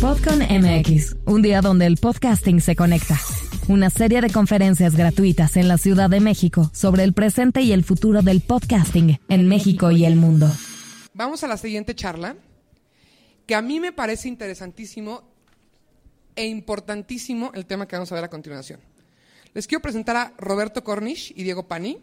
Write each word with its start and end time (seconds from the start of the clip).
Podcon 0.00 0.38
MX, 0.38 1.16
un 1.26 1.42
día 1.42 1.60
donde 1.60 1.84
el 1.86 1.96
podcasting 1.96 2.60
se 2.60 2.76
conecta. 2.76 3.18
Una 3.66 3.90
serie 3.90 4.20
de 4.20 4.30
conferencias 4.30 4.94
gratuitas 4.94 5.56
en 5.56 5.66
la 5.66 5.76
Ciudad 5.76 6.08
de 6.08 6.20
México 6.20 6.70
sobre 6.72 7.02
el 7.02 7.14
presente 7.14 7.62
y 7.62 7.72
el 7.72 7.82
futuro 7.82 8.22
del 8.22 8.40
podcasting 8.40 9.18
en 9.28 9.48
México 9.48 9.90
y 9.90 10.04
el 10.04 10.14
mundo. 10.14 10.48
Vamos 11.14 11.42
a 11.42 11.48
la 11.48 11.56
siguiente 11.56 11.96
charla, 11.96 12.36
que 13.44 13.56
a 13.56 13.60
mí 13.60 13.80
me 13.80 13.90
parece 13.90 14.28
interesantísimo 14.28 15.24
e 16.36 16.46
importantísimo 16.46 17.50
el 17.54 17.66
tema 17.66 17.88
que 17.88 17.96
vamos 17.96 18.12
a 18.12 18.14
ver 18.14 18.24
a 18.24 18.30
continuación. 18.30 18.78
Les 19.52 19.66
quiero 19.66 19.82
presentar 19.82 20.16
a 20.16 20.32
Roberto 20.38 20.84
Cornish 20.84 21.32
y 21.34 21.42
Diego 21.42 21.66
Pani. 21.66 21.98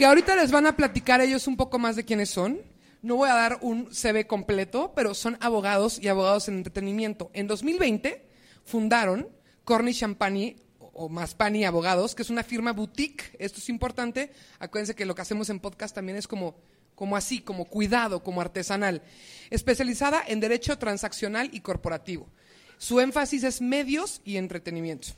Que 0.00 0.06
ahorita 0.06 0.34
les 0.34 0.50
van 0.50 0.64
a 0.64 0.76
platicar 0.76 1.20
ellos 1.20 1.46
un 1.46 1.58
poco 1.58 1.78
más 1.78 1.94
de 1.94 2.06
quiénes 2.06 2.30
son. 2.30 2.62
No 3.02 3.16
voy 3.16 3.28
a 3.28 3.34
dar 3.34 3.58
un 3.60 3.94
CV 3.94 4.26
completo, 4.26 4.94
pero 4.96 5.12
son 5.12 5.36
abogados 5.42 5.98
y 6.02 6.08
abogados 6.08 6.48
en 6.48 6.54
entretenimiento. 6.54 7.30
En 7.34 7.46
2020 7.46 8.26
fundaron 8.64 9.28
Cornish 9.62 9.98
Champagny 9.98 10.56
o 10.78 11.10
más 11.10 11.34
Pani 11.34 11.66
Abogados, 11.66 12.14
que 12.14 12.22
es 12.22 12.30
una 12.30 12.42
firma 12.42 12.72
boutique. 12.72 13.36
Esto 13.38 13.58
es 13.58 13.68
importante. 13.68 14.32
Acuérdense 14.58 14.94
que 14.94 15.04
lo 15.04 15.14
que 15.14 15.20
hacemos 15.20 15.50
en 15.50 15.60
podcast 15.60 15.94
también 15.94 16.16
es 16.16 16.26
como, 16.26 16.56
como 16.94 17.14
así, 17.14 17.42
como 17.42 17.66
cuidado, 17.66 18.22
como 18.22 18.40
artesanal. 18.40 19.02
Especializada 19.50 20.22
en 20.26 20.40
derecho 20.40 20.78
transaccional 20.78 21.50
y 21.52 21.60
corporativo. 21.60 22.26
Su 22.78 23.00
énfasis 23.00 23.44
es 23.44 23.60
medios 23.60 24.22
y 24.24 24.38
entretenimiento. 24.38 25.08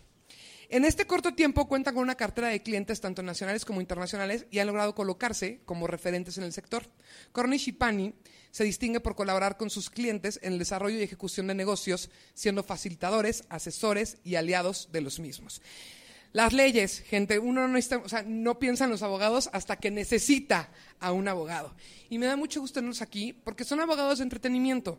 En 0.73 0.87
este 0.87 1.07
corto 1.07 1.35
tiempo 1.35 1.69
cuentan 1.69 1.93
con 1.93 2.03
una 2.03 2.15
cartera 2.15 2.49
de 2.49 2.63
clientes 2.63 2.99
tanto 3.03 3.23
nacionales 3.23 3.67
como 3.67 3.83
internacionales 3.83 4.47
y 4.51 4.59
han 4.59 4.69
logrado 4.69 4.95
colocarse 4.95 5.61
como 5.67 5.87
referentes 5.87 6.39
en 6.39 6.45
el 6.45 6.55
sector. 6.55 6.85
Cornish 7.31 7.69
y 7.69 7.73
Pani 7.73 8.15
se 8.51 8.65
distingue 8.65 8.99
por 8.99 9.15
colaborar 9.15 9.59
con 9.59 9.69
sus 9.69 9.91
clientes 9.91 10.41
en 10.43 10.55
el 10.55 10.59
desarrollo 10.59 10.99
y 10.99 11.03
ejecución 11.03 11.47
de 11.47 11.55
negocios, 11.55 12.09
siendo 12.33 12.63
facilitadores, 12.63 13.45
asesores 13.51 14.17
y 14.25 14.37
aliados 14.37 14.89
de 14.91 15.03
los 15.03 15.21
mismos. 15.21 15.61
Las 16.33 16.55
leyes, 16.55 17.01
gente, 17.01 17.39
uno 17.39 17.69
no, 17.69 17.79
no 18.25 18.59
piensa 18.59 18.85
en 18.85 18.91
los 18.91 19.03
abogados 19.03 19.51
hasta 19.53 19.77
que 19.77 19.91
necesita 19.91 20.71
a 21.01 21.13
un 21.13 21.29
abogado. 21.29 21.75
Y 22.09 22.17
me 22.17 22.25
da 22.25 22.37
mucho 22.37 22.63
gusto 22.63 22.77
tenerlos 22.77 23.03
aquí 23.03 23.35
porque 23.35 23.65
son 23.65 23.81
abogados 23.81 24.21
de 24.21 24.25
entretenimiento. 24.25 24.99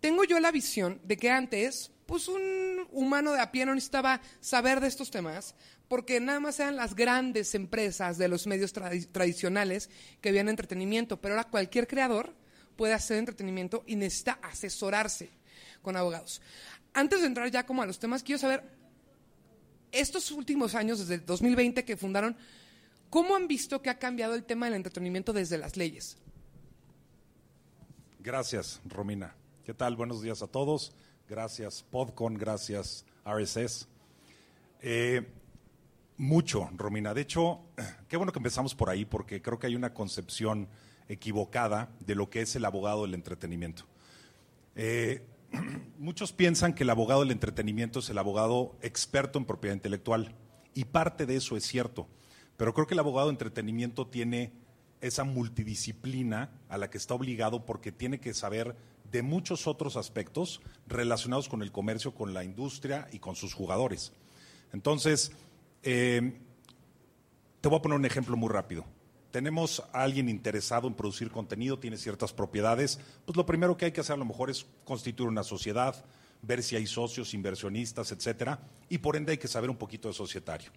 Tengo 0.00 0.24
yo 0.24 0.40
la 0.40 0.50
visión 0.50 1.00
de 1.04 1.16
que 1.16 1.30
antes 1.30 1.92
pues 2.08 2.26
un 2.26 2.88
humano 2.90 3.32
de 3.32 3.40
a 3.40 3.52
pie 3.52 3.66
no 3.66 3.74
necesitaba 3.74 4.22
saber 4.40 4.80
de 4.80 4.88
estos 4.88 5.10
temas, 5.10 5.54
porque 5.88 6.20
nada 6.20 6.40
más 6.40 6.58
eran 6.58 6.74
las 6.74 6.94
grandes 6.94 7.54
empresas 7.54 8.16
de 8.16 8.28
los 8.28 8.46
medios 8.46 8.72
tradicionales 8.72 9.90
que 10.22 10.30
habían 10.30 10.48
entretenimiento, 10.48 11.20
pero 11.20 11.34
ahora 11.34 11.50
cualquier 11.50 11.86
creador 11.86 12.34
puede 12.76 12.94
hacer 12.94 13.18
entretenimiento 13.18 13.84
y 13.86 13.96
necesita 13.96 14.38
asesorarse 14.40 15.28
con 15.82 15.98
abogados. 15.98 16.40
Antes 16.94 17.20
de 17.20 17.26
entrar 17.26 17.50
ya 17.50 17.66
como 17.66 17.82
a 17.82 17.86
los 17.86 17.98
temas, 17.98 18.22
quiero 18.22 18.38
saber, 18.38 18.64
estos 19.92 20.30
últimos 20.30 20.74
años, 20.74 21.00
desde 21.00 21.18
2020 21.18 21.84
que 21.84 21.98
fundaron, 21.98 22.38
¿cómo 23.10 23.36
han 23.36 23.46
visto 23.48 23.82
que 23.82 23.90
ha 23.90 23.98
cambiado 23.98 24.34
el 24.34 24.44
tema 24.44 24.64
del 24.64 24.76
entretenimiento 24.76 25.34
desde 25.34 25.58
las 25.58 25.76
leyes? 25.76 26.16
Gracias, 28.18 28.80
Romina. 28.86 29.36
¿Qué 29.62 29.74
tal? 29.74 29.94
Buenos 29.94 30.22
días 30.22 30.40
a 30.40 30.46
todos 30.46 30.94
gracias 31.28 31.82
Podcon, 31.82 32.34
gracias 32.34 33.04
RSS. 33.24 33.86
Eh, 34.80 35.26
mucho, 36.16 36.70
Romina. 36.74 37.14
De 37.14 37.20
hecho, 37.20 37.60
qué 38.08 38.16
bueno 38.16 38.32
que 38.32 38.38
empezamos 38.38 38.74
por 38.74 38.90
ahí 38.90 39.04
porque 39.04 39.42
creo 39.42 39.58
que 39.58 39.66
hay 39.66 39.76
una 39.76 39.92
concepción 39.92 40.68
equivocada 41.08 41.90
de 42.00 42.14
lo 42.14 42.30
que 42.30 42.40
es 42.40 42.56
el 42.56 42.64
abogado 42.64 43.02
del 43.02 43.14
entretenimiento. 43.14 43.84
Eh, 44.74 45.26
muchos 45.98 46.32
piensan 46.32 46.74
que 46.74 46.84
el 46.84 46.90
abogado 46.90 47.20
del 47.20 47.30
entretenimiento 47.30 48.00
es 48.00 48.10
el 48.10 48.18
abogado 48.18 48.76
experto 48.82 49.38
en 49.38 49.44
propiedad 49.44 49.74
intelectual 49.74 50.34
y 50.74 50.84
parte 50.84 51.26
de 51.26 51.36
eso 51.36 51.56
es 51.56 51.64
cierto, 51.64 52.08
pero 52.56 52.72
creo 52.74 52.86
que 52.86 52.94
el 52.94 53.00
abogado 53.00 53.28
de 53.28 53.32
entretenimiento 53.32 54.06
tiene 54.06 54.52
esa 55.00 55.24
multidisciplina 55.24 56.50
a 56.68 56.78
la 56.78 56.90
que 56.90 56.98
está 56.98 57.14
obligado 57.14 57.64
porque 57.64 57.92
tiene 57.92 58.18
que 58.18 58.34
saber 58.34 58.76
de 59.10 59.22
muchos 59.22 59.66
otros 59.66 59.96
aspectos 59.96 60.60
relacionados 60.86 61.48
con 61.48 61.62
el 61.62 61.72
comercio, 61.72 62.14
con 62.14 62.34
la 62.34 62.44
industria 62.44 63.08
y 63.12 63.18
con 63.18 63.36
sus 63.36 63.54
jugadores. 63.54 64.12
Entonces, 64.72 65.32
eh, 65.82 66.40
te 67.60 67.68
voy 67.68 67.78
a 67.78 67.82
poner 67.82 67.98
un 67.98 68.04
ejemplo 68.04 68.36
muy 68.36 68.50
rápido. 68.50 68.84
Tenemos 69.30 69.82
a 69.92 70.02
alguien 70.02 70.28
interesado 70.28 70.88
en 70.88 70.94
producir 70.94 71.30
contenido, 71.30 71.78
tiene 71.78 71.96
ciertas 71.96 72.32
propiedades, 72.32 72.98
pues 73.26 73.36
lo 73.36 73.44
primero 73.44 73.76
que 73.76 73.86
hay 73.86 73.92
que 73.92 74.00
hacer 74.00 74.14
a 74.14 74.18
lo 74.18 74.24
mejor 74.24 74.50
es 74.50 74.66
constituir 74.84 75.28
una 75.28 75.42
sociedad, 75.42 76.04
ver 76.40 76.62
si 76.62 76.76
hay 76.76 76.86
socios, 76.86 77.34
inversionistas, 77.34 78.10
etcétera, 78.12 78.60
y 78.88 78.98
por 78.98 79.16
ende 79.16 79.32
hay 79.32 79.38
que 79.38 79.48
saber 79.48 79.70
un 79.70 79.76
poquito 79.76 80.08
de 80.08 80.14
societario. 80.14 80.70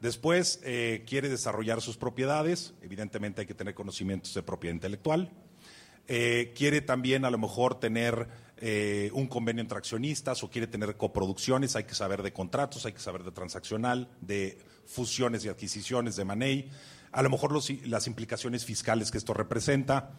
Después 0.00 0.60
eh, 0.62 1.04
quiere 1.08 1.28
desarrollar 1.28 1.80
sus 1.80 1.96
propiedades, 1.96 2.72
evidentemente 2.82 3.40
hay 3.40 3.46
que 3.48 3.54
tener 3.54 3.74
conocimientos 3.74 4.32
de 4.32 4.44
propiedad 4.44 4.74
intelectual, 4.74 5.32
eh, 6.10 6.54
quiere 6.56 6.80
también 6.80 7.26
a 7.26 7.30
lo 7.30 7.36
mejor 7.36 7.78
tener 7.78 8.28
eh, 8.56 9.10
un 9.12 9.26
convenio 9.26 9.60
entre 9.60 9.76
accionistas 9.76 10.42
o 10.42 10.48
quiere 10.48 10.66
tener 10.66 10.96
coproducciones, 10.96 11.76
hay 11.76 11.84
que 11.84 11.94
saber 11.94 12.22
de 12.22 12.32
contratos, 12.32 12.86
hay 12.86 12.94
que 12.94 13.00
saber 13.00 13.24
de 13.24 13.30
transaccional, 13.30 14.08
de 14.22 14.58
fusiones 14.86 15.44
y 15.44 15.50
adquisiciones, 15.50 16.16
de 16.16 16.24
money, 16.24 16.70
a 17.12 17.22
lo 17.22 17.28
mejor 17.28 17.52
las 17.86 18.06
implicaciones 18.06 18.64
fiscales 18.64 19.10
que 19.10 19.18
esto 19.18 19.34
representa. 19.34 20.12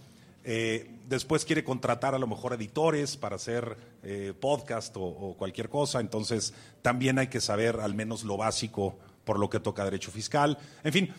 Eh, 0.43 0.91
después 1.07 1.43
quiere 1.43 1.63
contratar 1.63 2.13
a 2.13 2.19
lo 2.19 2.27
mejor 2.27 2.53
editores 2.53 3.17
para 3.17 3.37
hacer 3.37 3.75
podcast 4.39 4.95
o, 4.97 5.35
cualquier 5.37 5.69
cosa, 5.69 5.99
entonces 5.99 6.53
también 6.83 7.17
hay 7.17 7.27
que 7.27 7.41
saber 7.41 7.79
al 7.79 7.95
menos 7.95 8.23
lo 8.23 8.37
básico 8.37 8.97
por 9.25 9.39
lo 9.39 9.49
que 9.49 9.59
toca 9.59 9.83
derecho 9.83 10.11
fiscal, 10.11 10.57
en 10.83 10.93
fin, 10.93 11.13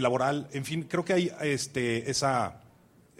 laboral, 0.00 0.48
en 0.52 0.64
fin, 0.64 0.82
creo 0.82 1.04
que 1.04 1.12
hay 1.12 1.32
este, 1.40 2.10
esa 2.10 2.60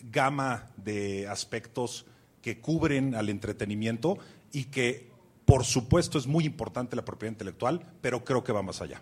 gama 0.03 0.70
de 0.76 1.26
aspectos 1.28 2.06
que 2.42 2.60
cubren 2.60 3.14
al 3.14 3.28
entretenimiento 3.28 4.19
y 4.53 4.64
que, 4.64 5.10
por 5.44 5.64
supuesto, 5.64 6.19
es 6.19 6.26
muy 6.26 6.44
importante 6.44 6.97
la 6.97 7.04
propiedad 7.04 7.32
intelectual, 7.32 7.82
pero 8.00 8.25
creo 8.25 8.44
que 8.44 8.53
va 8.53 8.62
más 8.62 8.81
allá. 8.81 9.00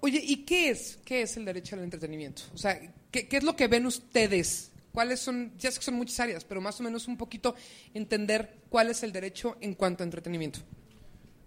Oye, 0.00 0.20
¿y 0.22 0.44
qué 0.44 0.68
es, 0.70 0.98
qué 1.04 1.22
es 1.22 1.36
el 1.36 1.44
derecho 1.44 1.76
al 1.76 1.82
entretenimiento? 1.82 2.42
O 2.52 2.58
sea, 2.58 2.78
¿qué, 3.10 3.26
es 3.30 3.42
lo 3.42 3.56
que 3.56 3.68
ven 3.68 3.86
ustedes? 3.86 4.70
¿Cuáles 4.92 5.20
son, 5.20 5.52
ya 5.58 5.70
sé 5.70 5.78
que 5.78 5.84
son 5.86 5.94
muchas 5.94 6.20
áreas, 6.20 6.44
pero 6.44 6.60
más 6.60 6.78
o 6.78 6.82
menos 6.82 7.08
un 7.08 7.16
poquito 7.16 7.54
entender 7.94 8.58
cuál 8.68 8.90
es 8.90 9.02
el 9.02 9.12
derecho 9.12 9.56
en 9.60 9.74
cuanto 9.74 10.02
a 10.02 10.04
entretenimiento? 10.04 10.60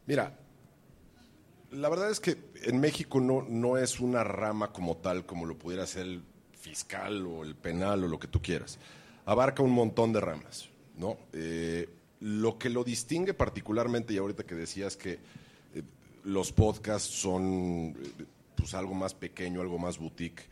Mira, 0.08 0.40
la 1.72 1.90
verdad 1.90 2.10
es 2.10 2.20
que 2.20 2.38
en 2.64 2.80
México 2.80 3.20
no, 3.20 3.44
no 3.44 3.78
es 3.78 4.00
una 4.00 4.24
rama 4.24 4.74
como 4.74 4.98
tal 4.98 5.26
como 5.26 5.46
lo 5.46 5.58
pudiera 5.58 5.86
ser 5.86 6.08
el 6.08 6.24
fiscal 6.68 7.26
o 7.26 7.44
el 7.44 7.56
penal 7.56 8.04
o 8.04 8.08
lo 8.08 8.20
que 8.20 8.28
tú 8.28 8.42
quieras. 8.42 8.78
Abarca 9.26 9.64
un 9.64 9.72
montón 9.72 10.14
de 10.14 10.20
ramas, 10.20 10.70
¿no? 10.98 11.18
Eh, 11.34 11.90
lo 12.20 12.58
que 12.58 12.70
lo 12.70 12.84
distingue 12.84 13.34
particularmente, 13.34 14.14
y 14.14 14.18
ahorita 14.18 14.44
que 14.44 14.56
decías 14.56 14.98
que 14.98 15.14
eh, 15.74 15.84
los 16.24 16.52
podcasts 16.52 17.10
son 17.10 17.96
eh, 17.96 18.26
pues 18.56 18.74
algo 18.74 18.94
más 18.94 19.14
pequeño, 19.14 19.62
algo 19.62 19.78
más 19.78 19.98
boutique, 19.98 20.44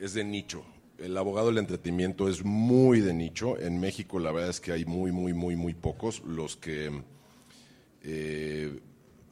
es 0.00 0.14
de 0.14 0.22
nicho. 0.22 0.64
El 0.98 1.16
abogado 1.16 1.48
del 1.48 1.58
entretenimiento 1.58 2.28
es 2.28 2.44
muy 2.44 3.00
de 3.00 3.12
nicho. 3.12 3.58
En 3.58 3.80
México 3.80 4.20
la 4.20 4.30
verdad 4.30 4.50
es 4.50 4.60
que 4.60 4.70
hay 4.70 4.84
muy, 4.84 5.10
muy, 5.10 5.32
muy, 5.32 5.56
muy 5.56 5.74
pocos. 5.74 6.22
Los 6.24 6.54
que 6.54 7.02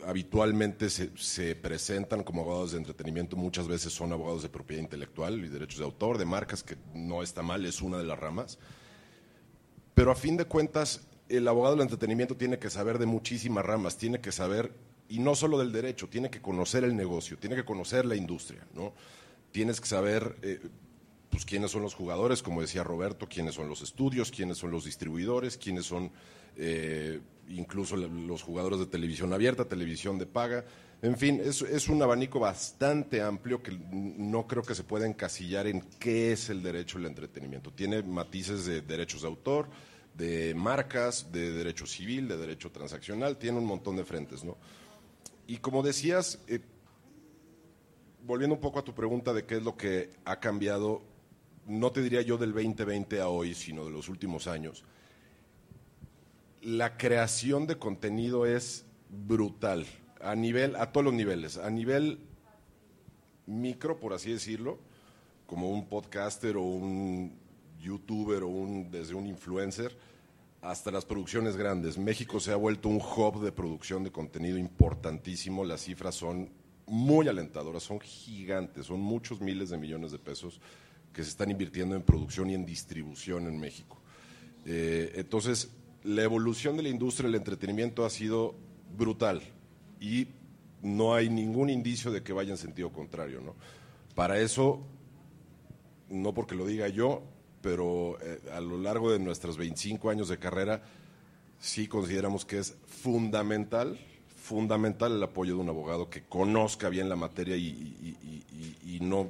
habitualmente 0.07 0.89
se, 0.91 1.57
presentan 1.57 2.23
como 2.23 2.43
abogados 2.43 2.73
de 2.73 2.79
entretenimiento, 2.79 3.37
muchas 3.37 3.69
veces 3.69 3.93
son 3.93 4.13
abogados 4.13 4.43
de 4.43 4.49
propiedad 4.49 4.83
intelectual 4.83 5.45
y 5.45 5.49
derechos 5.49 5.79
de 5.79 5.85
autor, 5.85 6.19
de 6.19 6.25
marcas, 6.25 6.63
que 6.63 6.77
no 6.95 7.23
está 7.23 7.43
mal, 7.43 7.65
es 7.67 7.83
una 7.83 7.99
de 7.99 8.05
las 8.05 8.19
ramas. 8.19 8.59
Pero 9.95 10.11
a 10.11 10.15
fin 10.15 10.37
de 10.37 10.45
cuentas, 10.45 11.07
el 11.29 11.47
abogado 11.49 11.75
del 11.75 11.83
entretenimiento 11.83 12.37
tiene 12.37 12.59
que 12.59 12.71
saber 12.71 12.99
de 12.99 13.07
muchísimas 13.07 13.65
ramas, 13.65 13.97
tiene 13.97 14.21
que 14.21 14.33
saber, 14.33 14.75
y 15.09 15.19
no 15.19 15.35
solo 15.35 15.59
del 15.59 15.73
derecho, 15.73 16.09
tiene 16.09 16.31
que 16.31 16.41
conocer 16.41 16.85
el 16.85 16.97
negocio, 16.97 17.39
tiene 17.39 17.57
que 17.57 17.65
conocer 17.65 18.05
la 18.05 18.17
industria, 18.17 18.67
¿no? 18.75 18.95
Tienes 19.51 19.81
que 19.81 19.87
saber 19.87 20.37
eh, 20.43 20.61
pues 21.31 21.45
quiénes 21.45 21.71
son 21.71 21.83
los 21.83 21.95
jugadores, 21.95 22.43
como 22.43 22.61
decía 22.61 22.85
Roberto, 22.85 23.29
quiénes 23.29 23.55
son 23.55 23.69
los 23.69 23.83
estudios, 23.83 24.31
quiénes 24.31 24.59
son 24.59 24.71
los 24.71 24.85
distribuidores, 24.85 25.57
quiénes 25.57 25.87
son 25.87 26.11
eh, 26.57 27.21
incluso 27.49 27.97
los 27.97 28.43
jugadores 28.43 28.79
de 28.79 28.87
televisión 28.87 29.33
abierta, 29.33 29.65
televisión 29.65 30.19
de 30.19 30.27
paga. 30.27 30.65
En 31.03 31.17
fin, 31.17 31.41
es, 31.43 31.89
un 31.89 32.01
abanico 32.01 32.39
bastante 32.39 33.21
amplio 33.21 33.63
que 33.63 33.73
no 33.93 34.47
creo 34.47 34.63
que 34.63 34.75
se 34.75 34.85
pueda 34.85 35.07
encasillar 35.07 35.67
en 35.67 35.81
qué 35.99 36.33
es 36.33 36.49
el 36.49 36.63
derecho 36.63 36.99
al 36.99 37.07
entretenimiento. 37.07 37.73
Tiene 37.73 38.03
matices 38.03 38.67
de 38.67 38.83
derechos 38.83 39.23
de 39.23 39.29
autor, 39.29 39.69
de 40.15 40.55
marcas, 40.55 41.33
de 41.33 41.51
derecho 41.51 41.87
civil, 41.87 42.29
de 42.29 42.37
derecho 42.37 42.71
transaccional, 42.71 43.37
tiene 43.37 43.59
un 43.59 43.67
montón 43.67 43.97
de 43.97 44.05
frentes, 44.05 44.45
¿no? 44.45 44.57
Y 45.47 45.57
como 45.57 45.83
decías, 45.83 46.39
eh, 46.47 46.61
volviendo 48.25 48.55
un 48.55 48.61
poco 48.61 48.79
a 48.79 48.85
tu 48.85 48.95
pregunta 48.95 49.33
de 49.33 49.45
qué 49.45 49.57
es 49.57 49.63
lo 49.63 49.77
que 49.77 50.11
ha 50.25 50.39
cambiado, 50.39 51.03
no 51.67 51.91
te 51.91 52.03
diría 52.03 52.23
yo 52.23 52.39
del 52.39 52.53
2020 52.53 53.21
a 53.21 53.29
hoy, 53.29 53.55
sino 53.55 53.85
de 53.85 53.91
los 53.91 54.09
últimos 54.09 54.47
años, 54.47 54.85
la 56.63 56.97
creación 56.97 57.67
de 57.67 57.77
contenido 57.77 58.47
es 58.47 58.87
brutal, 59.09 59.85
a 60.21 60.35
nivel, 60.35 60.77
a 60.77 60.93
todos 60.93 61.05
los 61.05 61.15
niveles, 61.15 61.59
a 61.59 61.71
nivel 61.71 62.21
micro, 63.47 63.99
por 63.99 64.13
así 64.13 64.33
decirlo, 64.33 64.79
como 65.47 65.71
un 65.71 65.89
podcaster 65.89 66.57
o 66.57 66.63
un 66.63 67.37
youtuber 67.81 68.45
o 68.45 68.49
un, 68.49 68.91
desde 68.91 69.15
un 69.15 69.27
influencer, 69.27 69.99
hasta 70.61 70.93
las 70.93 71.05
producciones 71.05 71.57
grandes. 71.57 71.99
México 71.99 72.39
se 72.39 72.53
ha 72.53 72.57
vuelto 72.57 72.89
un 72.89 73.03
hub 73.03 73.43
de 73.43 73.51
producción 73.51 74.05
de 74.05 74.13
contenido 74.13 74.57
importantísimo, 74.57 75.65
las 75.65 75.83
cifras 75.83 76.15
son 76.15 76.51
muy 76.87 77.27
alentadoras, 77.27 77.83
son 77.83 77.99
gigantes, 78.01 78.87
son 78.87 79.01
muchos 79.01 79.41
miles 79.41 79.71
de 79.71 79.79
millones 79.79 80.13
de 80.13 80.21
pesos 80.21 80.61
que 81.13 81.25
se 81.25 81.31
están 81.31 81.51
invirtiendo 81.51 81.97
en 81.97 82.03
producción 82.03 82.51
y 82.51 82.55
en 82.55 82.65
distribución 82.65 83.49
en 83.49 83.59
México. 83.59 83.99
Eh, 84.65 85.13
entonces, 85.17 85.71
la 86.05 86.23
evolución 86.23 86.77
de 86.77 86.83
la 86.83 86.89
industria 86.89 87.29
del 87.29 87.37
entretenimiento 87.37 88.05
ha 88.05 88.11
sido 88.11 88.55
brutal 88.97 89.43
y 90.01 90.29
no 90.83 91.15
hay 91.15 91.31
ningún 91.31 91.71
indicio 91.71 92.11
de 92.11 92.23
que 92.23 92.33
vaya 92.33 92.51
en 92.51 92.59
sentido 92.59 92.91
contrario. 92.91 93.41
¿no? 93.41 93.55
Para 94.15 94.39
eso, 94.39 94.81
no 96.11 96.35
porque 96.35 96.55
lo 96.55 96.67
diga 96.67 96.89
yo, 96.89 97.23
pero 97.61 98.19
eh, 98.21 98.41
a 98.53 98.61
lo 98.61 98.79
largo 98.79 99.13
de 99.13 99.21
nuestros 99.21 99.57
25 99.57 100.11
años 100.11 100.29
de 100.29 100.39
carrera, 100.39 100.83
sí 101.61 101.87
consideramos 101.87 102.45
que 102.45 102.59
es 102.59 102.75
fundamental, 102.87 103.99
fundamental 104.37 105.13
el 105.13 105.23
apoyo 105.23 105.55
de 105.55 105.61
un 105.61 105.69
abogado 105.69 106.11
que 106.11 106.25
conozca 106.25 106.89
bien 106.89 107.09
la 107.09 107.17
materia 107.17 107.57
y, 107.57 108.19
no 109.01 109.29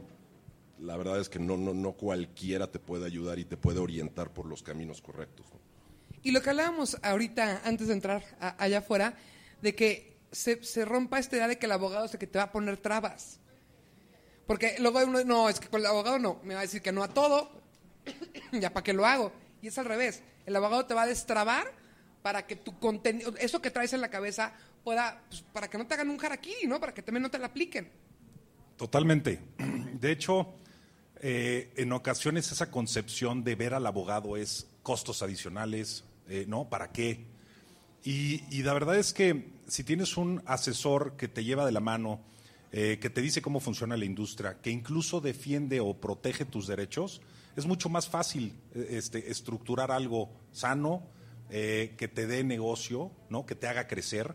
la 0.80 0.96
verdad 0.96 1.18
es 1.20 1.28
que 1.28 1.38
no, 1.38 1.56
no, 1.56 1.72
no 1.72 1.92
cualquiera 1.92 2.66
te 2.66 2.78
puede 2.78 3.06
ayudar 3.06 3.38
y 3.38 3.44
te 3.44 3.56
puede 3.56 3.78
orientar 3.78 4.32
por 4.32 4.46
los 4.46 4.62
caminos 4.62 5.00
correctos. 5.00 5.46
Y 6.22 6.30
lo 6.30 6.40
que 6.40 6.50
hablábamos 6.50 6.98
ahorita, 7.02 7.62
antes 7.64 7.88
de 7.88 7.94
entrar 7.94 8.24
allá 8.58 8.78
afuera, 8.78 9.14
de 9.60 9.74
que 9.74 10.16
se, 10.30 10.84
rompa 10.84 11.18
esta 11.18 11.36
idea 11.36 11.48
de 11.48 11.58
que 11.58 11.66
el 11.66 11.72
abogado 11.72 12.06
es 12.06 12.12
el 12.12 12.18
que 12.18 12.26
te 12.26 12.38
va 12.38 12.44
a 12.44 12.52
poner 12.52 12.76
trabas. 12.76 13.40
Porque 14.46 14.76
luego 14.78 15.00
uno, 15.04 15.24
no, 15.24 15.48
es 15.48 15.60
que 15.60 15.68
con 15.68 15.80
el 15.80 15.86
abogado 15.86 16.18
no, 16.18 16.40
me 16.44 16.54
va 16.54 16.60
a 16.60 16.62
decir 16.62 16.82
que 16.82 16.92
no 16.92 17.02
a 17.02 17.08
todo, 17.08 17.50
ya 18.52 18.72
para 18.72 18.84
qué 18.84 18.92
lo 18.92 19.06
hago. 19.06 19.32
Y 19.60 19.68
es 19.68 19.78
al 19.78 19.84
revés, 19.84 20.22
el 20.46 20.56
abogado 20.56 20.86
te 20.86 20.94
va 20.94 21.02
a 21.02 21.06
destrabar 21.06 21.72
para 22.22 22.46
que 22.46 22.56
tu 22.56 22.78
contenido, 22.78 23.34
eso 23.38 23.60
que 23.60 23.70
traes 23.70 23.92
en 23.92 24.00
la 24.00 24.08
cabeza, 24.08 24.52
pueda, 24.84 25.22
pues, 25.28 25.42
para 25.52 25.68
que 25.68 25.78
no 25.78 25.86
te 25.86 25.94
hagan 25.94 26.10
un 26.10 26.24
harakiri, 26.24 26.66
¿no? 26.66 26.80
Para 26.80 26.94
que 26.94 27.02
también 27.02 27.22
no 27.22 27.30
te 27.30 27.38
la 27.38 27.46
apliquen. 27.46 27.90
Totalmente. 28.76 29.40
De 29.94 30.10
hecho, 30.10 30.54
eh, 31.20 31.72
en 31.76 31.92
ocasiones 31.92 32.50
esa 32.50 32.70
concepción 32.70 33.44
de 33.44 33.54
ver 33.54 33.74
al 33.74 33.86
abogado 33.86 34.36
es 34.36 34.66
costos 34.82 35.22
adicionales, 35.22 36.04
eh, 36.28 36.44
¿no? 36.48 36.68
¿Para 36.68 36.92
qué? 36.92 37.26
Y, 38.04 38.62
la 38.62 38.72
verdad 38.72 38.96
es 38.96 39.12
que 39.12 39.52
si 39.68 39.84
tienes 39.84 40.16
un 40.16 40.42
asesor 40.46 41.16
que 41.16 41.28
te 41.28 41.44
lleva 41.44 41.64
de 41.64 41.72
la 41.72 41.80
mano, 41.80 42.20
eh, 42.72 42.98
que 43.00 43.10
te 43.10 43.20
dice 43.20 43.42
cómo 43.42 43.60
funciona 43.60 43.96
la 43.96 44.04
industria, 44.04 44.60
que 44.60 44.70
incluso 44.70 45.20
defiende 45.20 45.80
o 45.80 45.94
protege 45.94 46.44
tus 46.44 46.66
derechos, 46.66 47.20
es 47.54 47.66
mucho 47.66 47.88
más 47.88 48.08
fácil 48.08 48.54
este, 48.74 49.30
estructurar 49.30 49.90
algo 49.90 50.30
sano, 50.52 51.02
que 51.50 52.10
te 52.10 52.26
dé 52.26 52.44
negocio, 52.44 53.10
¿no? 53.28 53.44
que 53.44 53.54
te 53.54 53.68
haga 53.68 53.86
crecer. 53.86 54.34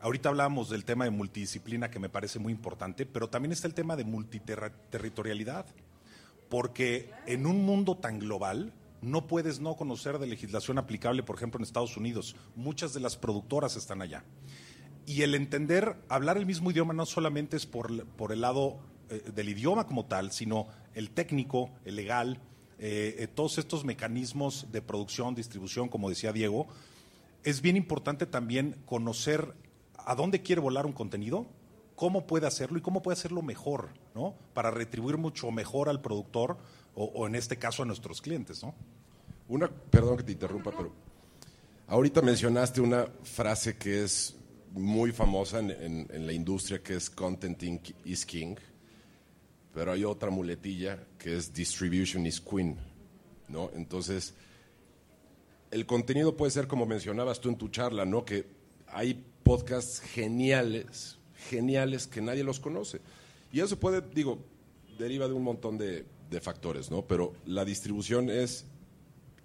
Ahorita 0.00 0.30
hablábamos 0.30 0.68
del 0.68 0.84
tema 0.84 1.04
de 1.04 1.12
multidisciplina 1.12 1.92
que 1.92 2.00
me 2.00 2.08
parece 2.08 2.40
muy 2.40 2.52
importante, 2.52 3.06
pero 3.06 3.28
también 3.28 3.52
está 3.52 3.68
el 3.68 3.74
tema 3.74 3.94
de 3.94 4.02
multiterritorialidad 4.02 5.66
porque 6.50 7.10
en 7.26 7.46
un 7.46 7.64
mundo 7.64 7.96
tan 7.96 8.18
global 8.18 8.74
no 9.02 9.26
puedes 9.26 9.60
no 9.60 9.76
conocer 9.76 10.18
de 10.18 10.26
legislación 10.26 10.78
aplicable, 10.78 11.22
por 11.22 11.36
ejemplo, 11.36 11.58
en 11.58 11.64
Estados 11.64 11.96
Unidos. 11.96 12.36
Muchas 12.56 12.92
de 12.92 13.00
las 13.00 13.16
productoras 13.16 13.76
están 13.76 14.02
allá. 14.02 14.24
Y 15.06 15.22
el 15.22 15.34
entender, 15.34 15.96
hablar 16.08 16.36
el 16.36 16.46
mismo 16.46 16.70
idioma 16.70 16.92
no 16.92 17.06
solamente 17.06 17.56
es 17.56 17.66
por, 17.66 17.90
el 17.90 18.40
lado 18.40 18.80
eh, 19.08 19.22
del 19.34 19.48
idioma 19.48 19.86
como 19.86 20.06
tal, 20.06 20.30
sino 20.32 20.68
el 20.94 21.10
técnico, 21.10 21.70
el 21.84 21.96
legal, 21.96 22.40
eh, 22.78 23.16
eh, 23.18 23.26
todos 23.26 23.58
estos 23.58 23.84
mecanismos 23.84 24.68
de 24.70 24.82
producción, 24.82 25.34
distribución, 25.34 25.88
como 25.88 26.08
decía 26.08 26.32
Diego, 26.32 26.66
es 27.42 27.60
bien 27.60 27.76
importante 27.76 28.26
también 28.26 28.76
conocer 28.86 29.54
a 29.96 30.14
dónde 30.14 30.42
quiere 30.42 30.60
volar 30.60 30.86
un 30.86 30.92
contenido, 30.92 31.46
cómo 32.00 32.26
puede 32.26 32.46
hacerlo 32.46 32.78
y 32.78 32.80
cómo 32.80 33.02
puede 33.02 33.18
hacerlo 33.18 33.42
mejor, 33.42 33.90
¿no? 34.14 34.34
Para 34.54 34.70
retribuir 34.70 35.18
mucho 35.18 35.50
mejor 35.50 35.90
al 35.90 36.00
productor 36.00 36.56
o, 36.94 37.26
en 37.26 37.34
este 37.34 37.58
caso 37.58 37.82
a 37.82 37.84
nuestros 37.84 38.22
clientes, 38.22 38.62
¿no? 38.62 38.74
Una, 39.48 39.68
perdón 39.68 40.16
que 40.16 40.22
te 40.22 40.32
interrumpa, 40.32 40.70
pero 40.74 40.94
ahorita 41.88 42.22
mencionaste 42.22 42.80
una 42.80 43.06
frase 43.22 43.76
que 43.76 44.02
es 44.02 44.34
muy 44.72 45.12
famosa 45.12 45.58
en, 45.58 46.08
la 46.26 46.32
industria 46.32 46.82
que 46.82 46.94
es 46.94 47.10
content 47.10 47.62
is 48.06 48.24
king, 48.24 48.56
pero 49.74 49.92
hay 49.92 50.02
otra 50.02 50.30
muletilla 50.30 51.04
que 51.18 51.36
es 51.36 51.52
distribution 51.52 52.24
is 52.24 52.40
queen, 52.40 52.78
¿no? 53.46 53.70
Entonces, 53.74 54.32
el 55.70 55.84
contenido 55.84 56.34
puede 56.34 56.50
ser 56.50 56.66
como 56.66 56.86
mencionabas 56.86 57.42
tú 57.42 57.50
en 57.50 57.58
tu 57.58 57.68
charla, 57.68 58.06
¿no? 58.06 58.24
Que 58.24 58.46
hay 58.86 59.22
podcasts 59.42 60.00
geniales, 60.00 61.19
geniales 61.48 62.06
que 62.06 62.20
nadie 62.20 62.44
los 62.44 62.60
conoce. 62.60 63.00
Y 63.52 63.60
eso 63.60 63.78
puede, 63.78 64.02
digo, 64.14 64.38
deriva 64.98 65.26
de 65.26 65.34
un 65.34 65.42
montón 65.42 65.78
de, 65.78 66.04
factores, 66.40 66.92
¿no? 66.92 67.02
Pero 67.02 67.32
la 67.44 67.64
distribución 67.64 68.30
es 68.30 68.64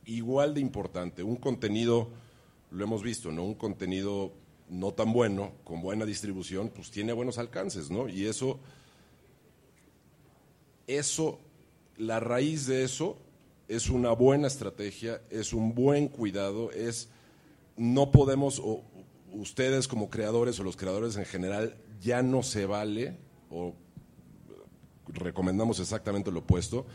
igual 0.06 0.54
de 0.54 0.62
importante. 0.62 1.24
Un 1.24 1.38
contenido, 1.38 2.10
lo 2.70 2.84
hemos 2.84 3.02
visto, 3.02 3.32
¿no? 3.32 3.44
Un 3.44 3.56
contenido 3.56 4.34
no 4.70 4.94
tan 4.94 5.12
bueno, 5.12 5.54
con 5.64 5.82
buena 5.82 6.06
distribución, 6.06 6.70
pues 6.70 6.92
tiene 6.92 7.12
buenos 7.12 7.40
alcances, 7.40 7.90
¿no? 7.90 8.08
Y 8.08 8.26
eso, 8.26 8.60
eso, 10.86 11.40
la 11.98 12.20
raíz 12.20 12.68
de 12.68 12.84
eso 12.84 13.18
es 13.68 13.90
una 13.90 14.12
buena 14.12 14.48
estrategia, 14.48 15.22
es 15.32 15.54
un 15.54 15.74
buen 15.74 16.08
cuidado, 16.08 16.72
es, 16.72 17.10
no 17.78 18.12
podemos, 18.12 18.60
o 18.60 18.84
ustedes 19.34 19.88
como 19.88 20.10
creadores 20.10 20.60
o 20.60 20.64
los 20.64 20.78
creadores 20.78 21.18
en 21.18 21.26
general, 21.26 21.76
ya 22.06 22.22
no 22.22 22.44
se 22.44 22.68
vale, 22.68 23.18
o 23.50 23.74
recomendamos 25.08 25.80
exactamente 25.80 26.32
lo 26.32 26.42
opuesto, 26.42 26.86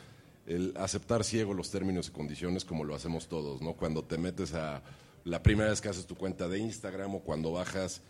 el 0.46 0.72
aceptar 0.76 1.24
ciego 1.24 1.52
los 1.52 1.70
términos 1.70 2.08
y 2.08 2.12
condiciones 2.12 2.64
como 2.64 2.84
lo 2.84 2.94
hacemos 2.94 3.26
todos, 3.26 3.60
¿no? 3.60 3.74
Cuando 3.74 4.04
te 4.04 4.18
metes 4.18 4.54
a 4.54 4.82
la 5.24 5.42
primera 5.42 5.70
vez 5.70 5.80
que 5.80 5.88
haces 5.88 6.06
tu 6.06 6.14
cuenta 6.14 6.46
de 6.46 6.60
Instagram 6.60 7.16
o 7.16 7.20
cuando 7.20 7.50
bajas 7.50 8.02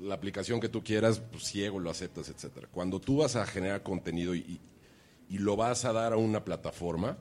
la 0.00 0.14
aplicación 0.14 0.60
que 0.60 0.68
tú 0.68 0.82
quieras, 0.82 1.20
pues 1.20 1.44
ciego 1.44 1.78
lo 1.78 1.88
aceptas, 1.88 2.28
etcétera. 2.28 2.68
Cuando 2.70 3.00
tú 3.00 3.18
vas 3.18 3.36
a 3.36 3.46
generar 3.46 3.84
contenido 3.84 4.34
y, 4.34 4.60
y 5.28 5.38
lo 5.38 5.54
vas 5.54 5.84
a 5.84 5.92
dar 5.92 6.12
a 6.12 6.16
una 6.16 6.44
plataforma, 6.44 7.16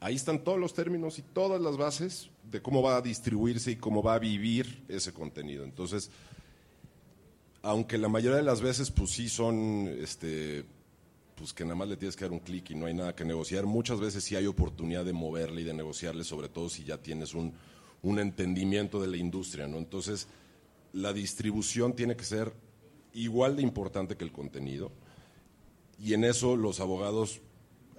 ahí 0.00 0.16
están 0.16 0.42
todos 0.42 0.58
los 0.58 0.74
términos 0.74 1.20
y 1.20 1.22
todas 1.22 1.60
las 1.60 1.76
bases 1.76 2.28
de 2.50 2.60
cómo 2.60 2.82
va 2.82 2.96
a 2.96 3.02
distribuirse 3.02 3.70
y 3.70 3.76
cómo 3.76 4.02
va 4.02 4.14
a 4.14 4.18
vivir 4.18 4.84
ese 4.88 5.12
contenido. 5.12 5.62
Entonces, 5.62 6.10
aunque 7.62 7.98
la 7.98 8.08
mayoría 8.08 8.38
de 8.38 8.42
las 8.42 8.60
veces 8.60 8.90
pues 8.90 9.10
sí 9.10 9.28
son 9.28 9.88
este 10.00 10.64
pues 11.40 11.54
que 11.54 11.64
nada 11.64 11.74
más 11.74 11.88
le 11.88 11.96
tienes 11.96 12.16
que 12.16 12.24
dar 12.24 12.32
un 12.32 12.40
clic 12.40 12.70
y 12.70 12.74
no 12.74 12.84
hay 12.84 12.92
nada 12.92 13.16
que 13.16 13.24
negociar, 13.24 13.64
muchas 13.64 13.98
veces 13.98 14.22
sí 14.22 14.36
hay 14.36 14.46
oportunidad 14.46 15.06
de 15.06 15.14
moverle 15.14 15.62
y 15.62 15.64
de 15.64 15.72
negociarle, 15.72 16.22
sobre 16.22 16.50
todo 16.50 16.68
si 16.68 16.84
ya 16.84 16.98
tienes 16.98 17.32
un, 17.32 17.54
un 18.02 18.18
entendimiento 18.18 19.00
de 19.00 19.08
la 19.08 19.16
industria, 19.16 19.66
¿no? 19.66 19.78
Entonces, 19.78 20.28
la 20.92 21.14
distribución 21.14 21.94
tiene 21.96 22.14
que 22.14 22.24
ser 22.24 22.52
igual 23.14 23.56
de 23.56 23.62
importante 23.62 24.18
que 24.18 24.24
el 24.24 24.32
contenido 24.32 24.92
y 25.98 26.12
en 26.12 26.24
eso 26.24 26.56
los 26.56 26.78
abogados 26.78 27.40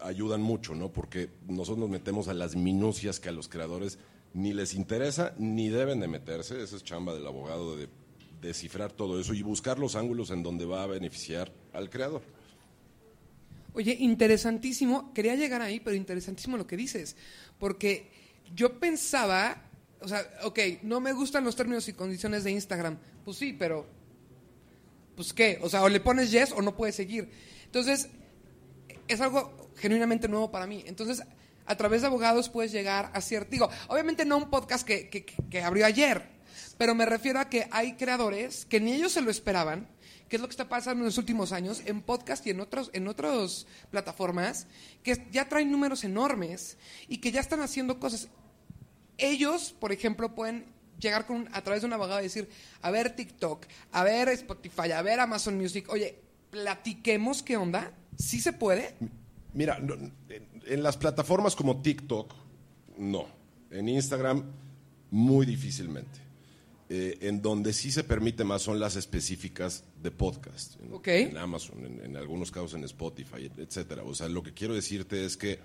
ayudan 0.01 0.43
mucho, 0.43 0.75
¿no? 0.75 0.91
Porque 0.91 1.29
nosotros 1.47 1.79
nos 1.79 1.89
metemos 1.89 2.27
a 2.27 2.35
las 2.35 2.55
minucias 2.55 3.19
que 3.19 3.29
a 3.29 3.31
los 3.31 3.47
creadores 3.47 3.97
ni 4.33 4.53
les 4.53 4.75
interesa 4.75 5.33
ni 5.39 5.69
deben 5.69 5.99
de 5.99 6.07
meterse, 6.07 6.61
esa 6.61 6.75
es 6.75 6.83
chamba 6.83 7.15
del 7.15 7.25
abogado 7.25 7.75
de 7.75 7.89
descifrar 8.41 8.91
todo 8.91 9.19
eso 9.19 9.33
y 9.33 9.41
buscar 9.41 9.77
los 9.79 9.95
ángulos 9.95 10.31
en 10.31 10.43
donde 10.43 10.65
va 10.65 10.83
a 10.83 10.87
beneficiar 10.87 11.51
al 11.73 11.89
creador. 11.89 12.21
Oye, 13.73 13.95
interesantísimo, 13.99 15.13
quería 15.13 15.35
llegar 15.35 15.61
ahí, 15.61 15.79
pero 15.79 15.95
interesantísimo 15.95 16.57
lo 16.57 16.67
que 16.67 16.75
dices, 16.75 17.15
porque 17.57 18.09
yo 18.53 18.79
pensaba, 18.79 19.63
o 20.01 20.07
sea, 20.07 20.29
ok, 20.43 20.59
no 20.81 20.99
me 20.99 21.13
gustan 21.13 21.45
los 21.45 21.55
términos 21.55 21.87
y 21.87 21.93
condiciones 21.93 22.43
de 22.43 22.51
Instagram, 22.51 22.97
pues 23.23 23.37
sí, 23.37 23.55
pero, 23.57 23.85
pues 25.15 25.31
qué, 25.31 25.59
o 25.61 25.69
sea, 25.69 25.83
o 25.83 25.89
le 25.89 26.01
pones 26.01 26.31
yes 26.31 26.51
o 26.51 26.61
no 26.61 26.75
puedes 26.75 26.95
seguir. 26.95 27.29
Entonces, 27.63 28.09
es 29.07 29.21
algo 29.21 29.71
genuinamente 29.77 30.27
nuevo 30.27 30.51
para 30.51 30.67
mí. 30.67 30.83
Entonces, 30.85 31.23
a 31.65 31.77
través 31.77 32.01
de 32.01 32.07
abogados 32.07 32.49
puedes 32.49 32.73
llegar 32.73 33.09
a 33.13 33.21
cierto, 33.21 33.51
digo, 33.51 33.69
obviamente 33.87 34.25
no 34.25 34.37
un 34.37 34.49
podcast 34.49 34.85
que, 34.85 35.09
que, 35.09 35.23
que 35.23 35.61
abrió 35.61 35.85
ayer, 35.85 36.40
pero 36.77 36.95
me 36.95 37.05
refiero 37.05 37.39
a 37.39 37.49
que 37.49 37.67
hay 37.71 37.93
creadores 37.93 38.65
que 38.65 38.79
ni 38.79 38.93
ellos 38.93 39.11
se 39.11 39.21
lo 39.21 39.31
esperaban, 39.31 39.87
qué 40.29 40.37
es 40.37 40.41
lo 40.41 40.47
que 40.47 40.53
está 40.53 40.69
pasando 40.69 41.01
en 41.01 41.05
los 41.05 41.17
últimos 41.17 41.51
años 41.51 41.81
en 41.85 42.01
podcast 42.01 42.45
y 42.47 42.51
en 42.51 42.61
otros 42.61 42.89
en 42.93 43.07
otras 43.07 43.67
plataformas 43.89 44.67
que 45.03 45.27
ya 45.31 45.49
traen 45.49 45.71
números 45.71 46.03
enormes 46.03 46.77
y 47.07 47.17
que 47.17 47.31
ya 47.31 47.41
están 47.41 47.61
haciendo 47.61 47.99
cosas. 47.99 48.29
Ellos, 49.17 49.75
por 49.77 49.91
ejemplo, 49.91 50.33
pueden 50.33 50.65
llegar 50.99 51.25
con 51.25 51.49
a 51.51 51.61
través 51.61 51.81
de 51.81 51.87
un 51.87 51.93
abogado 51.93 52.21
y 52.21 52.23
decir, 52.23 52.49
a 52.81 52.91
ver 52.91 53.15
TikTok, 53.15 53.65
a 53.91 54.03
ver 54.03 54.29
Spotify, 54.29 54.91
a 54.91 55.01
ver 55.01 55.19
Amazon 55.19 55.57
Music, 55.57 55.87
oye, 55.89 56.17
platiquemos 56.49 57.43
qué 57.43 57.57
onda, 57.57 57.91
¿sí 58.17 58.39
se 58.39 58.53
puede? 58.53 58.95
Mira, 59.53 59.79
en 60.65 60.83
las 60.83 60.97
plataformas 60.97 61.55
como 61.55 61.81
TikTok, 61.81 62.33
no. 62.97 63.25
En 63.69 63.89
Instagram, 63.89 64.43
muy 65.09 65.45
difícilmente. 65.45 66.19
Eh, 66.93 67.19
en 67.21 67.41
donde 67.41 67.71
sí 67.71 67.89
se 67.89 68.03
permite 68.03 68.43
más 68.43 68.63
son 68.63 68.77
las 68.77 68.97
específicas 68.97 69.85
de 70.03 70.11
podcast. 70.11 70.75
En, 70.81 70.91
Ok. 70.91 71.07
en 71.07 71.37
Amazon, 71.37 71.85
en, 71.85 72.03
en 72.03 72.17
algunos 72.17 72.51
casos 72.51 72.73
en 72.73 72.83
Spotify, 72.83 73.49
etcétera. 73.57 74.03
O 74.03 74.13
sea, 74.13 74.27
lo 74.27 74.43
que 74.43 74.53
quiero 74.53 74.73
decirte 74.75 75.23
es 75.23 75.37
que 75.37 75.59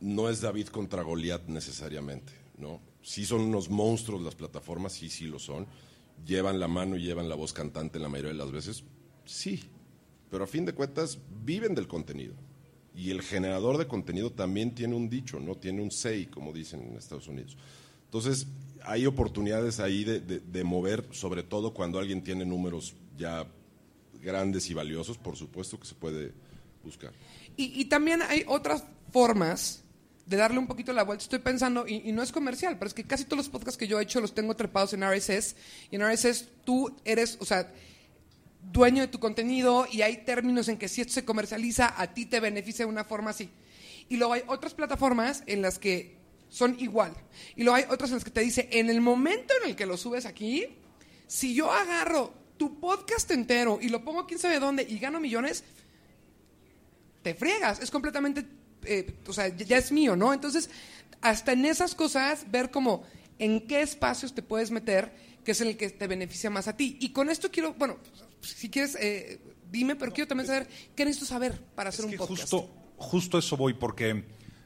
no 0.00 0.28
es 0.28 0.42
David 0.42 0.66
contra 0.66 1.02
Goliat 1.02 1.46
necesariamente, 1.48 2.32
¿no? 2.58 2.82
Sí 3.02 3.24
son 3.24 3.40
unos 3.40 3.70
monstruos 3.70 4.20
las 4.22 4.34
plataformas, 4.34 4.92
sí, 4.92 5.08
sí 5.08 5.24
lo 5.26 5.38
son. 5.38 5.66
Llevan 6.26 6.60
la 6.60 6.68
mano 6.68 6.96
y 6.98 7.02
llevan 7.02 7.30
la 7.30 7.34
voz 7.34 7.54
cantante 7.54 7.98
la 7.98 8.10
mayoría 8.10 8.32
de 8.32 8.38
las 8.38 8.52
veces, 8.52 8.84
sí. 9.24 9.64
Pero 10.30 10.44
a 10.44 10.46
fin 10.46 10.66
de 10.66 10.74
cuentas 10.74 11.18
viven 11.42 11.74
del 11.74 11.88
contenido. 11.88 12.34
Y 12.94 13.10
el 13.12 13.22
generador 13.22 13.78
de 13.78 13.86
contenido 13.86 14.30
también 14.30 14.74
tiene 14.74 14.94
un 14.94 15.08
dicho, 15.08 15.40
¿no? 15.40 15.54
Tiene 15.56 15.80
un 15.80 15.90
say, 15.90 16.26
como 16.26 16.52
dicen 16.52 16.82
en 16.82 16.96
Estados 16.96 17.28
Unidos. 17.28 17.56
Entonces, 18.04 18.46
hay 18.84 19.06
oportunidades 19.06 19.80
ahí 19.80 20.04
de, 20.04 20.20
de- 20.20 20.64
mover, 20.64 21.06
sobre 21.12 21.42
todo 21.42 21.72
cuando 21.74 21.98
alguien 21.98 22.22
tiene 22.22 22.44
números 22.44 22.94
ya 23.16 23.46
grandes 24.22 24.68
y 24.70 24.74
valiosos, 24.74 25.18
por 25.18 25.36
supuesto 25.36 25.78
que 25.78 25.86
se 25.86 25.94
puede 25.94 26.32
buscar. 26.84 27.12
Y, 27.56 27.80
y 27.80 27.84
también 27.86 28.22
hay 28.22 28.44
otras 28.46 28.84
formas 29.12 29.82
de 30.26 30.36
darle 30.36 30.58
un 30.58 30.66
poquito 30.66 30.92
la 30.92 31.02
vuelta. 31.02 31.22
Estoy 31.24 31.40
pensando, 31.40 31.86
y, 31.88 32.02
y 32.08 32.12
no 32.12 32.22
es 32.22 32.30
comercial, 32.30 32.78
pero 32.78 32.88
es 32.88 32.94
que 32.94 33.04
casi 33.04 33.24
todos 33.24 33.38
los 33.38 33.48
podcasts 33.48 33.76
que 33.78 33.88
yo 33.88 33.98
he 33.98 34.02
hecho 34.02 34.20
los 34.20 34.34
tengo 34.34 34.54
trepados 34.54 34.92
en 34.92 35.02
RSS. 35.02 35.56
Y 35.90 35.96
en 35.96 36.02
RSS 36.08 36.46
tú 36.64 36.94
eres, 37.04 37.36
o 37.40 37.44
sea, 37.44 37.72
dueño 38.72 39.02
de 39.02 39.08
tu 39.08 39.18
contenido 39.18 39.86
y 39.90 40.02
hay 40.02 40.18
términos 40.24 40.68
en 40.68 40.76
que 40.76 40.86
si 40.88 41.00
esto 41.00 41.14
se 41.14 41.24
comercializa, 41.24 41.94
a 42.00 42.14
ti 42.14 42.26
te 42.26 42.38
beneficia 42.40 42.84
de 42.84 42.90
una 42.90 43.04
forma 43.04 43.30
así. 43.30 43.50
Y 44.08 44.16
luego 44.18 44.34
hay 44.34 44.42
otras 44.46 44.74
plataformas 44.74 45.42
en 45.46 45.62
las 45.62 45.78
que 45.78 46.16
son 46.50 46.76
igual. 46.80 47.14
Y 47.56 47.62
luego 47.62 47.76
hay 47.76 47.84
otras 47.88 48.10
en 48.10 48.16
las 48.16 48.24
que 48.24 48.30
te 48.30 48.42
dice, 48.42 48.68
en 48.72 48.90
el 48.90 49.00
momento 49.00 49.54
en 49.62 49.70
el 49.70 49.76
que 49.76 49.86
lo 49.86 49.96
subes 49.96 50.26
aquí, 50.26 50.66
si 51.26 51.54
yo 51.54 51.72
agarro 51.72 52.34
tu 52.58 52.78
podcast 52.78 53.30
entero 53.30 53.78
y 53.80 53.88
lo 53.88 54.04
pongo 54.04 54.26
quién 54.26 54.38
sabe 54.38 54.60
dónde 54.60 54.82
y 54.82 54.98
gano 54.98 55.20
millones, 55.20 55.64
te 57.22 57.34
friegas. 57.34 57.80
Es 57.80 57.90
completamente, 57.90 58.44
eh, 58.84 59.14
o 59.26 59.32
sea, 59.32 59.48
ya 59.48 59.78
es 59.78 59.92
mío, 59.92 60.16
¿no? 60.16 60.34
Entonces, 60.34 60.68
hasta 61.20 61.52
en 61.52 61.64
esas 61.64 61.94
cosas, 61.94 62.50
ver 62.50 62.70
como 62.70 63.04
en 63.38 63.66
qué 63.66 63.80
espacios 63.80 64.34
te 64.34 64.42
puedes 64.42 64.70
meter, 64.70 65.14
que 65.44 65.52
es 65.52 65.60
en 65.60 65.68
el 65.68 65.76
que 65.76 65.88
te 65.90 66.06
beneficia 66.06 66.50
más 66.50 66.68
a 66.68 66.76
ti. 66.76 66.98
Y 67.00 67.10
con 67.12 67.30
esto 67.30 67.50
quiero, 67.50 67.74
bueno, 67.74 67.96
si 68.40 68.68
quieres, 68.68 68.96
eh, 69.00 69.40
dime, 69.70 69.96
pero 69.96 70.12
quiero 70.12 70.28
también 70.28 70.46
saber 70.46 70.68
qué 70.94 71.04
necesito 71.04 71.26
saber 71.26 71.58
para 71.74 71.90
hacer 71.90 72.04
Es 72.06 72.10
un 72.12 72.18
podcast. 72.18 72.40
justo, 72.50 72.70
justo 72.96 73.38
eso 73.38 73.56
voy, 73.56 73.74
porque 73.74 74.24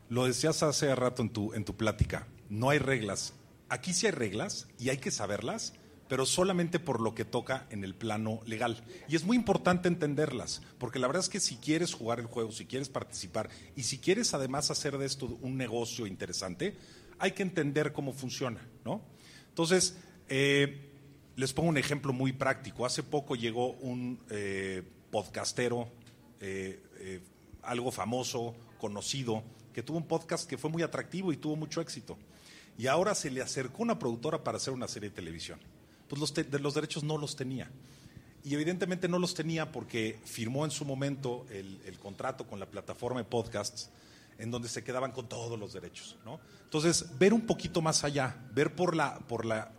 lo 0.09 0.27
decías 0.27 0.63
hace 0.63 0.95
rato 0.95 1.23
en 1.23 1.31
tu, 1.31 1.53
en 1.55 1.65
tu 1.65 1.77
plática. 1.77 2.27
No 2.49 2.71
hay 2.71 2.79
reglas. 2.79 3.35
Aquí 3.69 3.93
sí 3.93 4.07
hay 4.07 4.13
reglas 4.13 4.69
y 4.79 4.91
hay 4.91 4.99
que 4.99 5.11
saberlas, 5.11 5.75
pero 6.09 6.27
solamente 6.27 6.79
por 6.79 7.01
lo 7.01 7.15
que 7.15 7.25
toca 7.25 7.67
en 7.71 7.83
el 7.85 7.95
plano 7.95 8.41
legal. 8.47 8.85
Y 9.09 9.17
es 9.17 9.25
muy 9.25 9.37
importante 9.37 9.89
entenderlas, 9.89 10.63
porque 10.79 10.99
la 10.99 11.07
verdad 11.07 11.23
es 11.23 11.29
que 11.29 11.41
si 11.41 11.57
quieres 11.57 11.95
jugar 11.95 12.21
el 12.21 12.27
juego, 12.27 12.53
si 12.53 12.67
quieres 12.67 12.89
participar 12.89 13.49
y 13.75 13.85
si 13.85 13.99
quieres 13.99 14.35
además 14.35 14.71
hacer 14.71 14.99
de 14.99 15.07
esto 15.07 15.39
un 15.41 15.57
negocio 15.57 16.07
interesante, 16.07 16.77
hay 17.19 17.33
que 17.33 17.43
entender 17.43 17.93
cómo 17.93 18.13
funciona, 18.13 18.61
¿no? 18.85 19.03
Entonces, 19.49 19.97
eh, 20.29 20.91
les 21.37 21.53
pongo 21.53 21.69
un 21.69 21.79
ejemplo 21.79 22.13
muy 22.13 22.33
práctico. 22.33 22.85
Hace 22.85 23.03
poco 23.03 23.35
llegó 23.35 23.73
un 23.73 24.21
eh, 24.31 24.83
podcastero, 25.11 25.89
eh, 26.41 27.21
algo 27.63 27.91
famoso, 27.91 28.55
conocido, 28.79 29.43
que 29.75 29.83
tuvo 29.83 29.99
un 29.99 30.07
podcast 30.07 30.49
que 30.49 30.57
fue 30.57 30.71
muy 30.71 30.83
atractivo 30.83 31.33
y 31.33 31.37
tuvo 31.37 31.57
mucho 31.57 31.81
éxito. 31.83 32.17
Y 32.79 32.87
ahora 32.87 33.15
se 33.15 33.31
le 33.31 33.43
acercó 33.43 33.83
una 33.83 33.99
productora 33.99 34.43
para 34.43 34.57
hacer 34.57 34.73
una 34.73 34.89
serie 34.89 35.11
de 35.11 35.15
televisión. 35.17 35.61
Pues 36.09 36.21
los, 36.21 36.33
de- 36.33 36.59
los 36.59 36.75
derechos 36.75 37.05
no 37.05 37.19
los 37.19 37.37
tenía. 37.37 37.71
Y 38.43 38.55
evidentemente 38.55 39.09
no 39.09 39.19
los 39.19 39.35
tenía 39.35 39.71
porque 39.73 40.19
firmó 40.25 40.65
en 40.65 40.71
su 40.71 40.85
momento 40.85 41.47
el, 41.51 41.81
el 41.87 41.99
contrato 41.99 42.47
con 42.47 42.61
la 42.61 42.67
plataforma 42.67 43.21
de 43.21 43.25
podcasts 43.25 43.91
en 44.39 44.51
donde 44.51 44.69
se 44.69 44.83
quedaban 44.85 45.13
con 45.13 45.29
todos 45.29 45.59
los 45.59 45.73
derechos. 45.73 46.17
¿no? 46.25 46.41
Entonces, 46.65 47.19
ver 47.19 47.33
un 47.33 47.43
poquito 47.47 47.81
más 47.81 48.05
allá, 48.05 48.37
ver 48.53 48.75
por 48.75 48.95
la, 48.97 49.19
por 49.21 49.45
la 49.45 49.73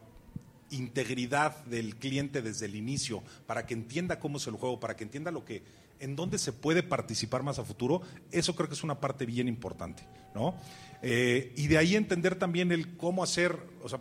integridad 0.72 1.64
del 1.66 1.96
cliente 1.98 2.42
desde 2.42 2.66
el 2.66 2.76
inicio, 2.76 3.22
para 3.46 3.66
que 3.66 3.74
entienda 3.74 4.20
cómo 4.20 4.38
es 4.38 4.48
el 4.48 4.56
juego, 4.56 4.80
para 4.80 4.96
que 4.96 5.04
entienda 5.04 5.30
lo 5.32 5.46
que, 5.46 5.64
en 6.00 6.16
dónde 6.16 6.38
se 6.38 6.54
puede 6.54 6.84
participar 6.84 7.44
más 7.44 7.60
a 7.60 7.64
futuro, 7.64 8.02
eso 8.32 8.56
creo 8.56 8.68
que 8.68 8.76
es 8.76 8.84
una 8.84 9.00
parte 9.00 9.26
bien 9.26 9.48
importante, 9.48 10.08
¿no? 10.34 10.56
Eh, 11.02 11.54
y 11.56 11.68
de 11.68 11.78
ahí 11.78 11.96
entender 11.96 12.36
también 12.36 12.72
el 12.72 12.98
cómo 12.98 13.24
hacer, 13.24 13.58
o 13.84 13.90
sea, 13.90 14.00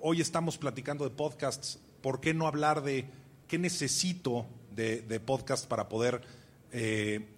hoy 0.00 0.20
estamos 0.20 0.58
platicando 0.58 1.04
de 1.04 1.10
podcasts, 1.10 1.78
¿por 2.00 2.20
qué 2.20 2.34
no 2.34 2.46
hablar 2.46 2.82
de 2.82 3.06
qué 3.48 3.58
necesito 3.58 4.46
de, 4.74 5.02
de 5.02 5.20
podcast 5.20 5.66
para 5.66 5.88
poder 5.88 6.22
eh, 6.72 7.28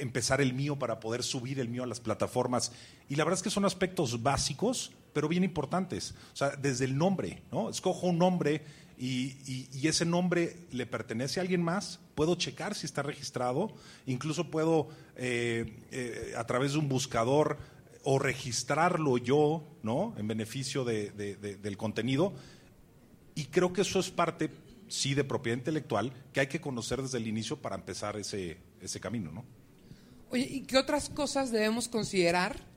empezar 0.00 0.40
el 0.40 0.54
mío, 0.54 0.78
para 0.78 1.00
poder 1.00 1.22
subir 1.22 1.60
el 1.60 1.68
mío 1.68 1.82
a 1.82 1.86
las 1.86 2.00
plataformas? 2.00 2.72
Y 3.08 3.16
la 3.16 3.24
verdad 3.24 3.38
es 3.38 3.42
que 3.42 3.50
son 3.50 3.64
aspectos 3.64 4.22
básicos, 4.22 4.92
pero 5.18 5.26
bien 5.28 5.42
importantes. 5.42 6.14
O 6.32 6.36
sea, 6.36 6.50
desde 6.50 6.84
el 6.84 6.96
nombre, 6.96 7.42
¿no? 7.50 7.70
Escojo 7.70 8.06
un 8.06 8.18
nombre 8.18 8.62
y, 8.96 9.34
y- 9.74 9.88
ese 9.88 10.04
nombre 10.04 10.54
le 10.70 10.86
pertenece 10.86 11.40
a 11.40 11.42
alguien 11.42 11.60
más, 11.60 11.98
puedo 12.14 12.36
checar 12.36 12.76
si 12.76 12.86
está 12.86 13.02
registrado, 13.02 13.74
incluso 14.06 14.48
puedo 14.48 14.90
eh, 15.16 15.76
eh, 15.90 16.34
a 16.36 16.44
través 16.46 16.74
de 16.74 16.78
un 16.78 16.88
buscador 16.88 17.58
o 18.04 18.20
registrarlo 18.20 19.18
yo, 19.18 19.66
¿no? 19.82 20.14
En 20.18 20.28
beneficio 20.28 20.84
de- 20.84 21.10
de- 21.10 21.34
del 21.56 21.76
contenido. 21.76 22.32
Y 23.34 23.46
creo 23.46 23.72
que 23.72 23.80
eso 23.80 23.98
es 23.98 24.10
parte, 24.10 24.50
sí, 24.86 25.14
de 25.14 25.24
propiedad 25.24 25.58
intelectual 25.58 26.12
que 26.32 26.38
hay 26.38 26.46
que 26.46 26.60
conocer 26.60 27.02
desde 27.02 27.18
el 27.18 27.26
inicio 27.26 27.56
para 27.60 27.74
empezar 27.74 28.16
ese, 28.16 28.58
ese 28.80 29.00
camino, 29.00 29.32
¿no? 29.32 29.44
Oye, 30.30 30.46
¿y 30.48 30.60
qué 30.60 30.76
otras 30.76 31.08
cosas 31.08 31.50
debemos 31.50 31.88
considerar? 31.88 32.67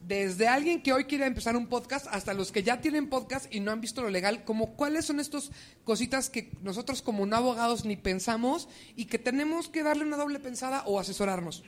Desde 0.00 0.48
alguien 0.48 0.82
que 0.82 0.92
hoy 0.92 1.04
quiere 1.04 1.26
empezar 1.26 1.56
un 1.56 1.66
podcast 1.66 2.06
hasta 2.10 2.32
los 2.32 2.52
que 2.52 2.62
ya 2.62 2.80
tienen 2.80 3.08
podcast 3.08 3.52
y 3.52 3.60
no 3.60 3.72
han 3.72 3.80
visto 3.80 4.00
lo 4.00 4.10
legal, 4.10 4.44
como 4.44 4.74
cuáles 4.74 5.04
son 5.04 5.20
estas 5.20 5.50
cositas 5.84 6.30
que 6.30 6.50
nosotros 6.62 7.02
como 7.02 7.26
no 7.26 7.36
abogados 7.36 7.84
ni 7.84 7.96
pensamos 7.96 8.68
y 8.96 9.06
que 9.06 9.18
tenemos 9.18 9.68
que 9.68 9.82
darle 9.82 10.04
una 10.04 10.16
doble 10.16 10.38
pensada 10.38 10.82
o 10.86 10.98
asesorarnos. 10.98 11.64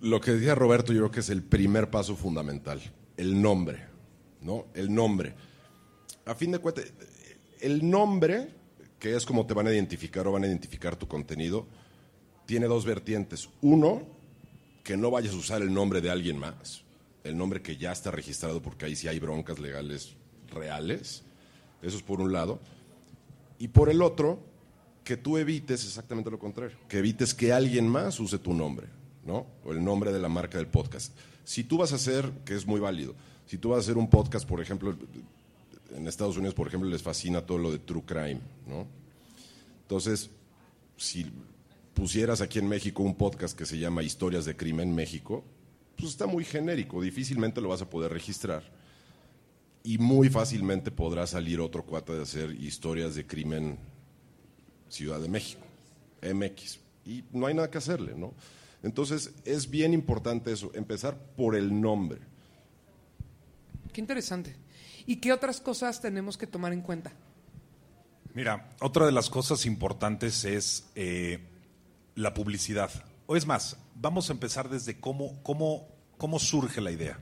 Lo 0.00 0.20
que 0.20 0.32
decía 0.32 0.54
Roberto, 0.54 0.92
yo 0.92 1.00
creo 1.00 1.10
que 1.10 1.20
es 1.20 1.30
el 1.30 1.42
primer 1.42 1.90
paso 1.90 2.14
fundamental, 2.14 2.80
el 3.16 3.40
nombre, 3.40 3.86
¿no? 4.40 4.66
El 4.74 4.94
nombre. 4.94 5.34
A 6.26 6.34
fin 6.34 6.52
de 6.52 6.58
cuentas, 6.58 6.92
el 7.60 7.88
nombre, 7.88 8.50
que 8.98 9.16
es 9.16 9.26
como 9.26 9.46
te 9.46 9.54
van 9.54 9.66
a 9.66 9.72
identificar 9.72 10.26
o 10.26 10.32
van 10.32 10.44
a 10.44 10.46
identificar 10.46 10.96
tu 10.96 11.08
contenido, 11.08 11.66
tiene 12.46 12.66
dos 12.66 12.84
vertientes. 12.84 13.48
Uno, 13.62 14.13
que 14.84 14.96
no 14.96 15.10
vayas 15.10 15.32
a 15.34 15.38
usar 15.38 15.62
el 15.62 15.72
nombre 15.72 16.00
de 16.00 16.10
alguien 16.10 16.38
más, 16.38 16.84
el 17.24 17.36
nombre 17.36 17.62
que 17.62 17.76
ya 17.76 17.90
está 17.90 18.10
registrado, 18.10 18.62
porque 18.62 18.84
ahí 18.84 18.94
sí 18.94 19.08
hay 19.08 19.18
broncas 19.18 19.58
legales 19.58 20.14
reales. 20.52 21.24
Eso 21.82 21.96
es 21.96 22.02
por 22.02 22.20
un 22.20 22.32
lado. 22.32 22.60
Y 23.58 23.68
por 23.68 23.88
el 23.88 24.02
otro, 24.02 24.40
que 25.02 25.16
tú 25.16 25.38
evites 25.38 25.84
exactamente 25.84 26.30
lo 26.30 26.38
contrario, 26.38 26.76
que 26.86 26.98
evites 26.98 27.34
que 27.34 27.52
alguien 27.52 27.88
más 27.88 28.20
use 28.20 28.38
tu 28.38 28.52
nombre, 28.52 28.86
¿no? 29.24 29.46
O 29.64 29.72
el 29.72 29.82
nombre 29.82 30.12
de 30.12 30.20
la 30.20 30.28
marca 30.28 30.58
del 30.58 30.66
podcast. 30.66 31.16
Si 31.44 31.64
tú 31.64 31.78
vas 31.78 31.92
a 31.92 31.96
hacer, 31.96 32.30
que 32.44 32.54
es 32.54 32.66
muy 32.66 32.78
válido, 32.78 33.14
si 33.46 33.56
tú 33.56 33.70
vas 33.70 33.78
a 33.78 33.80
hacer 33.80 33.96
un 33.96 34.08
podcast, 34.08 34.46
por 34.46 34.60
ejemplo, 34.60 34.96
en 35.94 36.08
Estados 36.08 36.36
Unidos, 36.36 36.54
por 36.54 36.68
ejemplo, 36.68 36.88
les 36.88 37.02
fascina 37.02 37.40
todo 37.40 37.56
lo 37.56 37.72
de 37.72 37.78
true 37.78 38.02
crime, 38.04 38.40
¿no? 38.66 38.86
Entonces, 39.82 40.30
si 40.96 41.30
pusieras 41.94 42.40
aquí 42.40 42.58
en 42.58 42.68
México 42.68 43.02
un 43.02 43.14
podcast 43.14 43.56
que 43.56 43.66
se 43.66 43.78
llama 43.78 44.02
Historias 44.02 44.44
de 44.44 44.56
Crimen 44.56 44.94
México, 44.94 45.44
pues 45.96 46.10
está 46.10 46.26
muy 46.26 46.44
genérico, 46.44 47.00
difícilmente 47.00 47.60
lo 47.60 47.68
vas 47.68 47.82
a 47.82 47.88
poder 47.88 48.12
registrar 48.12 48.64
y 49.84 49.98
muy 49.98 50.28
fácilmente 50.28 50.90
podrá 50.90 51.26
salir 51.26 51.60
otro 51.60 51.84
cuate 51.84 52.14
de 52.14 52.22
hacer 52.22 52.50
historias 52.50 53.14
de 53.14 53.26
crimen 53.26 53.78
Ciudad 54.88 55.20
de 55.20 55.28
México, 55.28 55.62
MX, 56.22 56.78
y 57.04 57.24
no 57.32 57.46
hay 57.46 57.54
nada 57.54 57.70
que 57.70 57.78
hacerle, 57.78 58.14
¿no? 58.16 58.32
Entonces 58.82 59.32
es 59.44 59.70
bien 59.70 59.92
importante 59.92 60.52
eso, 60.52 60.70
empezar 60.74 61.18
por 61.36 61.54
el 61.56 61.80
nombre. 61.80 62.20
Qué 63.92 64.00
interesante. 64.00 64.56
¿Y 65.06 65.16
qué 65.16 65.32
otras 65.32 65.60
cosas 65.60 66.00
tenemos 66.00 66.36
que 66.36 66.46
tomar 66.46 66.72
en 66.72 66.80
cuenta? 66.80 67.12
Mira, 68.34 68.74
otra 68.80 69.06
de 69.06 69.12
las 69.12 69.30
cosas 69.30 69.66
importantes 69.66 70.44
es 70.44 70.90
eh, 70.94 71.38
la 72.14 72.34
publicidad. 72.34 72.90
O 73.26 73.36
es 73.36 73.46
más, 73.46 73.76
vamos 73.94 74.28
a 74.28 74.32
empezar 74.32 74.68
desde 74.68 75.00
cómo, 75.00 75.42
cómo, 75.42 75.88
cómo 76.18 76.38
surge 76.38 76.80
la 76.80 76.90
idea. 76.90 77.18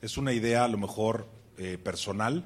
Es 0.00 0.16
una 0.16 0.32
idea 0.32 0.64
a 0.64 0.68
lo 0.68 0.78
mejor 0.78 1.28
eh, 1.58 1.78
personal, 1.78 2.44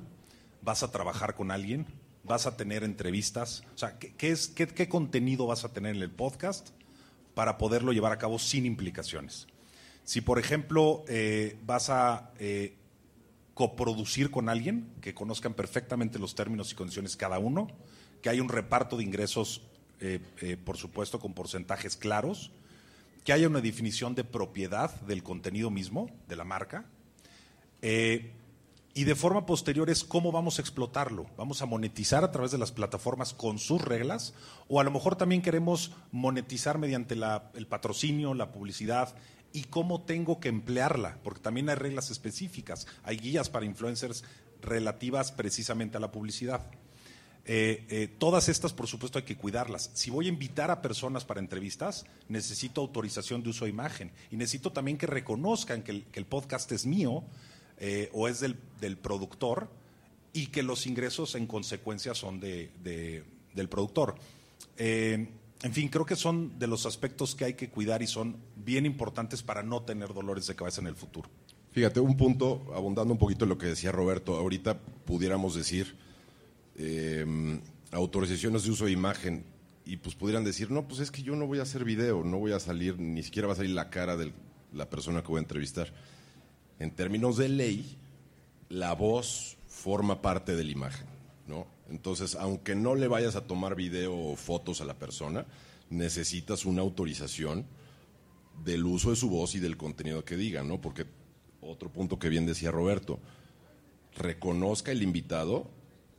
vas 0.62 0.83
a 0.83 0.91
trabajar 0.91 1.35
con 1.35 1.50
alguien, 1.50 1.87
vas 2.25 2.47
a 2.47 2.57
tener 2.57 2.83
entrevistas, 2.83 3.62
o 3.75 3.79
sea, 3.79 3.99
¿qué, 3.99 4.31
es, 4.31 4.49
qué, 4.49 4.67
qué 4.67 4.88
contenido 4.88 5.47
vas 5.47 5.65
a 5.65 5.73
tener 5.73 5.95
en 5.95 6.03
el 6.03 6.11
podcast 6.11 6.71
para 7.35 7.57
poderlo 7.57 7.93
llevar 7.93 8.12
a 8.12 8.19
cabo 8.19 8.38
sin 8.38 8.67
implicaciones? 8.67 9.47
Si, 10.03 10.21
por 10.21 10.38
ejemplo, 10.38 11.05
eh, 11.09 11.59
vas 11.65 11.91
a 11.91 12.31
eh, 12.38 12.76
coproducir 13.55 14.31
con 14.31 14.49
alguien, 14.49 14.93
que 15.00 15.15
conozcan 15.15 15.55
perfectamente 15.55 16.19
los 16.19 16.35
términos 16.35 16.71
y 16.73 16.75
condiciones 16.75 17.17
cada 17.17 17.38
uno, 17.38 17.69
que 18.23 18.29
haya 18.29 18.43
un 18.43 18.49
reparto 18.49 18.97
de 18.97 19.05
ingresos, 19.05 19.62
eh, 20.00 20.21
eh, 20.41 20.57
por 20.57 20.76
supuesto, 20.76 21.19
con 21.21 21.35
porcentajes 21.35 21.97
claros, 21.97 22.50
que 23.25 23.33
haya 23.33 23.49
una 23.49 23.61
definición 23.61 24.15
de 24.15 24.25
propiedad 24.25 24.95
del 25.03 25.23
contenido 25.23 25.71
mismo, 25.71 26.11
de 26.29 26.37
la 26.37 26.45
marca, 26.45 26.87
eh, 27.83 28.33
y 28.95 29.05
de 29.05 29.15
forma 29.15 29.45
posterior 29.45 29.91
es 29.91 30.05
cómo 30.05 30.33
vamos 30.33 30.59
a 30.59 30.62
explotarlo. 30.62 31.26
Vamos 31.37 31.61
a 31.61 31.67
monetizar 31.67 32.25
a 32.25 32.33
través 32.33 32.50
de 32.50 32.57
las 32.57 32.73
plataformas 32.73 33.35
con 33.35 33.59
sus 33.59 33.83
reglas, 33.83 34.33
o 34.69 34.81
a 34.81 34.85
lo 34.85 34.91
mejor 34.91 35.17
también 35.17 35.43
queremos 35.43 35.93
monetizar 36.12 36.79
mediante 36.79 37.15
la- 37.15 37.50
el 37.55 37.67
patrocinio, 37.67 38.33
la 38.33 38.53
publicidad, 38.53 39.15
y 39.53 39.65
cómo 39.65 40.03
tengo 40.03 40.41
que 40.41 40.49
emplearla, 40.49 41.19
porque 41.23 41.41
también 41.41 41.69
hay 41.69 41.75
reglas 41.76 42.11
específicas, 42.11 42.87
hay 43.03 43.17
guías 43.19 43.50
para 43.50 43.67
influencers 43.67 44.25
relativas 44.62 45.31
precisamente 45.33 45.97
a 45.97 46.00
la 46.00 46.11
publicidad. 46.11 46.62
Eh, 47.49 47.87
eh, 47.91 48.09
todas 48.19 48.49
estas, 48.49 48.73
por 48.73 48.88
supuesto, 48.88 49.19
hay 49.19 49.25
que 49.25 49.37
cuidarlas. 49.37 49.91
Si 49.95 50.11
voy 50.11 50.26
a 50.26 50.31
invitar 50.31 50.71
a 50.71 50.83
personas 50.83 51.25
para 51.25 51.41
entrevistas, 51.41 52.05
necesito 52.29 52.81
autorización 52.81 53.43
de 53.43 53.50
uso 53.50 53.65
de 53.65 53.71
imagen 53.71 54.11
y 54.31 54.37
necesito 54.37 54.73
también 54.73 54.99
que 54.99 55.07
reconozcan 55.07 55.83
que 55.83 56.05
el, 56.12 56.26
podcast 56.26 56.71
es 56.73 56.87
mío 56.87 57.23
eh, 57.79 58.11
o 58.12 58.26
es 58.26 58.41
del, 58.41 58.57
del 58.81 58.97
productor 58.99 59.71
y 60.33 60.49
que 60.49 60.65
los 60.65 60.87
ingresos 60.87 61.37
en 61.37 61.47
consecuencia 61.47 62.15
son 62.15 62.41
de, 62.41 62.73
de- 62.83 63.23
del 63.55 63.69
productor. 63.69 64.17
En 65.62 65.73
fin, 65.73 65.88
creo 65.88 66.05
que 66.05 66.17
son 66.17 66.59
de 66.59 66.67
los 66.67 66.85
aspectos 66.85 67.35
que 67.35 67.45
hay 67.45 67.55
que 67.55 67.71
cuidar 67.71 68.03
y 68.03 68.07
son 68.07 68.37
bien 68.57 68.85
importantes 68.85 69.43
para 69.43 69.62
no 69.62 69.83
tener 69.83 70.12
dolores 70.12 70.47
de 70.47 70.55
cabeza 70.55 70.81
en 70.81 70.87
el 70.88 70.95
futuro. 70.95 71.31
Fíjate, 71.71 72.00
un 72.00 72.17
punto, 72.17 72.73
abundando 72.75 73.12
un 73.12 73.19
poquito 73.19 73.45
en 73.45 73.50
lo 73.50 73.59
que 73.59 73.67
decía 73.67 73.91
Roberto, 73.93 74.37
ahorita 74.37 74.79
pudiéramos 75.07 75.55
decir 75.55 75.97
eh, 76.78 77.61
autorizaciones 77.92 78.64
de 78.64 78.71
uso 78.71 78.87
de 78.87 78.92
imagen 78.92 79.45
y 79.85 79.97
pues 79.99 80.14
pudieran 80.16 80.45
decir, 80.45 80.71
no, 80.71 80.88
pues 80.88 81.00
es 81.00 81.11
que 81.11 81.23
yo 81.23 81.37
no 81.37 81.47
voy 81.47 81.61
a 81.61 81.62
hacer 81.62 81.85
video, 81.85 82.25
no 82.25 82.38
voy 82.38 82.52
a 82.52 82.61
salir, 82.61 82.99
ni 82.99 83.23
siquiera 83.23 83.47
va 83.47 83.54
a 83.54 83.56
salir 83.56 83.71
la 83.71 83.88
cara 83.88 84.16
de 84.16 84.33
la 84.73 84.90
persona 84.90 85.23
que 85.23 85.28
voy 85.28 85.38
a 85.38 85.42
entrevistar. 85.42 85.92
En 86.78 86.90
términos 86.90 87.37
de 87.37 87.49
ley, 87.49 87.97
la 88.68 88.95
voz 88.95 89.56
forma 89.68 90.21
parte 90.21 90.56
de 90.56 90.64
la 90.64 90.73
imagen, 90.73 91.06
¿no? 91.47 91.66
Entonces, 91.88 92.35
aunque 92.35 92.75
no 92.75 92.97
le 92.97 93.06
vayas 93.06 93.37
a 93.37 93.47
tomar 93.47 93.76
video 93.76 94.16
o 94.16 94.37
fotos 94.37 94.80
a 94.80 94.85
la 94.85 94.95
persona, 94.95 95.47
necesitas 95.88 96.64
una 96.64 96.83
autorización 96.83 97.64
del 98.64 98.85
uso 98.85 99.11
de 99.11 99.16
su 99.16 99.30
voz 99.30 99.54
y 99.54 99.61
del 99.61 99.76
contenido 99.76 100.25
que 100.25 100.37
diga, 100.37 100.64
¿no? 100.64 100.80
Porque 100.80 101.06
otro 101.61 101.90
punto 101.90 102.18
que 102.18 102.28
bien 102.28 102.45
decía 102.45 102.73
Roberto, 102.73 103.21
reconozca 104.16 104.90
el 104.90 105.02
invitado 105.02 105.71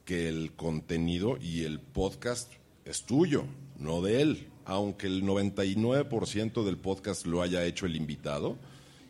que 0.08 0.30
el 0.30 0.54
contenido 0.54 1.38
y 1.42 1.66
el 1.66 1.82
podcast 1.82 2.50
es 2.86 3.04
tuyo, 3.04 3.44
no 3.78 4.02
de 4.02 4.22
él. 4.22 4.48
Aunque 4.64 5.06
el 5.06 5.24
99% 5.24 6.64
del 6.64 6.78
podcast 6.78 7.26
lo 7.26 7.42
haya 7.42 7.66
hecho 7.66 7.86
el 7.86 7.98
invitado 7.98 8.58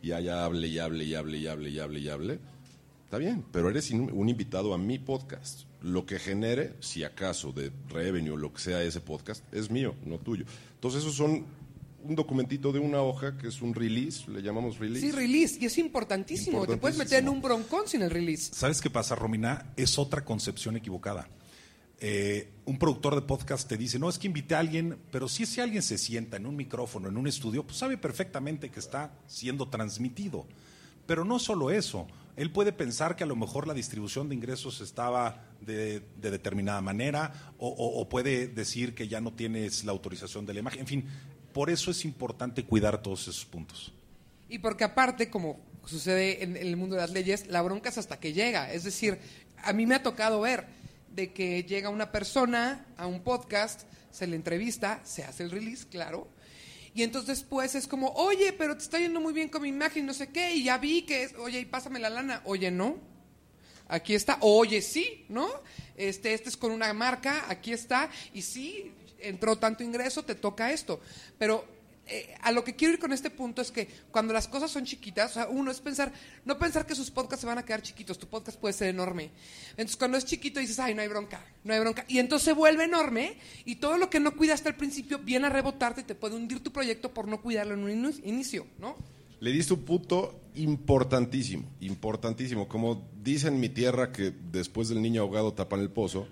y 0.02 0.14
haya 0.14 0.44
hable 0.44 0.68
y 0.68 0.80
hable 0.80 1.04
y 1.04 1.14
hable 1.14 1.38
y 1.38 1.48
hable 1.48 1.70
y 1.70 1.80
hable 1.80 2.00
y 2.00 2.10
hable, 2.10 2.40
está 3.06 3.20
bien, 3.20 3.46
pero 3.52 3.70
eres 3.70 3.92
un 3.92 4.28
invitado 4.28 4.74
a 4.74 4.80
mi 4.80 4.98
podcast. 4.98 5.66
Lo 5.84 6.08
que 6.08 6.18
genere, 6.18 6.74
si 6.80 7.04
acaso, 7.04 7.52
de 7.52 7.72
revenue 7.90 8.32
o 8.32 8.38
lo 8.38 8.52
que 8.52 8.60
sea 8.60 8.82
ese 8.82 9.00
podcast, 9.00 9.44
es 9.54 9.70
mío, 9.70 9.94
no 10.04 10.18
tuyo. 10.18 10.46
Entonces, 10.74 11.04
esos 11.04 11.14
son 11.14 11.46
un 12.08 12.16
documentito 12.16 12.72
de 12.72 12.80
una 12.80 13.02
hoja 13.02 13.38
que 13.38 13.48
es 13.50 13.62
un 13.62 13.74
release, 13.74 14.30
le 14.32 14.42
llamamos 14.42 14.78
release. 14.80 15.02
Sí, 15.06 15.12
release. 15.12 15.58
Y 15.60 15.66
es 15.66 15.78
importantísimo. 15.78 16.66
Te 16.66 16.78
puedes 16.78 16.98
meter 16.98 17.20
en 17.24 17.30
un 17.30 17.42
broncón 17.42 17.88
sin 17.88 18.02
el 18.02 18.10
release. 18.12 18.54
¿Sabes 18.54 18.82
qué 18.82 18.90
pasa, 18.90 19.16
Romina? 19.16 19.74
Es 19.76 19.98
otra 20.00 20.24
concepción 20.24 20.78
equivocada. 20.78 21.28
Eh, 22.00 22.50
un 22.66 22.78
productor 22.78 23.16
de 23.16 23.22
podcast 23.22 23.68
te 23.68 23.76
dice, 23.76 23.98
no, 23.98 24.08
es 24.10 24.20
que 24.20 24.28
invité 24.28 24.54
a 24.56 24.60
alguien, 24.60 24.98
pero 25.12 25.28
si 25.28 25.44
ese 25.44 25.62
alguien 25.62 25.82
se 25.82 25.98
sienta 25.98 26.38
en 26.38 26.46
un 26.46 26.56
micrófono, 26.56 27.10
en 27.10 27.18
un 27.18 27.28
estudio, 27.28 27.64
pues 27.66 27.78
sabe 27.78 27.98
perfectamente 27.98 28.70
que 28.70 28.80
está 28.80 29.14
siendo 29.26 29.68
transmitido. 29.70 30.46
Pero 31.08 31.24
no 31.26 31.40
solo 31.40 31.72
eso, 31.72 32.06
él 32.36 32.52
puede 32.52 32.72
pensar 32.74 33.16
que 33.16 33.24
a 33.24 33.28
lo 33.28 33.36
mejor 33.36 33.66
la 33.68 33.74
distribución 33.74 34.30
de 34.30 34.36
ingresos 34.36 34.82
estaba 34.82 35.46
de, 35.62 36.02
de 36.22 36.30
determinada 36.32 36.82
manera 36.82 37.54
o, 37.58 37.68
o- 37.70 38.00
o 38.02 38.10
puede 38.10 38.48
decir 38.48 38.94
que 38.94 39.08
ya 39.08 39.20
no 39.22 39.34
tienes 39.34 39.84
la 39.86 39.92
autorización 39.94 40.46
de 40.46 40.54
la 40.54 40.60
imagen. 40.60 40.82
En 40.82 40.88
fin, 40.88 41.06
por 41.58 41.72
eso 41.72 41.90
es 41.90 42.06
importante 42.06 42.64
cuidar 42.66 43.02
todos 43.02 43.22
esos 43.22 43.44
puntos. 43.44 43.92
Y 44.48 44.60
porque 44.60 44.84
aparte, 44.84 45.32
como 45.32 45.60
sucede 45.88 46.44
en, 46.44 46.56
el 46.56 46.78
mundo 46.78 46.94
de 46.96 47.02
las 47.02 47.10
leyes, 47.10 47.48
la 47.48 47.64
bronca 47.64 47.90
es 47.90 47.98
hasta 47.98 48.20
que 48.20 48.32
llega. 48.32 48.72
Es 48.72 48.84
decir, 48.84 49.18
a 49.64 49.74
mí 49.74 49.88
me 49.88 49.96
ha 49.96 50.04
tocado 50.04 50.40
ver 50.40 50.68
de 51.10 51.34
que 51.34 51.64
llega 51.64 51.90
una 51.90 52.12
persona 52.12 52.86
a 52.96 53.08
un 53.08 53.24
podcast, 53.24 53.88
se 54.12 54.28
le 54.28 54.36
entrevista, 54.36 55.02
se 55.04 55.24
hace 55.24 55.42
el 55.42 55.50
release, 55.50 55.88
claro. 55.88 56.28
Y 56.94 57.02
entonces 57.02 57.40
después 57.40 57.74
es 57.74 57.88
como, 57.88 58.10
oye, 58.10 58.54
pero 58.54 58.78
te 58.78 58.84
está 58.84 59.00
yendo 59.00 59.20
muy 59.20 59.34
bien 59.34 59.50
con 59.50 59.64
mi 59.64 59.70
imagen, 59.70 60.06
no 60.06 60.14
sé 60.14 60.28
qué, 60.28 60.54
y 60.54 60.66
ya 60.66 60.78
vi 60.78 61.08
que 61.08 61.24
es, 61.24 61.34
oye, 61.40 61.62
y 61.62 61.66
pásame 61.66 61.98
la 61.98 62.12
lana. 62.12 62.44
Oye, 62.46 62.70
no. 62.70 62.98
Aquí 63.88 64.14
está, 64.14 64.38
oye, 64.42 64.84
sí, 64.84 65.26
¿no? 65.28 65.50
Este, 65.96 66.36
este 66.36 66.50
es 66.50 66.56
con 66.56 66.70
una 66.70 66.94
marca, 66.94 67.46
aquí 67.50 67.74
está, 67.74 68.12
y 68.32 68.44
sí, 68.44 68.92
entró 69.20 69.58
tanto 69.58 69.84
ingreso, 69.84 70.24
te 70.24 70.36
toca 70.36 70.72
esto. 70.72 71.00
Pero 71.38 71.66
eh, 72.10 72.36
a 72.42 72.52
lo 72.52 72.64
que 72.64 72.76
quiero 72.76 72.94
ir 72.94 73.00
con 73.00 73.12
este 73.12 73.30
punto 73.30 73.62
es 73.62 73.70
que 73.70 73.88
cuando 74.12 74.34
las 74.34 74.48
cosas 74.48 74.72
son 74.72 74.86
chiquitas, 74.86 75.32
o 75.32 75.34
sea, 75.34 75.48
uno 75.48 75.72
es 75.72 75.82
pensar, 75.82 76.14
no 76.46 76.58
pensar 76.58 76.86
que 76.86 76.96
sus 76.96 77.12
podcasts 77.12 77.42
se 77.42 77.48
van 77.48 77.58
a 77.58 77.66
quedar 77.66 77.82
chiquitos, 77.82 78.18
tu 78.18 78.28
podcast 78.28 78.58
puede 78.58 78.74
ser 78.74 78.88
enorme. 78.90 79.32
Entonces, 79.72 79.98
cuando 79.98 80.18
es 80.18 80.24
chiquito 80.24 80.62
dices, 80.62 80.80
ay, 80.80 80.96
no 80.96 81.02
hay 81.02 81.10
bronca, 81.10 81.46
no 81.66 81.74
hay 81.74 81.80
bronca. 81.82 82.06
Y 82.08 82.20
entonces 82.20 82.46
se 82.46 82.54
vuelve 82.54 82.86
enorme 82.86 83.36
y 83.66 83.76
todo 83.76 83.98
lo 83.98 84.10
que 84.10 84.22
no 84.22 84.36
cuidaste 84.38 84.70
al 84.70 84.76
principio 84.76 85.20
viene 85.20 85.48
a 85.48 85.50
rebotarte 85.50 86.02
y 86.02 86.04
te 86.06 86.16
puede 86.16 86.36
hundir 86.36 86.64
tu 86.64 86.72
proyecto 86.72 87.14
por 87.14 87.28
no 87.28 87.42
cuidarlo 87.42 87.74
en 87.74 87.84
un 87.84 88.14
inicio, 88.24 88.68
¿no? 88.80 88.96
Le 89.40 89.52
diste 89.52 89.74
un 89.74 89.84
punto 89.84 90.40
importantísimo, 90.56 91.70
importantísimo. 91.82 92.68
Como 92.68 93.06
dice 93.22 93.50
en 93.50 93.60
mi 93.60 93.70
tierra 93.70 94.12
que 94.12 94.34
después 94.52 94.90
del 94.90 95.02
niño 95.02 95.22
ahogado 95.22 95.54
tapan 95.54 95.82
el 95.82 95.92
pozo, 95.92 96.28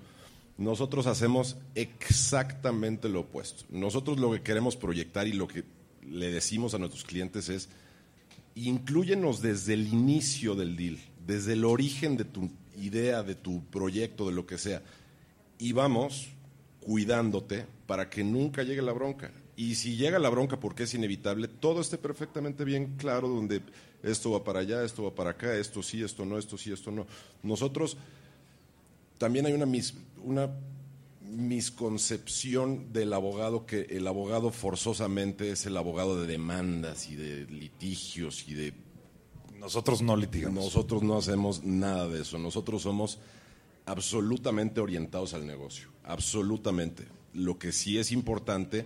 nosotros 0.58 1.06
hacemos 1.08 1.58
exactamente 1.76 3.10
lo 3.10 3.22
opuesto. 3.22 3.66
Nosotros 3.70 4.20
lo 4.20 4.32
que 4.32 4.42
queremos 4.42 4.76
proyectar 4.76 5.28
y 5.28 5.34
lo 5.34 5.48
que 5.48 5.64
le 6.02 6.32
decimos 6.32 6.74
a 6.74 6.78
nuestros 6.78 7.04
clientes 7.04 7.50
es, 7.50 7.70
incluyenos 8.56 9.42
desde 9.42 9.74
el 9.74 9.88
inicio 9.88 10.56
del 10.56 10.78
deal, 10.78 10.98
desde 11.26 11.54
el 11.54 11.66
origen 11.66 12.16
de 12.16 12.26
tu 12.26 12.50
idea, 12.78 13.24
de 13.24 13.36
tu 13.36 13.64
proyecto, 13.66 14.28
de 14.28 14.34
lo 14.34 14.46
que 14.46 14.58
sea. 14.58 14.82
Y 15.58 15.74
vamos 15.74 16.30
cuidándote 16.80 17.66
para 17.88 18.10
que 18.10 18.24
nunca 18.24 18.64
llegue 18.64 18.82
la 18.82 18.94
bronca. 18.94 19.32
Y 19.58 19.76
si 19.76 19.96
llega 19.96 20.20
la 20.20 20.30
bronca 20.30 20.60
porque 20.60 20.84
es 20.84 20.94
inevitable, 20.94 21.48
todo 21.48 21.82
esté 21.82 21.98
perfectamente 21.98 22.64
bien 22.64 22.96
claro 22.98 23.28
donde 23.28 23.62
esto 24.04 24.32
va 24.32 24.44
para 24.44 24.60
allá, 24.60 24.84
esto 24.84 25.04
va 25.04 25.16
para 25.16 25.32
acá, 25.32 25.56
esto 25.56 25.82
sí, 25.82 26.04
esto 26.04 26.26
no, 26.26 26.38
esto 26.38 26.58
sí, 26.58 26.72
esto 26.72 26.92
no. 26.92 27.08
Nosotros 27.42 27.98
también 29.18 29.46
hay 29.46 29.54
una, 29.54 29.66
mis- 29.66 29.96
una 30.24 30.50
misconcepción 31.22 32.92
del 32.94 33.14
abogado 33.14 33.66
que 33.66 33.82
el 33.92 34.08
abogado 34.08 34.52
forzosamente 34.52 35.52
es 35.52 35.66
el 35.66 35.78
abogado 35.78 36.20
de 36.22 36.28
demandas 36.28 37.10
y 37.10 37.16
de 37.16 37.46
litigios 37.48 38.48
y 38.48 38.54
de 38.54 38.74
Nosotros 39.60 40.02
no 40.02 40.16
litigamos. 40.16 40.64
nosotros 40.66 41.04
no 41.04 41.18
hacemos 41.18 41.64
nada 41.64 42.08
de 42.08 42.22
eso. 42.22 42.38
Nosotros 42.38 42.84
somos 42.84 43.20
absolutamente 43.86 44.80
orientados 44.82 45.34
al 45.34 45.46
negocio. 45.46 45.90
Absolutamente. 46.04 47.06
Lo 47.34 47.58
que 47.60 47.72
sí 47.72 47.98
es 47.98 48.12
importante 48.12 48.86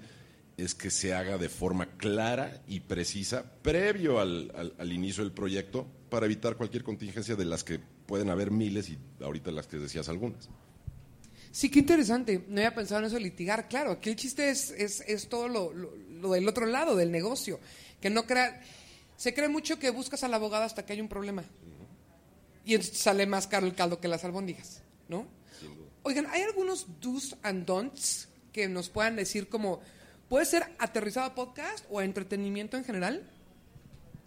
es 0.58 0.76
que 0.76 0.90
se 0.90 1.14
haga 1.14 1.38
de 1.38 1.50
forma 1.50 1.86
clara 1.98 2.62
y 2.68 2.82
precisa 2.82 3.46
previo 3.62 4.20
al, 4.20 4.52
al- 4.56 4.74
al 4.78 4.92
inicio 4.94 5.24
del 5.24 5.32
proyecto 5.32 5.86
para 6.10 6.26
evitar 6.26 6.56
cualquier 6.58 6.84
contingencia 6.84 7.36
de 7.36 7.46
las 7.46 7.64
que 7.64 7.80
pueden 8.10 8.32
haber 8.32 8.50
miles 8.50 8.90
y 8.90 8.98
ahorita 9.22 9.52
las 9.52 9.68
que 9.68 9.78
decías 9.78 10.10
algunas. 10.10 10.50
Sí, 11.52 11.70
qué 11.70 11.78
interesante. 11.80 12.44
No 12.48 12.58
había 12.58 12.74
pensado 12.74 13.02
en 13.02 13.06
eso 13.06 13.16
de 13.18 13.22
litigar. 13.22 13.70
Claro, 13.70 13.92
aquí 13.92 14.10
el 14.10 14.16
chiste 14.16 14.50
es, 14.50 14.72
es, 14.72 15.02
es 15.08 15.30
todo 15.30 15.48
lo, 15.48 15.72
lo- 15.72 15.96
lo 15.96 16.32
del 16.32 16.48
otro 16.48 16.66
lado, 16.66 16.96
del 16.96 17.12
negocio. 17.12 17.60
Que 18.02 18.10
no 18.10 18.26
crea. 18.26 18.62
Se 19.16 19.36
cree 19.36 19.48
mucho 19.48 19.78
que 19.78 19.92
buscas 19.92 20.24
al 20.24 20.34
abogado 20.34 20.64
hasta 20.64 20.86
que 20.86 20.94
hay 20.94 21.02
un 21.02 21.08
problema. 21.08 21.44
Y 22.66 22.74
entonces 22.74 22.98
sale 22.98 23.28
más 23.28 23.46
caro 23.46 23.68
el 23.68 23.76
caldo 23.76 24.00
que 24.00 24.08
las 24.08 24.24
albóndigas, 24.24 24.82
¿no? 25.08 25.28
Oigan, 26.02 26.26
¿hay 26.32 26.42
algunos 26.42 26.88
do's 27.00 27.36
and 27.44 27.66
don'ts 27.66 28.28
que 28.52 28.68
nos 28.68 28.90
puedan 28.90 29.16
decir 29.18 29.50
como, 29.50 29.82
puede 30.30 30.46
ser 30.46 30.64
aterrizado 30.80 31.28
a 31.28 31.36
podcast 31.36 31.86
o 31.92 32.00
a 32.00 32.06
entretenimiento 32.06 32.76
en 32.76 32.84
general? 32.86 33.24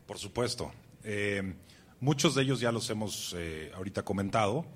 Por 0.07 0.18
supuesto. 0.18 0.71
Eh, 1.03 1.55
muchos 2.03 2.35
de 2.35 2.43
ellos 2.43 2.61
ya 2.61 2.71
los 2.71 2.91
hemos 2.91 3.35
eh, 3.38 3.73
ahorita 3.75 4.03
comentado. 4.03 4.67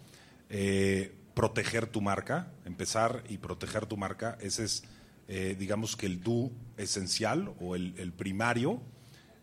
Eh, 0.49 1.13
proteger 1.35 1.87
tu 1.87 2.01
marca, 2.01 2.53
empezar 2.65 3.23
y 3.29 3.39
proteger 3.39 3.85
tu 3.85 3.99
marca, 3.99 4.39
ese 4.41 4.65
es, 4.65 4.85
eh, 5.29 5.55
digamos 5.59 5.95
que 5.95 6.07
el 6.07 6.23
do 6.23 6.51
esencial 6.79 7.53
o 7.61 7.77
el, 7.77 8.13
primario, 8.17 8.81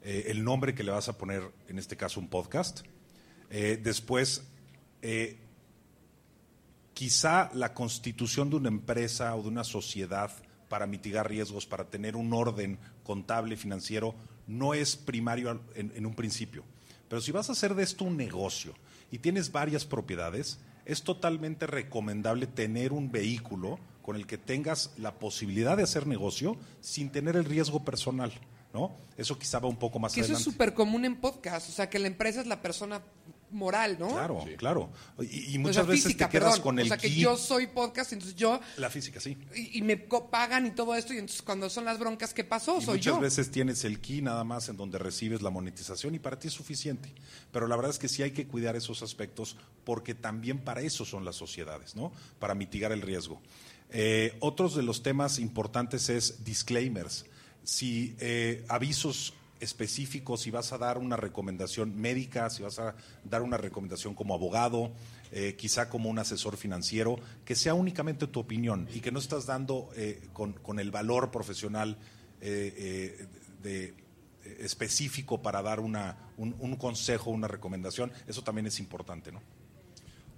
eh, 0.02 0.24
el 0.28 0.44
nombre 0.44 0.74
que 0.74 0.84
le 0.84 0.92
vas 0.92 1.08
a 1.10 1.18
poner, 1.18 1.44
en 1.68 1.78
este 1.78 1.96
caso, 1.96 2.20
un 2.20 2.30
podcast. 2.30 2.82
Después, 3.52 4.48
quizá 6.96 7.52
la 7.54 7.76
constitución 7.76 8.50
de 8.50 8.56
una 8.56 8.70
empresa 8.70 9.36
o 9.36 9.44
de 9.44 9.50
una 9.50 9.64
sociedad 9.64 10.32
para 10.70 10.88
mitigar 10.88 11.30
riesgos, 11.30 11.68
para 11.68 11.88
tener 11.88 12.16
un 12.16 12.34
orden 12.34 12.80
contable, 13.04 13.56
financiero, 13.56 14.16
no 14.48 14.74
es 14.74 14.96
primario 14.96 15.62
en 15.76 16.06
un 16.08 16.16
principio. 16.16 16.64
Pero 17.10 17.22
si 17.22 17.32
vas 17.32 17.50
a 17.50 17.54
hacer 17.54 17.76
de 17.76 17.84
esto 17.84 18.06
un 18.06 18.18
negocio 18.18 18.74
y 19.12 19.20
tienes 19.20 19.52
varias 19.52 19.86
propiedades, 19.86 20.60
es 20.86 21.04
totalmente 21.04 21.68
recomendable 21.68 22.48
tener 22.48 22.92
un 22.94 23.12
vehículo 23.12 23.80
con 24.02 24.16
el 24.16 24.28
que 24.28 24.38
tengas 24.38 24.92
la 24.98 25.18
posibilidad 25.18 25.78
de 25.78 25.84
hacer 25.84 26.08
negocio 26.08 26.58
sin 26.82 27.10
tener 27.10 27.36
el 27.36 27.46
riesgo 27.46 27.86
personal, 27.86 28.34
¿no? 28.74 28.92
Eso 29.18 29.40
quizá 29.40 29.60
va 29.60 29.70
un 29.70 29.78
poco 29.78 30.00
más 30.00 30.14
Que 30.14 30.22
eso 30.22 30.34
es 30.34 30.40
súper 30.40 30.74
común 30.74 31.06
en 31.06 31.16
podcast, 31.16 31.70
o 31.70 31.72
sea, 31.72 31.90
que 31.90 32.00
la 32.00 32.08
empresa 32.08 32.42
es 32.42 32.48
la 32.48 32.62
persona 32.62 33.02
moral, 33.54 33.98
¿no? 34.00 34.10
Claro, 34.10 34.46
claro. 34.58 34.92
Y, 35.20 35.54
y 35.54 35.58
O 35.58 35.62
muchas 35.62 35.76
sea, 35.76 35.84
veces 35.84 36.04
física, 36.06 36.26
te 36.28 36.32
quedas 36.40 36.50
perdón. 36.54 36.62
con 36.64 36.80
el 36.80 36.86
O 36.86 36.88
sea, 36.90 36.98
que 36.98 37.08
key. 37.10 37.20
yo 37.22 37.38
soy 37.38 37.68
podcast, 37.68 38.14
entonces 38.14 38.36
yo... 38.36 38.60
La 38.78 38.90
física, 38.90 39.20
sí. 39.20 39.38
Y, 39.56 39.80
y 39.80 39.82
me 39.82 39.98
pagan 39.98 40.66
y 40.68 40.72
todo 40.72 40.96
esto, 40.96 41.14
y 41.14 41.18
entonces 41.18 41.42
cuando 41.42 41.70
son 41.70 41.86
las 41.86 42.00
broncas, 42.00 42.34
¿qué 42.34 42.44
pasó? 42.44 42.78
Y 42.80 42.84
soy 42.86 42.98
muchas 42.98 43.16
yo. 43.16 43.20
veces 43.20 43.52
tienes 43.52 43.84
el 43.86 44.00
key 44.00 44.22
nada 44.22 44.44
más 44.44 44.70
en 44.70 44.78
donde 44.78 44.98
recibes 44.98 45.42
la 45.42 45.50
monetización 45.50 46.16
y 46.16 46.20
para 46.20 46.40
ti 46.40 46.48
es 46.48 46.54
suficiente. 46.54 47.12
Pero 47.52 47.68
la 47.68 47.76
verdad 47.76 47.92
es 47.92 48.00
que 48.00 48.08
sí 48.10 48.24
hay 48.24 48.32
que 48.32 48.48
cuidar 48.48 48.76
esos 48.76 49.02
aspectos 49.04 49.58
porque 49.84 50.16
también 50.16 50.60
para 50.60 50.82
eso 50.82 51.06
son 51.06 51.26
las 51.26 51.36
sociedades, 51.36 51.96
¿no? 51.96 52.12
Para 52.40 52.56
mitigar 52.56 52.92
el 52.92 53.02
riesgo. 53.02 53.42
Eh, 53.92 54.36
otros 54.40 54.76
de 54.76 54.82
los 54.84 55.04
temas 55.04 55.38
importantes 55.40 56.10
es 56.10 56.44
disclaimers. 56.44 57.26
Si 57.64 58.16
eh, 58.20 58.66
avisos 58.68 59.34
específicos, 59.64 60.42
si 60.42 60.52
vas 60.52 60.74
a 60.74 60.78
dar 60.78 60.98
una 60.98 61.16
recomendación 61.16 61.96
médica, 61.96 62.50
si 62.50 62.64
vas 62.64 62.80
a 62.80 62.96
dar 63.24 63.42
una 63.42 63.58
recomendación 63.58 64.14
como 64.14 64.34
abogado, 64.34 64.92
eh, 65.32 65.56
quizá 65.58 65.90
como 65.90 66.10
un 66.10 66.20
asesor 66.20 66.58
financiero, 66.58 67.20
que 67.46 67.56
sea 67.56 67.74
únicamente 67.74 68.28
tu 68.28 68.40
opinión 68.40 68.88
y 68.94 69.00
que 69.00 69.12
no 69.12 69.20
estás 69.20 69.46
dando 69.46 69.90
eh, 69.96 70.28
con, 70.34 70.80
el 70.80 70.92
valor 70.92 71.32
profesional 71.32 71.98
eh, 72.42 73.26
de, 73.62 73.94
específico 74.60 75.42
para 75.42 75.62
dar 75.62 75.80
una, 75.80 76.18
un, 76.38 76.56
un 76.60 76.76
consejo, 76.76 77.32
una 77.32 77.48
recomendación. 77.48 78.12
Eso 78.28 78.44
también 78.44 78.68
es 78.68 78.80
importante, 78.80 79.32
¿no? 79.32 79.42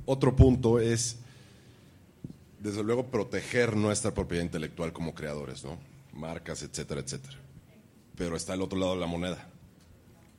Otro 0.06 0.36
punto 0.36 0.80
es, 0.80 1.18
desde 2.60 2.84
luego, 2.84 3.08
proteger 3.08 3.76
nuestra 3.76 4.14
propiedad 4.14 4.44
intelectual 4.44 4.94
como 4.94 5.16
creadores, 5.16 5.64
¿no? 5.64 5.80
Marcas, 6.14 6.62
etcétera, 6.62 7.02
etcétera. 7.02 7.45
Pero 8.16 8.36
está 8.36 8.54
el 8.54 8.62
otro 8.62 8.80
lado 8.80 8.94
de 8.96 9.02
la 9.02 9.08
moneda. 9.08 9.48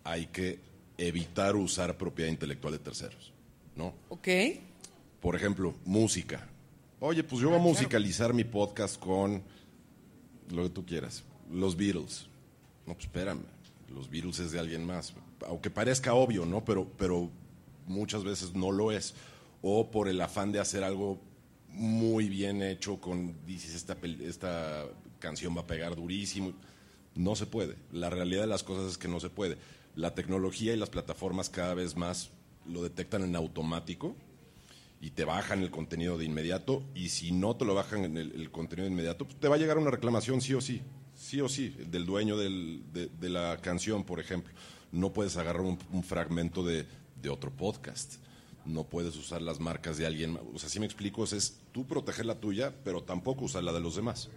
Hay 0.04 0.26
que 0.26 0.60
evitar 0.98 1.56
usar 1.56 1.96
propiedad 1.98 2.30
intelectual 2.30 2.72
de 2.72 2.78
terceros, 2.78 3.32
¿no? 3.74 3.94
¿Ok? 4.08 4.28
Por 5.20 5.36
ejemplo, 5.36 5.74
música. 5.84 6.46
Oye, 7.00 7.22
pues 7.22 7.42
yo 7.42 7.50
voy 7.50 7.58
a 7.58 7.62
musicalizar 7.62 8.32
mi 8.32 8.44
podcast 8.44 8.98
con 8.98 9.42
lo 10.50 10.62
que 10.62 10.70
tú 10.70 10.86
quieras. 10.86 11.24
Los 11.50 11.76
Beatles. 11.76 12.26
No, 12.86 12.94
pues 12.94 13.06
espérame. 13.06 13.42
Los 13.94 14.08
Beatles 14.08 14.38
es 14.38 14.52
de 14.52 14.58
alguien 14.58 14.84
más. 14.84 15.12
Aunque 15.46 15.70
parezca 15.70 16.14
obvio, 16.14 16.46
¿no? 16.46 16.64
Pero, 16.64 16.86
pero 16.96 17.30
muchas 17.86 18.24
veces 18.24 18.54
no 18.54 18.72
lo 18.72 18.92
es. 18.92 19.14
O 19.62 19.90
por 19.90 20.08
el 20.08 20.20
afán 20.20 20.52
de 20.52 20.60
hacer 20.60 20.84
algo 20.84 21.18
muy 21.68 22.28
bien 22.28 22.62
hecho 22.62 23.00
con, 23.00 23.34
dices, 23.46 23.74
esta, 23.74 23.96
esta 24.22 24.86
canción 25.18 25.56
va 25.56 25.62
a 25.62 25.66
pegar 25.66 25.94
durísimo. 25.94 26.52
No 27.16 27.34
se 27.34 27.46
puede. 27.46 27.76
La 27.92 28.10
realidad 28.10 28.42
de 28.42 28.46
las 28.46 28.62
cosas 28.62 28.90
es 28.92 28.98
que 28.98 29.08
no 29.08 29.20
se 29.20 29.30
puede. 29.30 29.56
La 29.94 30.14
tecnología 30.14 30.74
y 30.74 30.76
las 30.76 30.90
plataformas 30.90 31.48
cada 31.48 31.74
vez 31.74 31.96
más 31.96 32.30
lo 32.66 32.82
detectan 32.82 33.22
en 33.22 33.36
automático 33.36 34.14
y 35.00 35.10
te 35.10 35.24
bajan 35.24 35.62
el 35.62 35.70
contenido 35.70 36.18
de 36.18 36.24
inmediato 36.24 36.82
y 36.94 37.08
si 37.10 37.32
no 37.32 37.56
te 37.56 37.64
lo 37.64 37.74
bajan 37.74 38.04
en 38.04 38.16
el, 38.16 38.50
contenido 38.50 38.86
de 38.86 38.92
inmediato, 38.92 39.24
pues 39.24 39.38
te 39.38 39.48
va 39.48 39.56
a 39.56 39.58
llegar 39.58 39.78
una 39.78 39.90
reclamación 39.90 40.40
sí 40.40 40.54
o 40.54 40.60
sí, 40.60 40.82
sí 41.14 41.40
o 41.40 41.48
sí, 41.48 41.74
del 41.90 42.06
dueño 42.06 42.36
de, 42.36 43.10
la 43.20 43.58
canción, 43.58 44.04
por 44.04 44.20
ejemplo. 44.20 44.52
No 44.92 45.12
puedes 45.12 45.36
agarrar 45.36 45.62
un, 45.62 45.78
fragmento 46.02 46.64
de, 46.64 46.86
otro 47.30 47.50
podcast, 47.50 48.16
no 48.64 48.84
puedes 48.84 49.16
usar 49.16 49.42
las 49.42 49.58
marcas 49.58 49.98
de 49.98 50.06
alguien. 50.06 50.38
O 50.54 50.58
sea, 50.60 50.68
si 50.68 50.78
me 50.78 50.86
explico, 50.86 51.24
es 51.24 51.58
tú 51.72 51.86
proteger 51.86 52.24
la 52.24 52.38
tuya, 52.38 52.72
pero 52.84 53.02
tampoco 53.02 53.44
usar 53.46 53.64
la 53.64 53.72
de 53.72 53.80
los 53.80 53.96
demás. 53.96 54.30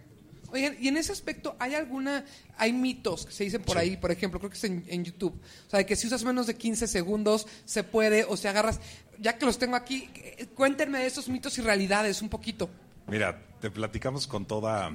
Oigan, 0.52 0.76
y 0.80 0.88
en 0.88 0.98
ese 0.98 1.12
aspecto, 1.12 1.56
¿hay 1.60 1.76
alguna, 1.76 2.26
hay 2.58 2.74
mitos 2.74 3.26
que 3.26 3.32
se 3.32 3.44
dicen 3.44 3.62
por 3.62 3.78
ahí, 3.78 3.98
por 3.98 4.12
ejemplo, 4.12 4.40
creo 4.40 4.50
que 4.50 4.58
es 4.58 4.64
en, 4.64 4.84
en 4.88 5.04
YouTube, 5.04 5.40
o 5.68 5.70
sea, 5.70 5.80
de 5.80 5.86
que 5.86 5.96
si 5.96 6.08
usas 6.08 6.24
menos 6.24 6.48
de 6.48 6.56
15 6.56 6.88
segundos 6.88 7.48
se 7.66 7.84
puede, 7.84 8.24
o 8.26 8.38
si 8.38 8.48
agarras, 8.48 8.80
ya 9.20 9.38
que 9.38 9.46
los 9.46 9.58
tengo 9.58 9.76
aquí, 9.76 10.10
eh, 10.16 10.48
cuéntenme 10.56 11.00
de 11.00 11.08
esos 11.08 11.30
mitos 11.30 11.58
y 11.58 11.62
realidades 11.62 12.22
un 12.22 12.30
poquito. 12.30 12.70
Mira, 13.08 13.42
te 13.60 13.72
platicamos 13.72 14.28
con 14.28 14.46
toda 14.46 14.92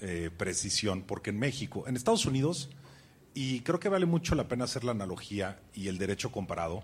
eh, 0.00 0.30
precisión, 0.36 1.02
porque 1.02 1.30
en 1.30 1.38
México, 1.38 1.84
en 1.86 1.96
Estados 1.96 2.26
Unidos, 2.26 2.70
y 3.34 3.60
creo 3.60 3.78
que 3.78 3.88
vale 3.88 4.06
mucho 4.06 4.34
la 4.34 4.48
pena 4.48 4.64
hacer 4.64 4.84
la 4.84 4.92
analogía 4.92 5.60
y 5.74 5.88
el 5.88 5.98
derecho 5.98 6.32
comparado, 6.32 6.82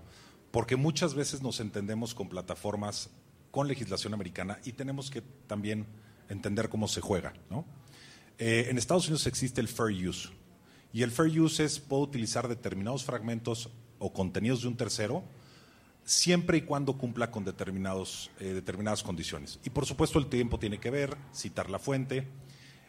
porque 0.50 0.76
muchas 0.76 1.14
veces 1.14 1.42
nos 1.42 1.60
entendemos 1.60 2.14
con 2.14 2.28
plataformas 2.28 3.10
con 3.50 3.68
legislación 3.68 4.14
americana 4.14 4.58
y 4.64 4.72
tenemos 4.72 5.10
que 5.10 5.22
también 5.46 5.86
entender 6.28 6.68
cómo 6.68 6.88
se 6.88 7.00
juega, 7.00 7.32
¿no? 7.50 7.64
Eh, 8.38 8.66
en 8.68 8.78
Estados 8.78 9.06
Unidos 9.06 9.26
existe 9.26 9.60
el 9.60 9.68
fair 9.68 10.08
use. 10.08 10.28
Y 10.92 11.02
el 11.02 11.10
fair 11.10 11.40
use 11.40 11.64
es, 11.64 11.78
puedo 11.78 12.02
utilizar 12.02 12.48
determinados 12.48 13.04
fragmentos 13.04 13.70
o 13.98 14.12
contenidos 14.12 14.62
de 14.62 14.68
un 14.68 14.76
tercero 14.76 15.24
siempre 16.06 16.58
y 16.58 16.62
cuando 16.62 16.96
cumpla 16.96 17.30
con 17.30 17.44
determinados, 17.44 18.30
eh, 18.40 18.54
determinadas 18.54 19.02
condiciones. 19.02 19.58
Y 19.64 19.70
por 19.70 19.84
supuesto 19.84 20.18
el 20.18 20.28
tiempo 20.28 20.58
tiene 20.58 20.78
que 20.78 20.90
ver, 20.90 21.16
citar 21.34 21.68
la 21.68 21.78
fuente. 21.78 22.26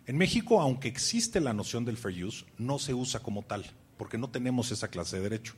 En 0.06 0.18
México, 0.18 0.62
aunque 0.62 0.88
existe 0.88 1.42
la 1.42 1.52
noción 1.54 1.84
del 1.84 1.98
fair 1.98 2.24
use, 2.24 2.46
no 2.58 2.80
se 2.80 2.94
usa 2.94 3.20
como 3.20 3.42
tal, 3.42 3.66
porque 3.98 4.18
no 4.18 4.30
tenemos 4.30 4.72
esa 4.72 4.88
clase 4.88 5.18
de 5.18 5.24
derecho. 5.24 5.56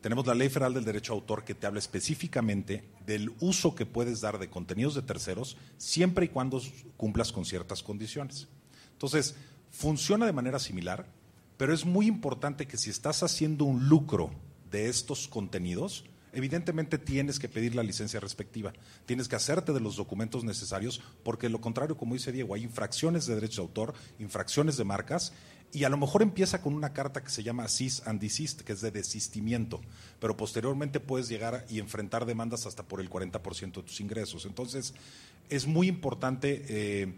Tenemos 0.00 0.26
la 0.26 0.34
Ley 0.34 0.48
Federal 0.48 0.74
del 0.74 0.84
Derecho 0.84 1.12
Autor 1.12 1.44
que 1.44 1.54
te 1.54 1.66
habla 1.66 1.78
específicamente 1.78 2.84
del 3.06 3.32
uso 3.40 3.74
que 3.74 3.86
puedes 3.86 4.20
dar 4.20 4.38
de 4.38 4.50
contenidos 4.50 4.94
de 4.94 5.02
terceros 5.02 5.56
siempre 5.76 6.26
y 6.26 6.28
cuando 6.28 6.60
cumplas 6.96 7.32
con 7.32 7.44
ciertas 7.44 7.82
condiciones. 7.82 8.46
Entonces, 8.98 9.36
funciona 9.70 10.26
de 10.26 10.32
manera 10.32 10.58
similar, 10.58 11.06
pero 11.56 11.72
es 11.72 11.86
muy 11.86 12.08
importante 12.08 12.66
que 12.66 12.76
si 12.76 12.90
estás 12.90 13.22
haciendo 13.22 13.64
un 13.64 13.88
lucro 13.88 14.32
de 14.72 14.88
estos 14.88 15.28
contenidos, 15.28 16.04
evidentemente 16.32 16.98
tienes 16.98 17.38
que 17.38 17.48
pedir 17.48 17.76
la 17.76 17.84
licencia 17.84 18.18
respectiva, 18.18 18.72
tienes 19.06 19.28
que 19.28 19.36
hacerte 19.36 19.72
de 19.72 19.78
los 19.78 19.94
documentos 19.94 20.42
necesarios, 20.42 21.00
porque 21.22 21.48
lo 21.48 21.60
contrario, 21.60 21.96
como 21.96 22.14
dice 22.14 22.32
Diego, 22.32 22.54
hay 22.54 22.64
infracciones 22.64 23.26
de 23.26 23.36
derechos 23.36 23.56
de 23.58 23.62
autor, 23.62 23.94
infracciones 24.18 24.76
de 24.76 24.82
marcas, 24.82 25.32
y 25.72 25.84
a 25.84 25.88
lo 25.88 25.96
mejor 25.96 26.22
empieza 26.22 26.60
con 26.60 26.74
una 26.74 26.92
carta 26.92 27.22
que 27.22 27.30
se 27.30 27.44
llama 27.44 27.68
cease 27.68 28.02
and 28.04 28.20
desist, 28.20 28.62
que 28.62 28.72
es 28.72 28.80
de 28.80 28.90
desistimiento, 28.90 29.80
pero 30.18 30.36
posteriormente 30.36 30.98
puedes 30.98 31.28
llegar 31.28 31.66
y 31.70 31.78
enfrentar 31.78 32.26
demandas 32.26 32.66
hasta 32.66 32.82
por 32.82 33.00
el 33.00 33.08
40% 33.08 33.74
de 33.76 33.82
tus 33.84 34.00
ingresos. 34.00 34.44
Entonces, 34.44 34.92
es 35.50 35.68
muy 35.68 35.86
importante 35.86 36.64
eh, 36.68 37.14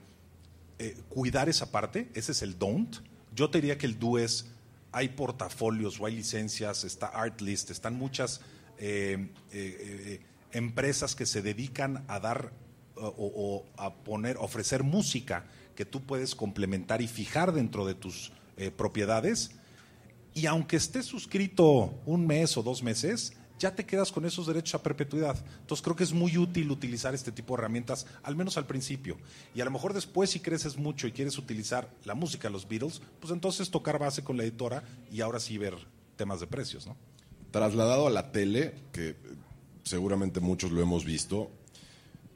eh, 0.83 0.97
cuidar 1.11 1.51
esa 1.51 1.71
parte, 1.71 2.09
ese 2.15 2.33
es 2.33 2.41
el 2.41 2.59
don't. 2.59 2.97
Yo 3.37 3.51
te 3.51 3.59
diría 3.59 3.77
que 3.77 3.85
el 3.85 3.99
do 3.99 4.17
es, 4.17 4.47
hay 4.93 5.11
portafolios 5.11 6.01
o 6.01 6.07
hay 6.07 6.17
licencias, 6.17 6.85
está 6.85 7.09
Artlist, 7.09 7.69
están 7.71 7.97
muchas 7.97 8.41
eh, 8.79 9.29
eh, 9.53 10.23
empresas 10.53 11.15
que 11.15 11.27
se 11.27 11.43
dedican 11.43 12.03
a 12.09 12.19
dar 12.19 12.53
o, 12.97 13.13
o 13.19 13.67
a 13.77 13.93
poner, 13.93 14.39
ofrecer 14.39 14.83
música 14.83 15.45
que 15.77 15.85
tú 15.85 16.01
puedes 16.01 16.35
complementar 16.35 17.03
y 17.03 17.09
fijar 17.09 17.53
dentro 17.53 17.85
de 17.85 17.93
tus 17.95 18.33
propiedades. 18.79 19.51
Y 20.33 20.47
aunque 20.47 20.77
estés 20.77 21.05
suscrito 21.05 21.95
un 22.07 22.27
mes 22.27 22.57
o 22.57 22.63
dos 22.63 22.83
meses, 22.83 23.35
ya 23.61 23.75
te 23.75 23.85
quedas 23.85 24.11
con 24.11 24.25
esos 24.25 24.47
derechos 24.47 24.75
a 24.75 24.83
perpetuidad. 24.83 25.37
Entonces 25.61 25.85
creo 25.85 25.95
que 25.95 26.03
es 26.03 26.13
muy 26.13 26.37
útil 26.39 26.71
utilizar 26.71 27.15
este 27.15 27.31
tipo 27.31 27.55
de 27.55 27.61
herramientas, 27.61 28.07
al 28.23 28.35
menos 28.35 28.57
al 28.57 28.67
principio. 28.67 29.19
Y 29.55 29.61
a 29.61 29.67
lo 29.67 29.71
mejor 29.71 29.93
después, 29.93 30.31
si 30.31 30.41
creces 30.41 30.79
mucho 30.79 31.07
y 31.07 31.13
quieres 31.13 31.37
utilizar 31.37 31.89
la 32.05 32.15
música 32.15 32.49
los 32.49 32.67
Beatles, 32.67 33.03
pues 33.21 33.33
entonces 33.33 33.71
tocar 33.71 33.99
base 33.99 34.25
con 34.25 34.39
la 34.39 34.45
editora 34.45 34.83
y 35.13 35.21
ahora 35.21 35.39
sí 35.39 35.59
ver 35.59 35.75
temas 36.17 36.41
de 36.41 36.47
precios, 36.47 36.87
¿no? 36.87 36.97
Trasladado 37.51 38.07
a 38.07 38.11
la 38.11 38.33
tele, 38.33 38.75
que 38.93 39.17
seguramente 39.83 40.41
muchos 40.41 40.73
lo 40.73 40.81
hemos 40.81 41.05
visto, 41.05 41.51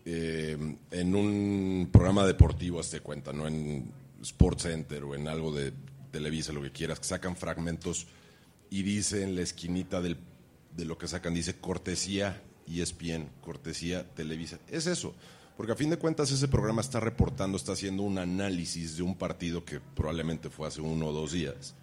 eh, 0.05 0.77
en 0.91 1.15
un 1.15 1.89
programa 1.91 2.27
deportivo, 2.27 2.81
hazte 2.81 3.01
cuenta, 3.01 3.33
no 3.33 3.49
en 3.49 3.91
Sports 4.21 4.65
Center 4.65 5.05
o 5.05 5.15
en 5.15 5.27
algo 5.29 5.53
de 5.53 5.73
Televisa, 6.11 6.53
lo 6.53 6.61
que 6.61 6.71
quieras, 6.71 7.01
que 7.01 7.07
sacan 7.07 7.35
fragmentos 7.35 8.09
y 8.69 8.83
dice 8.83 9.23
en 9.23 9.37
la 9.37 9.43
esquinita 9.43 10.03
del, 10.03 10.19
de 10.77 10.85
lo 10.85 10.99
que 10.99 11.09
sacan, 11.09 11.35
dice 11.35 11.57
cortesía 11.57 12.43
ESPN, 12.67 13.29
cortesía 13.41 14.09
Televisa. 14.15 14.59
Es 14.69 14.87
eso, 14.87 15.15
porque 15.57 15.73
a 15.73 15.77
fin 15.77 15.91
de 15.91 15.99
cuentas 15.99 16.31
ese 16.31 16.49
programa 16.49 16.81
está 16.81 17.01
reportando, 17.01 17.57
está 17.57 17.73
haciendo 17.73 18.03
un 18.03 18.19
análisis 18.19 18.97
de 18.97 19.03
un 19.03 19.17
partido 19.17 19.65
que 19.65 19.81
probablemente 19.81 20.51
fue 20.51 20.69
hace 20.69 20.81
uno 20.81 21.07
o 21.07 21.13
dos 21.13 21.33
días. 21.33 21.75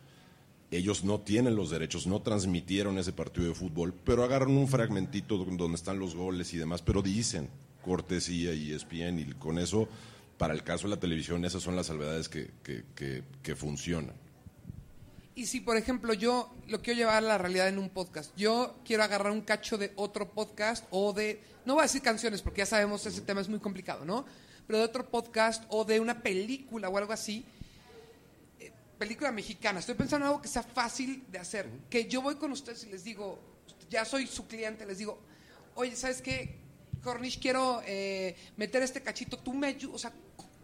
Ellos 0.72 1.04
no 1.04 1.20
tienen 1.20 1.56
los 1.56 1.70
derechos, 1.70 2.08
no 2.08 2.22
transmitieron 2.22 2.98
ese 2.98 3.12
partido 3.12 3.48
de 3.48 3.56
fútbol, 3.56 3.94
pero 4.06 4.24
agarran 4.24 4.56
un 4.56 4.70
fragmentito 4.70 5.38
donde 5.38 5.76
están 5.76 6.00
los 6.00 6.16
goles 6.16 6.54
y 6.54 6.58
demás, 6.58 6.82
pero 6.82 7.02
dicen 7.02 7.50
cortesía 7.82 8.54
y 8.54 8.72
ESPN 8.72 9.20
y 9.20 9.26
con 9.34 9.58
eso, 9.58 9.90
para 10.38 10.54
el 10.54 10.64
caso 10.64 10.88
de 10.88 10.96
la 10.96 11.00
televisión, 11.00 11.44
esas 11.46 11.64
son 11.64 11.76
las 11.76 11.88
salvedades 11.88 12.30
que, 12.30 12.52
que, 12.64 13.24
que 13.44 13.56
funcionan. 13.56 14.16
Y 15.34 15.46
si, 15.46 15.62
por 15.62 15.78
ejemplo, 15.78 16.14
yo 16.14 16.54
lo 16.68 16.82
quiero 16.82 16.98
llevar 16.98 17.16
a 17.16 17.22
la 17.22 17.38
realidad 17.38 17.70
en 17.70 17.80
un 17.80 17.90
podcast, 17.90 18.36
yo 18.36 18.76
quiero 18.84 19.04
agarrar 19.04 19.32
un 19.32 19.42
cacho 19.42 19.78
de 19.78 19.94
otro 19.96 20.30
podcast 20.30 20.86
o 20.92 21.14
de, 21.14 21.42
no 21.66 21.76
voy 21.76 21.82
a 21.82 21.84
decir 21.84 22.02
canciones 22.02 22.42
porque 22.42 22.60
ya 22.60 22.66
sabemos 22.66 23.06
ese 23.06 23.22
tema 23.22 23.40
es 23.40 23.48
muy 23.48 23.60
complicado, 23.60 24.04
¿no? 24.04 24.26
Pero 24.68 24.80
de 24.80 24.86
otro 24.86 25.10
podcast 25.10 25.64
o 25.70 25.86
de 25.86 26.02
una 26.02 26.22
película 26.22 26.90
o 26.90 26.98
algo 26.98 27.14
así, 27.14 27.46
eh, 28.60 28.74
película 28.98 29.32
mexicana, 29.32 29.80
estoy 29.80 29.96
pensando 29.96 30.26
en 30.26 30.32
algo 30.32 30.42
que 30.42 30.50
sea 30.50 30.64
fácil 30.64 31.24
de 31.32 31.40
hacer, 31.40 31.70
que 31.90 32.08
yo 32.08 32.22
voy 32.22 32.36
con 32.36 32.52
ustedes 32.52 32.84
y 32.84 32.90
les 32.90 33.06
digo, 33.06 33.40
ya 33.90 34.04
soy 34.04 34.28
su 34.28 34.48
cliente, 34.48 34.86
les 34.86 34.98
digo, 34.98 35.18
oye, 35.76 35.96
¿sabes 35.96 36.22
qué? 36.22 36.60
Cornish, 37.02 37.40
quiero 37.40 37.82
eh, 37.86 38.36
meter 38.58 38.84
este 38.84 39.02
cachito, 39.02 39.38
tú 39.38 39.54
me 39.54 39.68
ayudas, 39.68 39.96
o 39.96 40.00
sea, 40.00 40.14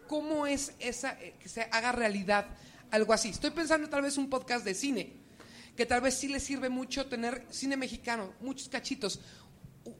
¿cómo 0.06 0.46
es 0.46 0.74
esa, 0.78 1.18
eh, 1.22 1.34
que 1.40 1.48
se 1.48 1.62
haga 1.62 1.92
realidad? 1.92 2.46
Algo 2.90 3.12
así. 3.12 3.30
Estoy 3.30 3.50
pensando 3.50 3.88
tal 3.88 4.02
vez 4.02 4.16
un 4.16 4.30
podcast 4.30 4.64
de 4.64 4.74
cine, 4.74 5.12
que 5.76 5.86
tal 5.86 6.00
vez 6.00 6.14
sí 6.14 6.28
les 6.28 6.42
sirve 6.42 6.68
mucho 6.68 7.06
tener 7.06 7.46
cine 7.50 7.76
mexicano, 7.76 8.32
muchos 8.40 8.68
cachitos. 8.68 9.20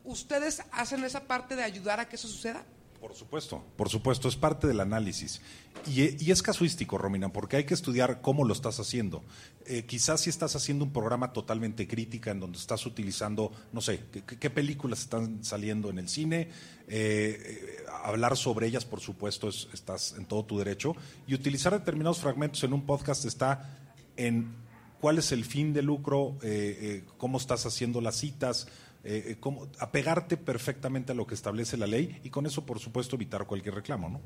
¿Ustedes 0.05 0.63
hacen 0.73 1.05
esa 1.05 1.27
parte 1.27 1.57
de 1.57 1.63
ayudar 1.63 2.01
a 2.01 2.09
que 2.09 2.17
eso 2.17 2.29
suceda? 2.29 2.65
Por 3.01 3.15
supuesto, 3.15 3.65
por 3.77 3.89
supuesto, 3.89 4.29
es 4.29 4.35
parte 4.35 4.67
del 4.67 4.81
análisis. 4.81 5.41
Y, 5.87 6.31
es 6.31 6.43
casuístico, 6.43 6.99
Romina, 6.99 7.33
porque 7.33 7.57
hay 7.57 7.65
que 7.65 7.75
estudiar 7.75 8.21
cómo 8.21 8.45
lo 8.45 8.53
estás 8.53 8.81
haciendo. 8.81 9.23
Eh, 9.67 9.85
quizás 9.85 10.23
si 10.23 10.31
estás 10.31 10.57
haciendo 10.57 10.85
un 10.85 10.93
programa 10.93 11.33
totalmente 11.33 11.87
crítica 11.87 12.33
en 12.33 12.41
donde 12.41 12.59
estás 12.59 12.85
utilizando, 12.87 13.53
no 13.73 13.81
sé, 13.81 14.01
qué, 14.41 14.51
películas 14.51 15.01
están 15.01 15.45
saliendo 15.45 15.91
en 15.91 15.99
el 15.99 16.09
cine, 16.09 16.49
eh, 16.89 16.89
eh, 16.89 17.77
hablar 18.03 18.37
sobre 18.37 18.67
ellas, 18.67 18.85
por 18.85 19.01
supuesto, 19.01 19.49
estás 19.49 20.17
en 20.19 20.27
todo 20.27 20.45
tu 20.45 20.59
derecho, 20.59 20.97
y 21.27 21.35
utilizar 21.35 21.73
determinados 21.73 22.19
fragmentos 22.19 22.65
en 22.65 22.73
un 22.73 22.85
podcast 22.85 23.25
está 23.25 23.79
en 24.17 24.57
cuál 25.01 25.19
es 25.19 25.31
el 25.31 25.45
fin 25.45 25.73
de 25.73 25.83
lucro, 25.83 26.37
cómo 27.17 27.39
estás 27.39 27.65
haciendo 27.67 28.01
las 28.01 28.17
citas, 28.17 28.67
eh, 29.05 29.39
eh 29.43 29.69
apegarte 29.79 30.37
perfectamente 30.37 31.13
a 31.13 31.15
lo 31.15 31.27
que 31.27 31.35
establece 31.35 31.77
la 31.77 31.87
ley 31.87 32.21
y 32.25 32.31
con 32.31 32.47
eso, 32.47 32.67
por 32.67 32.79
supuesto, 32.79 33.17
evitar 33.17 33.47
cualquier 33.47 33.75
reclamo, 33.75 34.09
¿no? 34.09 34.21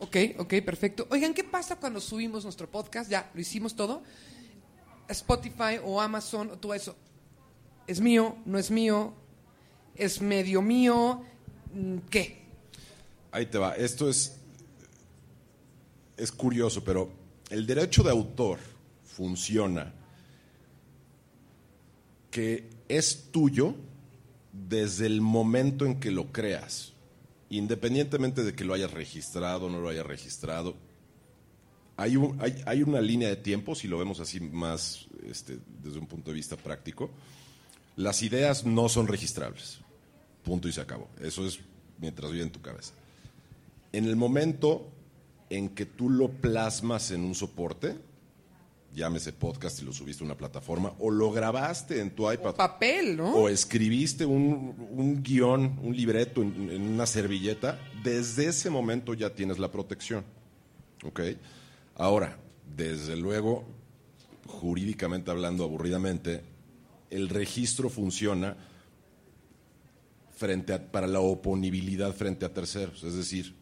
Ok, 0.00 0.16
ok, 0.38 0.54
perfecto. 0.64 1.06
Oigan, 1.10 1.34
¿qué 1.34 1.42
pasa 1.42 1.76
cuando 1.76 2.00
subimos 2.00 2.44
nuestro 2.44 2.70
podcast? 2.70 3.10
Ya, 3.10 3.30
lo 3.34 3.40
hicimos 3.40 3.74
todo. 3.74 4.02
Spotify 5.08 5.80
o 5.82 6.00
Amazon 6.00 6.50
o 6.50 6.58
todo 6.58 6.74
eso. 6.74 6.94
¿Es 7.86 8.00
mío? 8.00 8.36
¿No 8.44 8.58
es 8.58 8.70
mío? 8.70 9.14
¿Es 9.96 10.20
medio 10.20 10.62
mío? 10.62 11.24
Mm, 11.74 11.98
¿Qué? 12.10 12.42
Ahí 13.32 13.46
te 13.46 13.58
va. 13.58 13.74
Esto 13.74 14.08
es, 14.08 14.36
es 16.16 16.30
curioso, 16.30 16.84
pero 16.84 17.10
el 17.50 17.66
derecho 17.66 18.02
de 18.02 18.10
autor 18.10 18.58
funciona 19.04 19.92
que 22.30 22.68
es 22.88 23.30
tuyo 23.30 23.74
desde 24.52 25.06
el 25.06 25.20
momento 25.20 25.86
en 25.86 26.00
que 26.00 26.10
lo 26.10 26.32
creas, 26.32 26.92
independientemente 27.50 28.42
de 28.42 28.54
que 28.54 28.64
lo 28.64 28.74
hayas 28.74 28.92
registrado 28.92 29.66
o 29.66 29.70
no 29.70 29.80
lo 29.80 29.88
hayas 29.88 30.06
registrado. 30.06 30.76
Hay, 31.96 32.16
hay, 32.64 32.82
una 32.84 33.00
línea 33.00 33.28
de 33.28 33.36
tiempo, 33.36 33.74
si 33.74 33.88
lo 33.88 33.98
vemos 33.98 34.20
así 34.20 34.38
más 34.38 35.08
este, 35.26 35.58
desde 35.82 35.98
un 35.98 36.06
punto 36.06 36.30
de 36.30 36.36
vista 36.36 36.56
práctico. 36.56 37.10
Las 37.96 38.22
ideas 38.22 38.64
no 38.64 38.88
son 38.88 39.08
registrables. 39.08 39.80
Punto 40.44 40.68
y 40.68 40.72
se 40.72 40.80
acabó. 40.80 41.08
Eso 41.20 41.44
es 41.44 41.58
mientras 41.98 42.30
vive 42.30 42.44
en 42.44 42.52
tu 42.52 42.62
cabeza. 42.62 42.92
En 43.92 44.04
el 44.04 44.14
momento 44.14 44.92
en 45.50 45.70
que 45.70 45.86
tú 45.86 46.08
lo 46.08 46.30
plasmas 46.30 47.10
en 47.10 47.24
un 47.24 47.34
soporte, 47.34 47.96
llámese 48.98 49.32
podcast 49.32 49.80
y 49.80 49.84
lo 49.84 49.92
subiste 49.92 50.22
a 50.22 50.26
una 50.26 50.36
plataforma, 50.36 50.92
o 50.98 51.10
lo 51.10 51.30
grabaste 51.30 52.00
en 52.00 52.10
tu 52.10 52.30
iPad. 52.30 52.50
O 52.50 52.54
papel, 52.54 53.16
¿no? 53.16 53.32
O 53.34 53.48
escribiste 53.48 54.26
un, 54.26 54.74
un 54.90 55.22
guion, 55.22 55.78
un 55.82 55.96
libreto 55.96 56.42
en, 56.42 56.82
una 56.82 57.06
servilleta, 57.06 57.80
desde 58.02 58.46
ese 58.46 58.68
momento 58.68 59.14
ya 59.14 59.30
tienes 59.30 59.58
la 59.58 59.70
protección. 59.70 60.24
¿Ok? 61.04 61.20
Ahora, 61.94 62.36
desde 62.76 63.16
luego, 63.16 63.64
jurídicamente 64.46 65.30
hablando, 65.30 65.64
aburridamente, 65.64 66.42
el 67.10 67.28
registro 67.28 67.88
funciona 67.88 68.56
frente 70.36 70.74
a, 70.74 70.90
para 70.90 71.06
la 71.06 71.20
oponibilidad 71.20 72.12
frente 72.12 72.44
a 72.44 72.52
terceros. 72.52 73.04
Es 73.04 73.14
decir, 73.14 73.54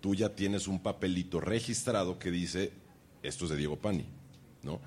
tú 0.00 0.14
ya 0.14 0.34
tienes 0.34 0.68
un 0.68 0.80
papelito 0.80 1.40
registrado 1.40 2.18
que 2.18 2.30
dice, 2.30 2.72
esto 3.22 3.44
es 3.44 3.50
de 3.50 3.56
Diego 3.56 3.76
Pani 3.76 4.06
¿no? 4.62 4.80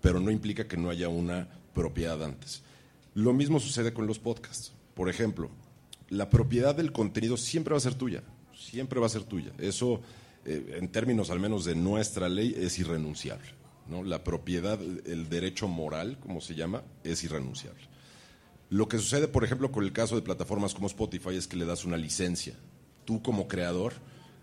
Pero 0.00 0.20
no 0.20 0.30
implica 0.30 0.68
que 0.68 0.76
no 0.76 0.90
haya 0.90 1.08
una 1.08 1.48
propiedad 1.74 2.22
antes. 2.22 2.62
Lo 3.14 3.32
mismo 3.32 3.60
sucede 3.60 3.92
con 3.92 4.06
los 4.06 4.18
podcasts. 4.18 4.72
Por 4.94 5.08
ejemplo, 5.08 5.50
la 6.08 6.30
propiedad 6.30 6.74
del 6.74 6.92
contenido 6.92 7.36
siempre 7.36 7.72
va 7.72 7.78
a 7.78 7.80
ser 7.80 7.94
tuya, 7.94 8.22
siempre 8.54 9.00
va 9.00 9.06
a 9.06 9.10
ser 9.10 9.24
tuya. 9.24 9.52
Eso, 9.58 10.00
eh, 10.44 10.76
en 10.78 10.88
términos 10.88 11.30
al 11.30 11.40
menos 11.40 11.64
de 11.64 11.74
nuestra 11.74 12.28
ley, 12.28 12.54
es 12.56 12.78
irrenunciable. 12.78 13.48
¿no? 13.88 14.02
La 14.02 14.24
propiedad, 14.24 14.78
el 14.80 15.28
derecho 15.28 15.68
moral, 15.68 16.18
como 16.20 16.40
se 16.40 16.54
llama, 16.54 16.82
es 17.04 17.24
irrenunciable. 17.24 17.88
Lo 18.68 18.88
que 18.88 18.98
sucede, 18.98 19.28
por 19.28 19.44
ejemplo, 19.44 19.70
con 19.70 19.84
el 19.84 19.92
caso 19.92 20.16
de 20.16 20.22
plataformas 20.22 20.74
como 20.74 20.88
Spotify 20.88 21.36
es 21.36 21.46
que 21.46 21.56
le 21.56 21.66
das 21.66 21.84
una 21.84 21.96
licencia. 21.96 22.54
Tú 23.04 23.22
como 23.22 23.46
creador 23.46 23.94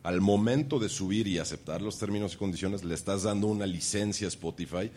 al 0.04 0.20
momento 0.20 0.80
de 0.80 0.90
subir 0.90 1.28
y 1.28 1.40
aceptar 1.40 1.82
los 1.82 1.98
términos 1.98 2.34
y 2.34 2.38
condiciones, 2.38 2.84
le 2.84 2.94
estás 2.94 3.24
dando 3.24 3.48
una 3.48 3.66
licencia 3.66 4.28
a 4.28 4.30
Spotify 4.30 4.92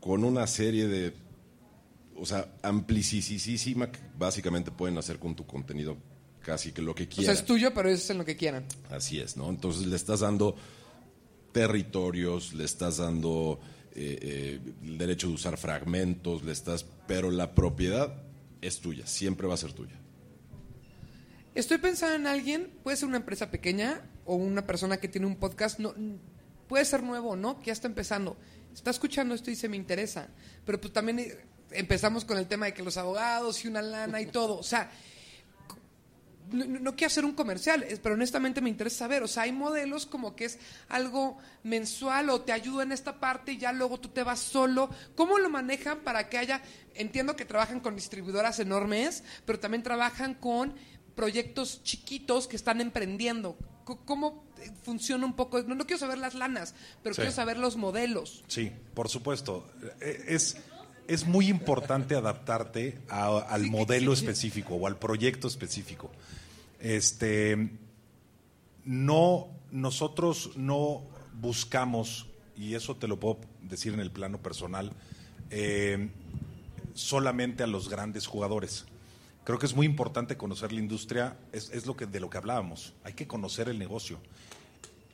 con 0.00 0.22
una 0.22 0.46
serie 0.46 0.86
de, 0.86 1.14
o 2.14 2.26
sea, 2.26 2.54
amplicísima 2.62 3.90
que 3.90 3.98
básicamente 4.18 4.70
pueden 4.70 4.98
hacer 4.98 5.18
con 5.18 5.34
tu 5.34 5.46
contenido 5.46 5.96
casi 6.42 6.72
que 6.72 6.82
lo 6.82 6.94
que 6.94 7.08
quieran. 7.08 7.32
O 7.32 7.34
sea, 7.34 7.40
es 7.40 7.46
tuyo, 7.46 7.72
pero 7.72 7.88
es 7.88 8.08
en 8.10 8.18
lo 8.18 8.24
que 8.26 8.36
quieran. 8.36 8.66
Así 8.90 9.18
es, 9.18 9.38
¿no? 9.38 9.48
Entonces 9.48 9.86
le 9.86 9.96
estás 9.96 10.20
dando 10.20 10.56
territorios, 11.52 12.52
le 12.52 12.64
estás 12.64 12.98
dando 12.98 13.60
eh, 13.94 14.18
eh, 14.20 14.60
el 14.82 14.98
derecho 14.98 15.28
de 15.28 15.34
usar 15.34 15.56
fragmentos, 15.56 16.42
le 16.44 16.52
estás, 16.52 16.84
pero 17.08 17.30
la 17.30 17.54
propiedad 17.54 18.22
es 18.60 18.80
tuya, 18.80 19.06
siempre 19.06 19.46
va 19.46 19.54
a 19.54 19.56
ser 19.56 19.72
tuya. 19.72 19.98
Estoy 21.54 21.78
pensando 21.78 22.16
en 22.16 22.26
alguien, 22.26 22.70
puede 22.82 22.98
ser 22.98 23.08
una 23.08 23.18
empresa 23.18 23.50
pequeña 23.50 24.02
o 24.24 24.36
una 24.36 24.66
persona 24.66 24.96
que 24.96 25.08
tiene 25.08 25.26
un 25.26 25.36
podcast, 25.36 25.78
no, 25.78 25.94
puede 26.68 26.84
ser 26.84 27.02
nuevo, 27.02 27.36
¿no? 27.36 27.58
Que 27.60 27.66
ya 27.66 27.72
está 27.72 27.88
empezando. 27.88 28.36
Está 28.72 28.90
escuchando 28.90 29.34
esto 29.34 29.50
y 29.50 29.56
se 29.56 29.68
me 29.68 29.76
interesa. 29.76 30.28
Pero 30.64 30.80
pues 30.80 30.92
también 30.92 31.18
eh, 31.20 31.38
empezamos 31.70 32.24
con 32.24 32.38
el 32.38 32.46
tema 32.46 32.66
de 32.66 32.74
que 32.74 32.82
los 32.82 32.96
abogados 32.96 33.64
y 33.64 33.68
una 33.68 33.82
lana 33.82 34.20
y 34.20 34.26
todo. 34.26 34.58
O 34.58 34.62
sea, 34.62 34.90
no, 36.50 36.94
quiero 36.94 37.06
hacer 37.06 37.24
un 37.24 37.32
comercial, 37.32 37.86
pero 38.02 38.14
honestamente 38.14 38.60
me 38.60 38.68
interesa 38.68 38.98
saber. 38.98 39.22
O 39.22 39.28
sea, 39.28 39.44
hay 39.44 39.52
modelos 39.52 40.06
como 40.06 40.36
que 40.36 40.46
es 40.46 40.58
algo 40.88 41.38
mensual 41.62 42.30
o 42.30 42.42
te 42.42 42.52
ayuda 42.52 42.82
en 42.82 42.92
esta 42.92 43.18
parte 43.18 43.52
y 43.52 43.58
ya 43.58 43.72
luego 43.72 43.98
tú 43.98 44.08
te 44.08 44.22
vas 44.22 44.40
solo. 44.40 44.90
¿Cómo 45.14 45.38
lo 45.38 45.48
manejan 45.48 46.00
para 46.00 46.28
que 46.28 46.38
haya, 46.38 46.62
entiendo 46.94 47.36
que 47.36 47.44
trabajan 47.44 47.80
con 47.80 47.96
distribuidoras 47.96 48.58
enormes, 48.58 49.24
pero 49.46 49.58
también 49.58 49.82
trabajan 49.82 50.34
con 50.34 50.74
proyectos 51.14 51.82
chiquitos 51.82 52.46
que 52.46 52.56
están 52.56 52.80
emprendiendo. 52.80 53.56
¿Cómo 53.84 54.44
funciona 54.82 55.26
un 55.26 55.34
poco? 55.34 55.62
No, 55.62 55.84
quiero 55.86 55.98
saber 55.98 56.18
las 56.18 56.34
lanas, 56.34 56.74
pero 57.02 57.14
quiero 57.14 57.30
saber 57.30 57.58
los 57.58 57.76
modelos. 57.76 58.44
Sí, 58.48 58.72
por 58.94 59.08
supuesto. 59.08 59.66
E, 60.00 60.24
es, 60.28 60.56
es 61.06 61.26
muy 61.26 61.48
importante 61.48 62.14
adaptarte 62.14 62.98
al 63.08 63.66
modelo 63.66 64.12
específico 64.12 64.74
o 64.74 64.86
al 64.86 64.98
proyecto 64.98 65.48
específico. 65.48 66.10
Este, 66.80 67.70
no, 68.84 69.48
nosotros 69.70 70.52
no 70.56 71.02
buscamos, 71.40 72.26
y 72.56 72.74
eso 72.74 72.96
te 72.96 73.08
lo 73.08 73.18
puedo 73.18 73.40
decir 73.62 73.92
en 73.94 74.00
el 74.00 74.10
plano 74.10 74.38
personal, 74.38 74.92
eh, 75.50 76.08
solamente 76.94 77.62
a 77.62 77.66
los 77.66 77.88
grandes 77.88 78.26
jugadores 78.26 78.86
Creo 79.44 79.58
que 79.58 79.66
es 79.66 79.74
muy 79.74 79.84
importante 79.84 80.36
conocer 80.36 80.72
la 80.72 80.80
industria, 80.80 81.36
es, 81.52 81.70
es 81.70 81.86
lo 81.86 81.96
que, 81.96 82.06
de 82.06 82.18
lo 82.18 82.30
que 82.30 82.38
hablábamos. 82.38 82.94
Hay 83.04 83.12
que 83.12 83.26
conocer 83.26 83.68
el 83.68 83.78
negocio. 83.78 84.18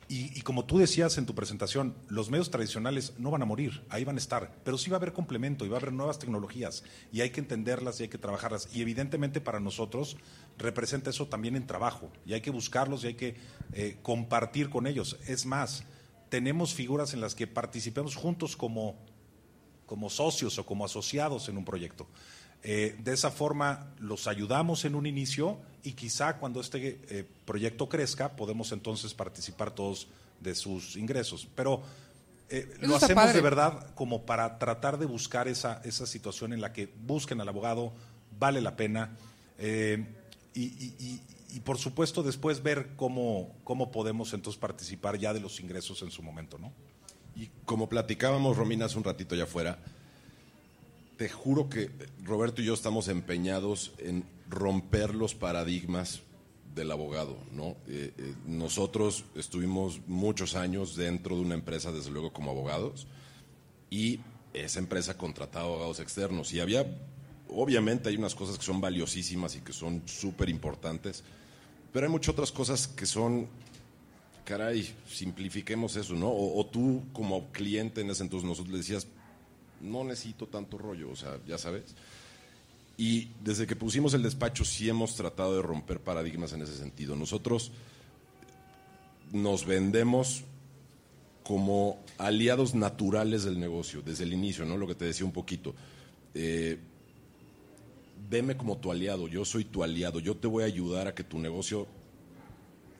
Y, 0.07 0.37
y, 0.37 0.41
como 0.41 0.65
tú 0.65 0.77
decías 0.77 1.17
en 1.17 1.25
tu 1.25 1.33
presentación, 1.35 1.95
los 2.09 2.29
medios 2.29 2.51
tradicionales 2.51 3.13
no 3.17 3.31
van 3.31 3.43
a 3.43 3.45
morir, 3.45 3.81
ahí 3.87 4.03
van 4.03 4.17
a 4.17 4.19
estar, 4.19 4.53
pero 4.65 4.77
sí 4.77 4.89
va 4.89 4.97
a 4.97 4.99
haber 4.99 5.13
complemento 5.13 5.65
y 5.65 5.69
va 5.69 5.77
a 5.77 5.79
haber 5.79 5.93
nuevas 5.93 6.19
tecnologías 6.19 6.83
y 7.13 7.21
hay 7.21 7.29
que 7.29 7.39
entenderlas 7.39 7.99
y 7.99 8.03
hay 8.03 8.09
que 8.09 8.17
trabajarlas. 8.17 8.67
Y 8.73 8.81
evidentemente 8.81 9.39
para 9.39 9.61
nosotros 9.61 10.17
representa 10.57 11.11
eso 11.11 11.27
también 11.27 11.55
en 11.55 11.65
trabajo 11.65 12.11
y 12.25 12.33
hay 12.33 12.41
que 12.41 12.51
buscarlos 12.51 13.05
y 13.05 13.07
hay 13.07 13.13
que 13.13 13.35
eh, 13.71 13.99
compartir 14.01 14.69
con 14.69 14.85
ellos. 14.85 15.17
Es 15.27 15.45
más, 15.45 15.85
tenemos 16.27 16.73
figuras 16.73 17.13
en 17.13 17.21
las 17.21 17.33
que 17.33 17.47
participemos 17.47 18.17
juntos 18.17 18.57
como, 18.57 18.97
como 19.85 20.09
socios 20.09 20.57
o 20.59 20.65
como 20.65 20.83
asociados 20.83 21.47
en 21.47 21.57
un 21.57 21.63
proyecto. 21.63 22.05
Eh, 22.63 22.95
de 22.99 23.13
esa 23.13 23.31
forma 23.31 23.91
los 23.99 24.27
ayudamos 24.27 24.85
en 24.85 24.95
un 24.95 25.07
inicio 25.07 25.57
y 25.83 25.93
quizá 25.93 26.37
cuando 26.37 26.61
este 26.61 26.99
eh, 27.09 27.25
proyecto 27.45 27.89
crezca 27.89 28.35
podemos 28.35 28.71
entonces 28.71 29.13
participar 29.13 29.71
todos 29.71 30.07
de 30.39 30.55
sus 30.55 30.95
ingresos. 30.95 31.47
Pero 31.55 31.81
eh, 32.49 32.69
lo 32.81 32.97
hacemos 32.97 33.23
padre. 33.23 33.33
de 33.33 33.41
verdad 33.41 33.87
como 33.95 34.23
para 34.23 34.59
tratar 34.59 34.97
de 34.99 35.05
buscar 35.05 35.47
esa, 35.47 35.81
esa 35.85 36.05
situación 36.05 36.51
en 36.51 36.59
la 36.59 36.73
que 36.73 36.91
busquen 37.05 37.39
al 37.39 37.47
abogado, 37.47 37.93
vale 38.37 38.59
la 38.59 38.75
pena. 38.75 39.15
Eh, 39.57 40.05
y, 40.53 40.63
y, 40.63 41.21
y, 41.53 41.59
por 41.61 41.77
supuesto 41.77 42.23
después 42.23 42.61
ver 42.61 42.89
cómo, 42.97 43.55
cómo 43.63 43.89
podemos 43.91 44.33
entonces 44.33 44.59
participar 44.59 45.17
ya 45.17 45.33
de 45.33 45.39
los 45.39 45.61
ingresos 45.61 46.01
en 46.01 46.11
su 46.11 46.21
momento, 46.21 46.57
¿no? 46.57 46.73
Y 47.37 47.49
como 47.63 47.87
platicábamos, 47.87 48.57
Romina, 48.57 48.85
hace 48.85 48.97
un 48.97 49.05
ratito 49.05 49.35
allá 49.35 49.45
afuera, 49.45 49.79
te 51.17 51.29
juro 51.29 51.69
que 51.69 51.91
Roberto 52.23 52.61
y 52.61 52.65
yo 52.65 52.73
estamos 52.73 53.07
empeñados 53.07 53.93
en 53.99 54.25
romper 54.49 55.15
los 55.15 55.35
paradigmas 55.35 56.21
del 56.75 56.91
abogado, 56.91 57.37
¿no? 57.51 57.75
Eh, 57.87 58.13
eh, 58.17 58.35
nosotros 58.45 59.25
estuvimos 59.35 60.01
muchos 60.07 60.55
años 60.55 60.95
dentro 60.95 61.35
de 61.35 61.41
una 61.41 61.55
empresa, 61.55 61.91
desde 61.91 62.11
luego, 62.11 62.31
como 62.31 62.51
abogados, 62.51 63.07
y 63.89 64.19
esa 64.53 64.79
empresa 64.79 65.17
contrataba 65.17 65.65
abogados 65.65 65.99
externos. 65.99 66.53
Y 66.53 66.59
había, 66.59 66.85
obviamente, 67.49 68.09
hay 68.09 68.15
unas 68.15 68.35
cosas 68.35 68.57
que 68.57 68.63
son 68.63 68.79
valiosísimas 68.79 69.55
y 69.55 69.61
que 69.61 69.73
son 69.73 70.03
súper 70.05 70.49
importantes, 70.49 71.23
pero 71.91 72.05
hay 72.05 72.11
muchas 72.11 72.33
otras 72.33 72.51
cosas 72.51 72.87
que 72.87 73.05
son, 73.05 73.47
caray, 74.45 74.95
simplifiquemos 75.09 75.97
eso, 75.97 76.13
¿no? 76.13 76.29
O, 76.29 76.59
o 76.59 76.65
tú, 76.65 77.03
como 77.11 77.51
cliente 77.51 78.01
en 78.01 78.09
ese 78.11 78.23
entonces, 78.23 78.47
nosotros 78.47 78.71
le 78.71 78.77
decías, 78.77 79.07
no 79.81 80.03
necesito 80.03 80.47
tanto 80.47 80.77
rollo, 80.77 81.09
o 81.11 81.15
sea, 81.15 81.39
ya 81.47 81.57
sabes. 81.57 81.95
Y 82.97 83.29
desde 83.43 83.65
que 83.65 83.75
pusimos 83.75 84.13
el 84.13 84.23
despacho 84.23 84.63
sí 84.63 84.89
hemos 84.89 85.15
tratado 85.15 85.55
de 85.55 85.61
romper 85.61 85.99
paradigmas 85.99 86.53
en 86.53 86.61
ese 86.61 86.77
sentido. 86.77 87.15
Nosotros 87.15 87.71
nos 89.31 89.65
vendemos 89.65 90.43
como 91.43 91.99
aliados 92.17 92.75
naturales 92.75 93.43
del 93.43 93.59
negocio, 93.59 94.01
desde 94.01 94.23
el 94.23 94.33
inicio, 94.33 94.65
¿no? 94.65 94.77
Lo 94.77 94.87
que 94.87 94.95
te 94.95 95.05
decía 95.05 95.25
un 95.25 95.31
poquito. 95.31 95.73
Eh, 96.33 96.77
veme 98.29 98.55
como 98.55 98.77
tu 98.77 98.91
aliado, 98.91 99.27
yo 99.27 99.45
soy 99.45 99.65
tu 99.65 99.83
aliado, 99.83 100.19
yo 100.19 100.37
te 100.37 100.47
voy 100.47 100.63
a 100.63 100.67
ayudar 100.67 101.07
a 101.07 101.15
que 101.15 101.23
tu 101.23 101.39
negocio 101.39 101.87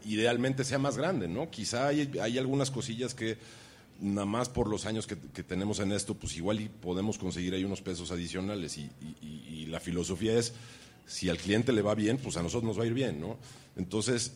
idealmente 0.05 0.63
sea 0.63 0.79
más 0.79 0.97
grande, 0.97 1.27
¿no? 1.27 1.51
Quizá 1.51 1.87
hay, 1.87 2.11
hay 2.19 2.37
algunas 2.37 2.71
cosillas 2.71 3.13
que 3.13 3.37
nada 4.01 4.25
más 4.25 4.49
por 4.49 4.67
los 4.67 4.85
años 4.85 5.07
que, 5.07 5.15
tenemos 5.15 5.79
en 5.79 5.91
esto, 5.91 6.15
pues 6.15 6.35
igual 6.35 6.59
y 6.59 6.69
podemos 6.69 7.17
conseguir 7.17 7.53
ahí 7.53 7.63
unos 7.63 7.81
pesos 7.81 8.11
adicionales 8.11 8.77
y, 8.77 9.65
la 9.67 9.79
filosofía 9.79 10.37
es, 10.37 10.53
si 11.05 11.29
al 11.29 11.37
cliente 11.37 11.71
le 11.71 11.81
va 11.81 11.95
bien, 11.95 12.17
pues 12.17 12.35
a 12.35 12.43
nosotros 12.43 12.67
nos 12.67 12.77
va 12.77 12.83
a 12.83 12.87
ir 12.87 12.93
bien, 12.93 13.21
¿no? 13.21 13.37
Entonces, 13.77 14.33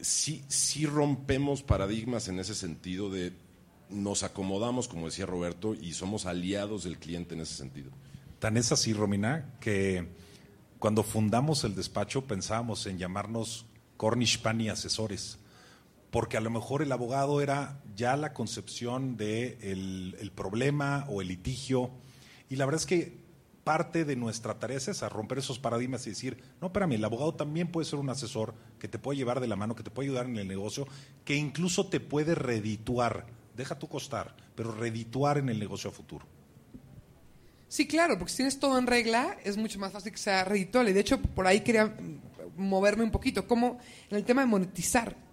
sí, 0.00 0.44
sí 0.46 0.86
rompemos 0.86 1.64
paradigmas 1.64 2.28
en 2.28 2.38
ese 2.38 2.54
sentido 2.54 3.10
de 3.10 3.32
nos 3.90 4.22
acomodamos, 4.22 4.86
como 4.86 5.06
decía 5.06 5.26
Roberto, 5.26 5.74
y 5.74 5.94
somos 5.94 6.26
aliados 6.26 6.84
del 6.84 6.98
cliente 6.98 7.34
en 7.34 7.40
ese 7.40 7.54
sentido. 7.54 7.90
Tan 8.38 8.56
es 8.56 8.70
así, 8.70 8.92
Romina, 8.92 9.52
que 9.58 10.06
cuando 10.78 11.02
fundamos 11.02 11.64
el 11.64 11.74
despacho 11.74 12.24
pensábamos 12.26 12.86
en 12.86 12.98
llamarnos 12.98 13.66
Cornish 13.96 14.40
Pani 14.40 14.68
Asesores 14.68 15.38
porque 16.10 16.36
a 16.36 16.40
lo 16.40 16.50
mejor 16.50 16.82
el 16.82 16.92
abogado 16.92 17.40
era 17.40 17.80
ya 17.94 18.16
la 18.16 18.32
concepción 18.32 19.16
del 19.16 19.58
de 19.60 20.16
el 20.20 20.32
problema 20.34 21.04
o 21.08 21.20
el 21.20 21.28
litigio. 21.28 21.90
Y 22.48 22.56
la 22.56 22.64
verdad 22.64 22.80
es 22.80 22.86
que 22.86 23.18
parte 23.68 24.06
de 24.06 24.16
nuestra 24.16 24.58
tarea 24.58 24.78
es 24.78 24.88
esa, 24.88 25.10
romper 25.10 25.36
esos 25.36 25.58
paradigmas 25.58 26.06
y 26.06 26.10
decir, 26.10 26.42
no, 26.60 26.68
espérame, 26.68 26.92
el 26.92 27.04
abogado 27.04 27.34
también 27.34 27.70
puede 27.70 27.84
ser 27.84 27.98
un 27.98 28.08
asesor 28.08 28.54
que 28.78 28.88
te 28.88 28.98
puede 28.98 29.18
llevar 29.18 29.40
de 29.40 29.46
la 29.46 29.56
mano, 29.56 29.76
que 29.76 29.82
te 29.82 29.90
puede 29.90 30.08
ayudar 30.08 30.24
en 30.24 30.38
el 30.38 30.48
negocio, 30.48 30.88
que 31.26 31.36
incluso 31.36 31.86
te 31.86 32.00
puede 32.00 32.34
redituar, 32.34 33.26
deja 33.54 33.78
tu 33.78 33.86
costar, 33.86 34.34
pero 34.54 34.72
redituar 34.72 35.36
en 35.36 35.50
el 35.50 35.58
negocio 35.58 35.90
a 35.90 35.92
futuro. 35.92 36.24
Sí, 37.68 37.86
claro, 37.86 38.16
porque 38.16 38.30
si 38.30 38.36
tienes 38.38 38.58
todo 38.58 38.78
en 38.78 38.86
regla, 38.86 39.36
es 39.44 39.58
mucho 39.58 39.78
más 39.78 39.92
fácil 39.92 40.12
que 40.12 40.18
sea 40.18 40.44
redituable. 40.44 40.94
De 40.94 41.00
hecho, 41.00 41.20
por 41.20 41.46
ahí 41.46 41.60
quería 41.60 41.94
moverme 42.56 43.04
un 43.04 43.10
poquito, 43.10 43.46
como 43.46 43.78
en 44.08 44.16
el 44.16 44.24
tema 44.24 44.40
de 44.40 44.46
monetizar 44.46 45.27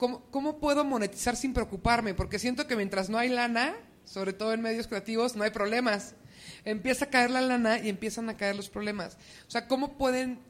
¿cómo, 0.00 0.22
¿cómo 0.30 0.58
puedo 0.58 0.82
monetizar 0.82 1.36
sin 1.36 1.52
preocuparme? 1.52 2.14
Porque 2.14 2.38
siento 2.38 2.66
que 2.66 2.74
mientras 2.74 3.10
no 3.10 3.18
hay 3.18 3.28
lana, 3.28 3.76
sobre 4.04 4.32
todo 4.32 4.54
en 4.54 4.62
medios 4.62 4.88
creativos, 4.88 5.36
no 5.36 5.44
hay 5.44 5.50
problemas. 5.50 6.14
Empieza 6.64 7.04
a 7.04 7.10
caer 7.10 7.30
la 7.30 7.42
lana 7.42 7.78
y 7.78 7.90
empiezan 7.90 8.30
a 8.30 8.36
caer 8.36 8.56
los 8.56 8.70
problemas. 8.70 9.18
O 9.46 9.50
sea, 9.50 9.68
¿cómo 9.68 9.98
pueden... 9.98 10.40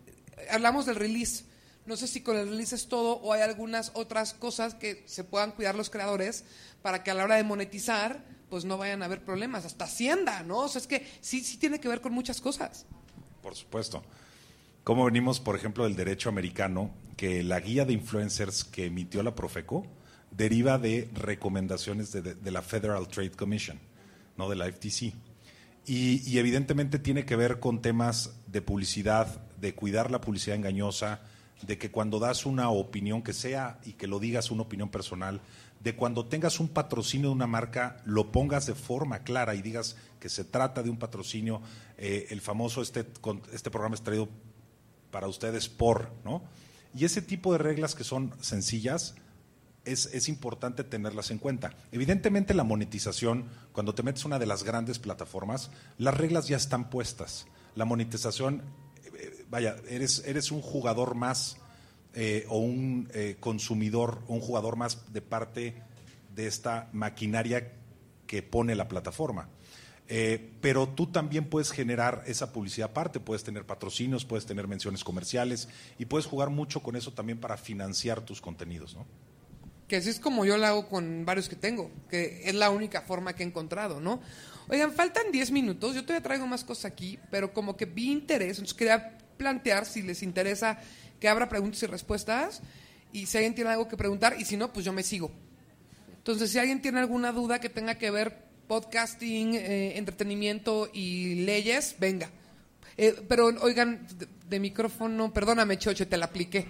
Hablamos 0.50 0.86
del 0.86 0.94
release. 0.94 1.44
No 1.84 1.96
sé 1.96 2.06
si 2.06 2.20
con 2.20 2.36
el 2.36 2.48
release 2.48 2.76
es 2.76 2.86
todo 2.86 3.14
o 3.16 3.32
hay 3.32 3.42
algunas 3.42 3.90
otras 3.94 4.34
cosas 4.34 4.74
que 4.74 5.02
se 5.06 5.24
puedan 5.24 5.50
cuidar 5.50 5.74
los 5.74 5.90
creadores 5.90 6.44
para 6.80 7.02
que 7.02 7.10
a 7.10 7.14
la 7.14 7.24
hora 7.24 7.34
de 7.34 7.42
monetizar 7.42 8.24
pues 8.48 8.64
no 8.64 8.78
vayan 8.78 9.02
a 9.02 9.06
haber 9.06 9.24
problemas. 9.24 9.64
Hasta 9.64 9.86
Hacienda, 9.86 10.44
¿no? 10.44 10.58
O 10.58 10.68
sea, 10.68 10.80
es 10.80 10.86
que 10.86 11.06
sí, 11.20 11.42
sí 11.42 11.56
tiene 11.56 11.80
que 11.80 11.88
ver 11.88 12.00
con 12.00 12.12
muchas 12.12 12.40
cosas. 12.40 12.86
Por 13.42 13.56
supuesto. 13.56 14.04
¿Cómo 14.82 15.04
venimos, 15.04 15.40
por 15.40 15.56
ejemplo, 15.56 15.84
del 15.84 15.94
derecho 15.94 16.30
americano, 16.30 16.90
que 17.16 17.42
la 17.42 17.60
guía 17.60 17.84
de 17.84 17.92
influencers 17.92 18.64
que 18.64 18.86
emitió 18.86 19.22
la 19.22 19.34
Profeco 19.34 19.86
deriva 20.30 20.78
de 20.78 21.10
recomendaciones 21.12 22.12
de, 22.12 22.50
la 22.50 22.62
Federal 22.62 23.06
Trade 23.06 23.32
Commission, 23.32 23.78
no 24.38 24.48
de 24.48 24.56
la 24.56 24.72
FTC. 24.72 25.12
Y, 25.86 26.22
y, 26.26 26.38
evidentemente 26.38 26.98
tiene 26.98 27.26
que 27.26 27.36
ver 27.36 27.60
con 27.60 27.82
temas 27.82 28.32
de 28.46 28.62
publicidad, 28.62 29.42
de 29.58 29.74
cuidar 29.74 30.10
la 30.10 30.20
publicidad 30.22 30.56
engañosa, 30.56 31.20
de 31.60 31.76
que 31.76 31.90
cuando 31.90 32.18
das 32.18 32.46
una 32.46 32.70
opinión 32.70 33.22
que 33.22 33.34
sea 33.34 33.80
y 33.84 33.92
que 33.92 34.06
lo 34.06 34.18
digas 34.18 34.50
una 34.50 34.62
opinión 34.62 34.88
personal, 34.88 35.42
de 35.80 35.94
cuando 35.94 36.26
tengas 36.26 36.58
un 36.58 36.68
patrocinio 36.68 37.28
de 37.28 37.34
una 37.34 37.46
marca, 37.46 37.98
lo 38.06 38.32
pongas 38.32 38.66
de 38.66 38.74
forma 38.74 39.20
clara 39.20 39.54
y 39.54 39.62
digas 39.62 39.96
que 40.20 40.28
se 40.28 40.44
trata 40.44 40.82
de 40.82 40.90
un 40.90 40.98
patrocinio. 40.98 41.60
Eh, 41.98 42.28
el 42.30 42.40
famoso, 42.40 42.80
este, 42.82 43.06
este 43.52 43.70
programa 43.70 43.94
es 43.94 44.02
traído 44.02 44.28
para 45.10 45.28
ustedes 45.28 45.68
por, 45.68 46.12
¿no? 46.24 46.42
Y 46.94 47.04
ese 47.04 47.22
tipo 47.22 47.52
de 47.52 47.58
reglas 47.58 47.94
que 47.94 48.04
son 48.04 48.32
sencillas, 48.40 49.14
es, 49.84 50.06
es, 50.12 50.28
importante 50.28 50.84
tenerlas 50.84 51.30
en 51.30 51.38
cuenta. 51.38 51.72
Evidentemente 51.90 52.52
la 52.52 52.64
monetización, 52.64 53.46
cuando 53.72 53.94
te 53.94 54.02
metes 54.02 54.24
una 54.24 54.38
de 54.38 54.46
las 54.46 54.62
grandes 54.62 54.98
plataformas, 54.98 55.70
las 55.98 56.16
reglas 56.16 56.48
ya 56.48 56.56
están 56.56 56.90
puestas. 56.90 57.46
La 57.74 57.84
monetización, 57.84 58.62
eh, 59.14 59.46
vaya, 59.48 59.76
eres, 59.88 60.22
eres 60.26 60.50
un 60.50 60.60
jugador 60.60 61.14
más 61.14 61.56
eh, 62.14 62.44
o 62.48 62.58
un 62.58 63.08
eh, 63.14 63.36
consumidor, 63.40 64.22
un 64.26 64.40
jugador 64.40 64.76
más 64.76 65.12
de 65.12 65.22
parte 65.22 65.82
de 66.34 66.46
esta 66.46 66.88
maquinaria 66.92 67.72
que 68.26 68.42
pone 68.42 68.74
la 68.74 68.88
plataforma. 68.88 69.48
Eh, 70.12 70.54
pero 70.60 70.88
tú 70.88 71.06
también 71.06 71.48
puedes 71.48 71.70
generar 71.70 72.24
esa 72.26 72.52
publicidad 72.52 72.90
aparte, 72.90 73.20
puedes 73.20 73.44
tener 73.44 73.64
patrocinios, 73.64 74.24
puedes 74.24 74.44
tener 74.44 74.66
menciones 74.66 75.04
comerciales 75.04 75.68
y 76.00 76.06
puedes 76.06 76.26
jugar 76.26 76.50
mucho 76.50 76.82
con 76.82 76.96
eso 76.96 77.12
también 77.12 77.38
para 77.38 77.56
financiar 77.56 78.20
tus 78.20 78.40
contenidos, 78.40 78.96
¿no? 78.96 79.06
Que 79.86 79.96
así 79.96 80.08
es 80.08 80.18
como 80.18 80.44
yo 80.44 80.58
lo 80.58 80.66
hago 80.66 80.88
con 80.88 81.24
varios 81.24 81.48
que 81.48 81.54
tengo, 81.54 81.92
que 82.08 82.42
es 82.44 82.54
la 82.56 82.70
única 82.70 83.02
forma 83.02 83.34
que 83.34 83.44
he 83.44 83.46
encontrado, 83.46 84.00
¿no? 84.00 84.20
Oigan, 84.66 84.92
faltan 84.92 85.30
10 85.30 85.52
minutos, 85.52 85.94
yo 85.94 86.02
todavía 86.02 86.24
traigo 86.24 86.46
más 86.48 86.64
cosas 86.64 86.86
aquí, 86.86 87.16
pero 87.30 87.52
como 87.52 87.76
que 87.76 87.84
vi 87.84 88.10
interés, 88.10 88.58
entonces 88.58 88.74
quería 88.74 89.16
plantear 89.36 89.86
si 89.86 90.02
les 90.02 90.24
interesa 90.24 90.80
que 91.20 91.28
abra 91.28 91.48
preguntas 91.48 91.84
y 91.84 91.86
respuestas 91.86 92.62
y 93.12 93.26
si 93.26 93.38
alguien 93.38 93.54
tiene 93.54 93.70
algo 93.70 93.86
que 93.86 93.96
preguntar 93.96 94.34
y 94.40 94.44
si 94.44 94.56
no, 94.56 94.72
pues 94.72 94.84
yo 94.84 94.92
me 94.92 95.04
sigo. 95.04 95.30
Entonces, 96.16 96.50
si 96.50 96.58
alguien 96.58 96.82
tiene 96.82 96.98
alguna 96.98 97.30
duda 97.30 97.60
que 97.60 97.68
tenga 97.68 97.94
que 97.94 98.10
ver 98.10 98.49
podcasting, 98.70 99.54
eh, 99.54 99.98
entretenimiento 99.98 100.88
y 100.92 101.44
leyes, 101.44 101.96
venga. 101.98 102.30
Eh, 102.96 103.16
pero 103.28 103.46
oigan, 103.46 104.06
de, 104.16 104.28
de, 104.48 104.60
micrófono, 104.60 105.32
perdóname, 105.32 105.76
Chocho, 105.76 106.06
te 106.06 106.16
la 106.16 106.26
apliqué. 106.26 106.68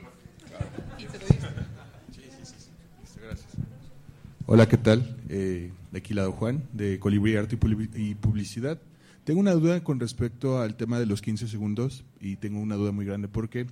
Hola, 4.47 4.67
¿qué 4.67 4.79
tal? 4.79 5.15
Eh, 5.29 5.73
de 5.91 5.99
aquí 5.99 6.15
lado 6.15 6.33
Juan, 6.33 6.63
de 6.73 6.99
Colibrí 6.99 7.37
Arte 7.37 7.59
y 7.95 8.15
Publicidad. 8.15 8.81
Tengo 9.25 9.39
una 9.41 9.53
duda 9.53 9.85
con 9.85 10.01
respecto 10.01 10.59
al 10.59 10.77
tema 10.77 10.99
de 10.99 11.05
los 11.05 11.21
15 11.21 11.49
segundos 11.49 12.07
y 12.19 12.37
tengo 12.37 12.61
una 12.61 12.77
duda 12.77 12.93
muy 12.93 13.05
grande 13.05 13.29
porque 13.29 13.67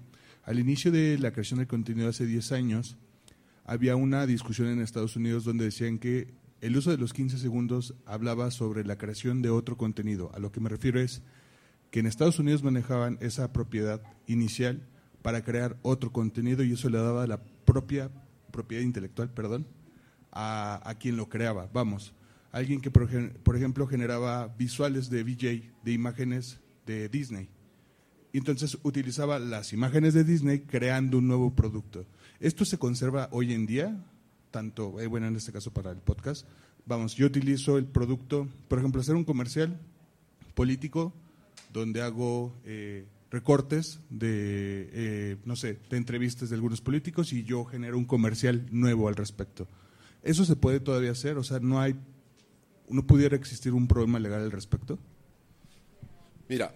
al 0.44 0.58
inicio 0.58 0.92
de 0.92 1.16
la 1.16 1.32
creación 1.32 1.60
del 1.60 1.66
contenido 1.66 2.10
hace 2.10 2.26
10 2.26 2.52
años 2.52 2.98
había 3.64 3.96
una 3.96 4.26
discusión 4.26 4.68
en 4.68 4.82
Estados 4.82 5.16
Unidos 5.16 5.44
donde 5.44 5.64
decían 5.64 5.98
que 5.98 6.28
el 6.60 6.76
uso 6.76 6.90
de 6.90 6.98
los 6.98 7.12
15 7.12 7.38
segundos 7.38 7.94
hablaba 8.06 8.50
sobre 8.50 8.84
la 8.84 8.98
creación 8.98 9.42
de 9.42 9.50
otro 9.50 9.76
contenido. 9.76 10.30
A 10.34 10.38
lo 10.38 10.50
que 10.50 10.60
me 10.60 10.68
refiero 10.68 11.00
es 11.00 11.22
que 11.90 12.00
en 12.00 12.06
Estados 12.06 12.38
Unidos 12.38 12.62
manejaban 12.62 13.18
esa 13.20 13.52
propiedad 13.52 14.02
inicial 14.26 14.86
para 15.22 15.42
crear 15.42 15.78
otro 15.82 16.12
contenido 16.12 16.62
y 16.64 16.72
eso 16.72 16.90
le 16.90 16.98
daba 16.98 17.26
la 17.26 17.42
propia 17.64 18.10
propiedad 18.50 18.82
intelectual, 18.82 19.30
perdón, 19.30 19.66
a, 20.32 20.94
quien 20.98 21.16
lo 21.16 21.28
creaba. 21.28 21.68
Vamos, 21.72 22.14
alguien 22.50 22.80
que, 22.80 22.90
por, 22.90 23.08
por 23.42 23.56
ejemplo, 23.56 23.86
generaba 23.86 24.48
visuales 24.48 25.10
de 25.10 25.22
VJ, 25.22 25.72
de 25.84 25.92
imágenes 25.92 26.60
de 26.86 27.08
Disney. 27.08 27.48
Entonces 28.32 28.78
utilizaba 28.82 29.38
las 29.38 29.72
imágenes 29.72 30.14
de 30.14 30.24
Disney 30.24 30.60
creando 30.60 31.18
un 31.18 31.28
nuevo 31.28 31.54
producto. 31.54 32.06
Esto 32.40 32.64
se 32.64 32.78
conserva 32.78 33.28
hoy 33.32 33.52
en 33.52 33.66
día, 33.66 34.04
tanto, 34.50 35.00
eh, 35.00 35.06
bueno, 35.06 35.26
en 35.26 35.36
este 35.36 35.52
caso 35.52 35.72
para 35.72 35.90
el 35.90 35.98
podcast. 35.98 36.46
Vamos, 36.86 37.14
yo 37.14 37.26
utilizo 37.26 37.76
el 37.76 37.86
producto, 37.86 38.48
por 38.68 38.78
ejemplo, 38.78 39.00
hacer 39.00 39.14
un 39.14 39.24
comercial 39.24 39.78
político 40.54 41.12
donde 41.72 42.02
hago 42.02 42.54
eh, 42.64 43.06
recortes 43.30 44.00
de, 44.10 44.88
eh, 44.92 45.36
no 45.44 45.56
sé, 45.56 45.78
de 45.90 45.96
entrevistas 45.96 46.48
de 46.48 46.54
algunos 46.54 46.80
políticos 46.80 47.32
y 47.32 47.44
yo 47.44 47.64
genero 47.64 47.98
un 47.98 48.06
comercial 48.06 48.66
nuevo 48.70 49.08
al 49.08 49.16
respecto. 49.16 49.66
¿Eso 50.22 50.44
se 50.44 50.56
puede 50.56 50.80
todavía 50.80 51.12
hacer? 51.12 51.36
O 51.38 51.44
sea, 51.44 51.60
no 51.60 51.80
hay, 51.80 51.94
no 52.88 53.06
pudiera 53.06 53.36
existir 53.36 53.72
un 53.72 53.86
problema 53.86 54.18
legal 54.18 54.42
al 54.42 54.50
respecto. 54.50 54.98
Mira, 56.48 56.74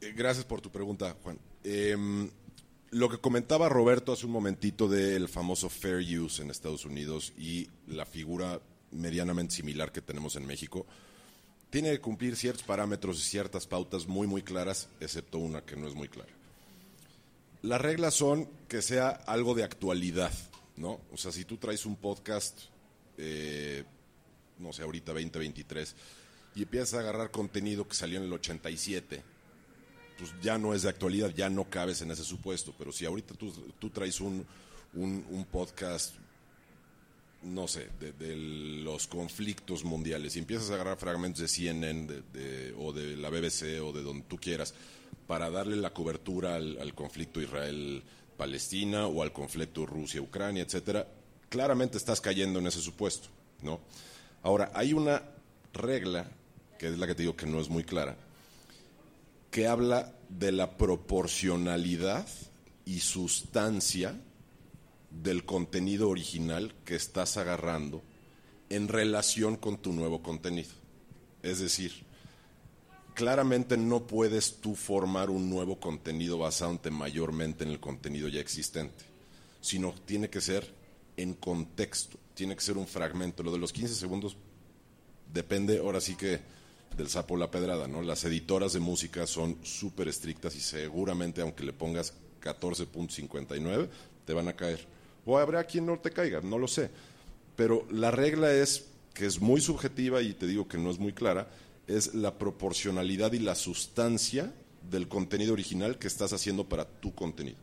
eh, 0.00 0.12
gracias 0.16 0.44
por 0.44 0.60
tu 0.60 0.70
pregunta, 0.70 1.16
Juan. 1.22 1.38
Em, 1.64 2.30
lo 2.90 3.08
que 3.08 3.18
comentaba 3.18 3.68
Roberto 3.68 4.12
hace 4.12 4.26
un 4.26 4.32
momentito 4.32 4.88
del 4.88 5.28
famoso 5.28 5.68
fair 5.68 5.98
use 6.18 6.42
en 6.42 6.50
Estados 6.50 6.84
Unidos 6.84 7.32
y 7.36 7.68
la 7.86 8.06
figura 8.06 8.60
medianamente 8.90 9.54
similar 9.54 9.92
que 9.92 10.00
tenemos 10.00 10.36
en 10.36 10.46
México, 10.46 10.86
tiene 11.70 11.90
que 11.90 12.00
cumplir 12.00 12.36
ciertos 12.36 12.62
parámetros 12.64 13.18
y 13.18 13.28
ciertas 13.28 13.66
pautas 13.66 14.06
muy, 14.06 14.26
muy 14.26 14.42
claras, 14.42 14.88
excepto 15.00 15.38
una 15.38 15.62
que 15.62 15.76
no 15.76 15.86
es 15.86 15.94
muy 15.94 16.08
clara. 16.08 16.32
Las 17.62 17.80
reglas 17.80 18.14
son 18.14 18.48
que 18.68 18.80
sea 18.82 19.08
algo 19.08 19.54
de 19.54 19.64
actualidad, 19.64 20.32
¿no? 20.76 21.00
O 21.12 21.16
sea, 21.16 21.32
si 21.32 21.44
tú 21.44 21.56
traes 21.58 21.84
un 21.84 21.96
podcast, 21.96 22.58
eh, 23.18 23.84
no 24.58 24.72
sé, 24.72 24.82
ahorita 24.82 25.12
2023, 25.12 25.94
y 26.54 26.62
empiezas 26.62 26.94
a 26.94 27.00
agarrar 27.00 27.30
contenido 27.30 27.86
que 27.86 27.94
salió 27.94 28.18
en 28.18 28.24
el 28.24 28.32
87, 28.32 29.22
pues 30.18 30.32
ya 30.42 30.58
no 30.58 30.74
es 30.74 30.82
de 30.82 30.88
actualidad, 30.88 31.30
ya 31.34 31.48
no 31.48 31.64
cabes 31.64 32.02
en 32.02 32.10
ese 32.10 32.24
supuesto. 32.24 32.74
Pero 32.76 32.92
si 32.92 33.04
ahorita 33.06 33.34
tú, 33.34 33.52
tú 33.78 33.90
traes 33.90 34.20
un, 34.20 34.44
un, 34.94 35.46
podcast, 35.50 36.14
no 37.42 37.68
sé, 37.68 37.88
de, 38.00 38.36
los 38.36 39.06
conflictos 39.06 39.84
mundiales 39.84 40.34
y 40.36 40.40
empiezas 40.40 40.70
a 40.70 40.74
agarrar 40.74 40.98
fragmentos 40.98 41.40
de 41.40 41.48
CNN 41.48 42.06
de- 42.06 42.22
de- 42.32 42.74
o 42.78 42.92
de 42.92 43.16
la 43.16 43.30
BBC 43.30 43.80
o 43.80 43.92
de 43.92 44.02
donde 44.02 44.24
tú 44.28 44.36
quieras 44.38 44.74
para 45.26 45.50
darle 45.50 45.76
la 45.76 45.90
cobertura 45.94 46.56
al, 46.56 46.78
al 46.80 46.94
conflicto 46.94 47.40
Israel-Palestina 47.40 49.06
o 49.06 49.22
al 49.22 49.32
conflicto 49.32 49.86
Rusia-Ucrania, 49.86 50.62
etcétera, 50.62 51.06
claramente 51.48 51.96
estás 51.98 52.20
cayendo 52.20 52.58
en 52.58 52.66
ese 52.66 52.80
supuesto, 52.80 53.28
¿no? 53.62 53.80
Ahora, 54.42 54.70
hay 54.74 54.92
una 54.92 55.22
regla, 55.72 56.26
que 56.78 56.88
es 56.88 56.98
la 56.98 57.06
que 57.06 57.14
te 57.14 57.22
digo 57.22 57.36
que 57.36 57.46
no 57.46 57.60
es 57.60 57.68
muy 57.68 57.84
clara, 57.84 58.16
que 59.50 59.66
habla 59.66 60.14
de 60.28 60.52
la 60.52 60.76
proporcionalidad 60.76 62.26
y 62.84 63.00
sustancia 63.00 64.20
del 65.10 65.44
contenido 65.44 66.08
original 66.08 66.74
que 66.84 66.94
estás 66.94 67.36
agarrando 67.36 68.02
en 68.68 68.88
relación 68.88 69.56
con 69.56 69.78
tu 69.78 69.92
nuevo 69.92 70.22
contenido. 70.22 70.70
Es 71.42 71.60
decir, 71.60 72.04
claramente 73.14 73.76
no 73.76 74.06
puedes 74.06 74.60
tú 74.60 74.74
formar 74.74 75.30
un 75.30 75.48
nuevo 75.48 75.80
contenido 75.80 76.38
basándote 76.38 76.90
mayormente 76.90 77.64
en 77.64 77.70
el 77.70 77.80
contenido 77.80 78.28
ya 78.28 78.40
existente, 78.40 79.04
sino 79.60 79.94
tiene 80.04 80.28
que 80.28 80.40
ser 80.40 80.74
en 81.16 81.34
contexto, 81.34 82.18
tiene 82.34 82.54
que 82.54 82.62
ser 82.62 82.76
un 82.76 82.86
fragmento. 82.86 83.42
Lo 83.42 83.52
de 83.52 83.58
los 83.58 83.72
15 83.72 83.94
segundos 83.94 84.36
depende 85.32 85.78
ahora 85.78 86.00
sí 86.00 86.14
que 86.14 86.40
del 86.98 87.08
sapo 87.08 87.36
la 87.36 87.50
pedrada, 87.50 87.86
¿no? 87.86 88.02
Las 88.02 88.24
editoras 88.24 88.72
de 88.72 88.80
música 88.80 89.26
son 89.26 89.56
súper 89.62 90.08
estrictas 90.08 90.56
y 90.56 90.60
seguramente 90.60 91.40
aunque 91.40 91.64
le 91.64 91.72
pongas 91.72 92.12
14.59 92.42 93.88
te 94.26 94.34
van 94.34 94.48
a 94.48 94.56
caer. 94.56 94.84
O 95.24 95.38
habrá 95.38 95.64
quien 95.64 95.86
no 95.86 95.98
te 95.98 96.10
caiga, 96.10 96.40
no 96.40 96.58
lo 96.58 96.66
sé. 96.66 96.90
Pero 97.54 97.86
la 97.90 98.10
regla 98.10 98.52
es 98.52 98.88
que 99.14 99.26
es 99.26 99.40
muy 99.40 99.60
subjetiva 99.60 100.20
y 100.22 100.34
te 100.34 100.46
digo 100.46 100.66
que 100.66 100.76
no 100.76 100.90
es 100.90 100.98
muy 100.98 101.12
clara, 101.12 101.48
es 101.86 102.14
la 102.14 102.36
proporcionalidad 102.36 103.32
y 103.32 103.38
la 103.38 103.54
sustancia 103.54 104.52
del 104.90 105.08
contenido 105.08 105.52
original 105.52 105.98
que 105.98 106.08
estás 106.08 106.32
haciendo 106.32 106.68
para 106.68 106.84
tu 106.84 107.14
contenido. 107.14 107.58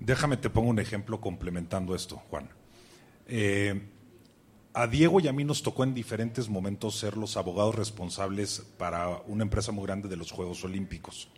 Déjame 0.00 0.36
te 0.36 0.50
pongo 0.50 0.70
un 0.70 0.78
ejemplo 0.80 1.20
complementando 1.20 1.94
esto, 1.94 2.16
Juan. 2.28 2.48
Eh, 3.28 3.80
a 4.72 4.86
Diego 4.86 5.20
y 5.20 5.28
a 5.28 5.32
mí 5.32 5.44
nos 5.44 5.62
tocó 5.62 5.84
en 5.84 5.94
diferentes 5.94 6.48
momentos 6.48 6.96
ser 6.96 7.16
los 7.16 7.36
abogados 7.36 7.74
responsables 7.74 8.62
para 8.78 9.08
una 9.26 9.42
empresa 9.42 9.72
muy 9.72 9.84
grande 9.84 10.08
de 10.08 10.16
los 10.16 10.30
Juegos 10.30 10.64
Olímpicos. 10.64 11.28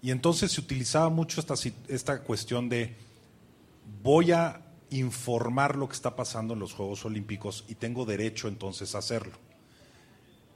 Y 0.00 0.10
entonces 0.10 0.52
se 0.52 0.60
utilizaba 0.60 1.08
mucho 1.10 1.42
esta, 1.88 2.22
cuestión 2.22 2.68
de 2.68 2.96
voy 4.02 4.32
a 4.32 4.62
informar 4.90 5.76
lo 5.76 5.88
que 5.88 5.94
está 5.94 6.16
pasando 6.16 6.54
en 6.54 6.60
los 6.60 6.72
Juegos 6.72 7.04
Olímpicos 7.04 7.64
y 7.68 7.74
tengo 7.74 8.06
derecho 8.06 8.48
entonces 8.48 8.94
a 8.94 8.98
hacerlo. 8.98 9.34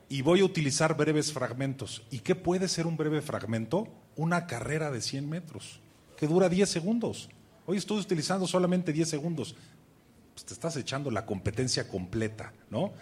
Y 0.09 0.23
voy 0.23 0.41
a 0.41 0.45
utilizar 0.45 0.97
breves 0.97 1.33
fragmentos. 1.33 2.03
¿Y 2.11 2.21
qué 2.21 2.35
puede 2.35 2.69
ser 2.69 2.87
un 2.87 2.97
breve 2.97 3.21
fragmento? 3.21 3.89
Una 4.15 4.47
carrera 4.47 4.91
de 4.91 5.01
100 5.01 5.29
metros, 5.29 5.81
que 6.17 6.27
dura 6.27 6.49
10 6.49 6.69
segundos. 6.69 7.29
Hoy 7.67 7.79
estoy 7.79 7.99
utilizando 7.99 8.47
solamente 8.47 8.93
10 8.93 9.09
segundos. 9.09 9.57
Pues 10.35 10.45
te 10.45 10.55
estás 10.55 10.77
echando 10.77 11.11
la 11.11 11.27
competencia 11.27 11.89
completa, 11.89 12.53
¿no? 12.71 12.93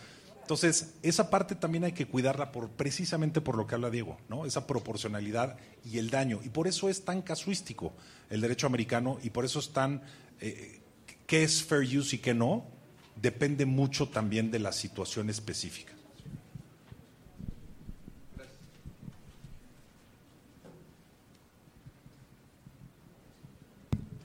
Entonces, 0.41 0.95
esa 1.03 1.31
parte 1.31 1.55
también 1.55 1.85
hay 1.85 1.93
que 1.93 2.07
cuidarla 2.07 2.51
por, 2.51 2.71
precisamente 2.71 3.41
por 3.41 3.57
lo 3.57 3.69
que 3.69 3.77
habla 3.77 3.89
Diego, 3.89 4.19
¿no? 4.29 4.47
Esa 4.47 4.67
proporcionalidad 4.67 5.57
y 5.85 5.99
el 5.99 6.11
daño. 6.11 6.41
Y 6.43 6.49
por 6.49 6.67
eso 6.67 6.89
es 6.89 7.05
tan 7.05 7.23
casuístico 7.23 7.93
el 8.31 8.41
derecho 8.41 8.67
americano 8.67 9.19
y 9.23 9.31
por 9.31 9.45
eso 9.45 9.61
es 9.61 9.73
tan... 9.73 10.03
eh, 10.41 10.81
¿Qué 11.31 11.45
es 11.45 11.63
fair 11.63 11.83
use 11.97 12.17
y 12.17 12.19
qué 12.19 12.35
no? 12.35 12.65
Depende 13.15 13.65
mucho 13.65 14.09
también 14.09 14.51
de 14.51 14.59
la 14.59 14.73
situación 14.73 15.31
específica. 15.31 15.93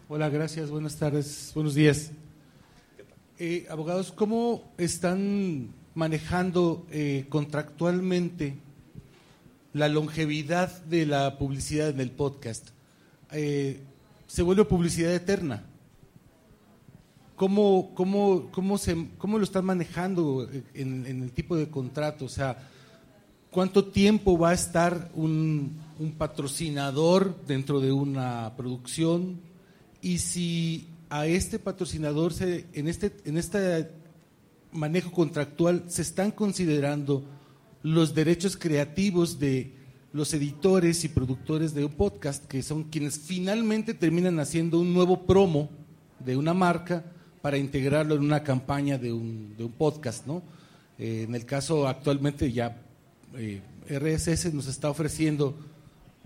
Hola, 0.10 0.30
gracias, 0.30 0.72
buenas 0.72 0.96
tardes, 0.96 1.52
buenos 1.54 1.76
días. 1.76 2.10
Eh, 3.38 3.68
abogados, 3.70 4.14
¿cómo 4.14 4.64
están 4.78 5.68
manejando 5.94 6.88
eh, 6.90 7.26
contractualmente 7.28 8.56
la 9.74 9.90
longevidad 9.90 10.82
de 10.86 11.06
la 11.06 11.38
publicidad 11.38 11.90
en 11.90 12.00
el 12.00 12.12
podcast? 12.12 12.70
Eh, 13.34 13.82
se 14.26 14.42
vuelve 14.42 14.64
publicidad 14.64 15.14
eterna. 15.14 15.66
¿Cómo, 17.36 17.92
cómo, 17.94 18.48
cómo, 18.52 18.78
se, 18.78 19.10
¿Cómo 19.18 19.38
lo 19.38 19.44
están 19.44 19.66
manejando 19.66 20.50
en, 20.74 21.06
el 21.06 21.34
tipo 21.34 21.58
de 21.58 21.68
contrato? 21.68 22.24
O 22.24 22.30
sea, 22.30 22.70
¿cuánto 23.52 23.84
tiempo 23.84 24.38
va 24.38 24.52
a 24.52 24.54
estar 24.54 25.12
un, 25.14 25.78
un 26.00 26.14
patrocinador 26.14 27.36
dentro 27.46 27.82
de 27.82 27.92
una 27.92 28.54
producción? 28.56 29.42
Y 30.02 30.20
si 30.20 30.88
a 31.20 31.28
este 31.28 31.60
patrocinador, 31.60 32.34
se, 32.34 32.66
en, 32.74 32.90
este, 32.90 33.14
en 33.24 33.38
este 33.38 33.90
manejo 34.74 35.12
contractual, 35.12 35.86
se 35.88 36.02
están 36.02 36.32
considerando 36.32 37.24
los 37.84 38.14
derechos 38.14 38.58
creativos 38.58 39.40
de 39.40 39.74
los 40.12 40.34
editores 40.34 41.06
y 41.06 41.08
productores 41.08 41.74
de 41.74 41.86
un 41.86 41.94
podcast, 41.94 42.46
que 42.46 42.62
son 42.62 42.84
quienes 42.84 43.18
finalmente 43.18 43.94
terminan 43.94 44.40
haciendo 44.42 44.80
un 44.80 44.94
nuevo 44.94 45.26
promo 45.26 45.70
de 46.20 46.36
una 46.36 46.54
marca 46.54 47.06
para 47.42 47.58
integrarlo 47.58 48.16
en 48.16 48.22
una 48.22 48.44
campaña 48.44 48.98
de 48.98 49.14
un, 49.14 49.56
de 49.58 49.64
un 49.64 49.72
podcast, 49.72 50.26
¿no? 50.28 50.42
Eh, 51.00 51.26
en 51.28 51.34
el 51.36 51.46
caso 51.46 51.88
actualmente 51.88 52.52
ya 52.52 52.82
eh, 53.38 53.62
RSS 53.90 54.54
nos 54.54 54.68
está 54.68 54.90
ofreciendo, 54.90 55.58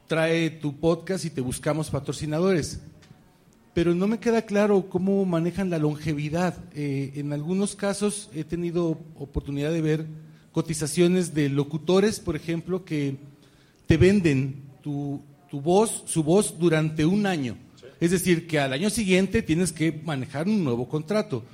trae 0.07 0.49
tu 0.49 0.79
podcast 0.79 1.25
y 1.25 1.29
te 1.29 1.41
buscamos 1.41 1.91
patrocinadores 1.91 2.79
pero 3.79 3.95
no 3.95 4.07
me 4.07 4.19
queda 4.19 4.41
claro 4.41 4.89
cómo 4.89 5.23
manejan 5.23 5.69
la 5.69 5.77
longevidad. 5.77 6.53
Eh, 6.75 7.13
en 7.15 7.31
algunos 7.31 7.77
casos 7.77 8.29
he 8.35 8.43
tenido 8.43 8.99
oportunidad 9.17 9.71
de 9.71 9.81
ver 9.81 10.05
cotizaciones 10.51 11.33
de 11.33 11.47
locutores, 11.47 12.19
por 12.19 12.35
ejemplo, 12.35 12.83
que 12.83 13.15
te 13.87 13.95
venden 13.95 14.63
tu, 14.83 15.21
tu 15.49 15.61
voz, 15.61 16.03
su 16.07 16.25
voz 16.25 16.59
durante 16.59 17.05
un 17.05 17.25
año. 17.25 17.55
Es 18.01 18.11
decir, 18.11 18.47
que 18.47 18.59
al 18.59 18.73
año 18.73 18.89
siguiente 18.89 19.41
tienes 19.43 19.71
que 19.71 19.93
manejar 19.93 20.49
un 20.49 20.61
nuevo 20.61 20.89
contrato. 20.89 21.45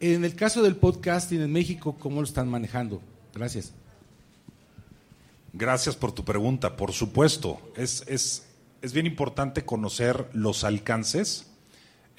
En 0.00 0.24
el 0.24 0.34
caso 0.34 0.64
del 0.64 0.74
podcasting 0.74 1.40
en 1.40 1.52
México, 1.52 1.96
¿cómo 2.00 2.16
lo 2.16 2.26
están 2.26 2.48
manejando? 2.48 3.00
Gracias. 3.32 3.72
Gracias 5.52 5.94
por 5.94 6.10
tu 6.10 6.24
pregunta. 6.24 6.76
Por 6.76 6.90
supuesto, 6.90 7.60
es, 7.76 8.02
es, 8.08 8.48
es 8.82 8.92
bien 8.92 9.06
importante 9.06 9.64
conocer 9.64 10.28
los 10.32 10.64
alcances. 10.64 11.46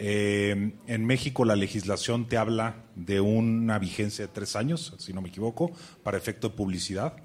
Eh, 0.03 0.73
en 0.87 1.05
México 1.05 1.45
la 1.45 1.55
legislación 1.55 2.27
te 2.27 2.35
habla 2.35 2.85
de 2.95 3.21
una 3.21 3.77
vigencia 3.77 4.25
de 4.25 4.33
tres 4.33 4.55
años, 4.55 4.95
si 4.97 5.13
no 5.13 5.21
me 5.21 5.29
equivoco, 5.29 5.71
para 6.01 6.17
efecto 6.17 6.49
de 6.49 6.55
publicidad. 6.55 7.17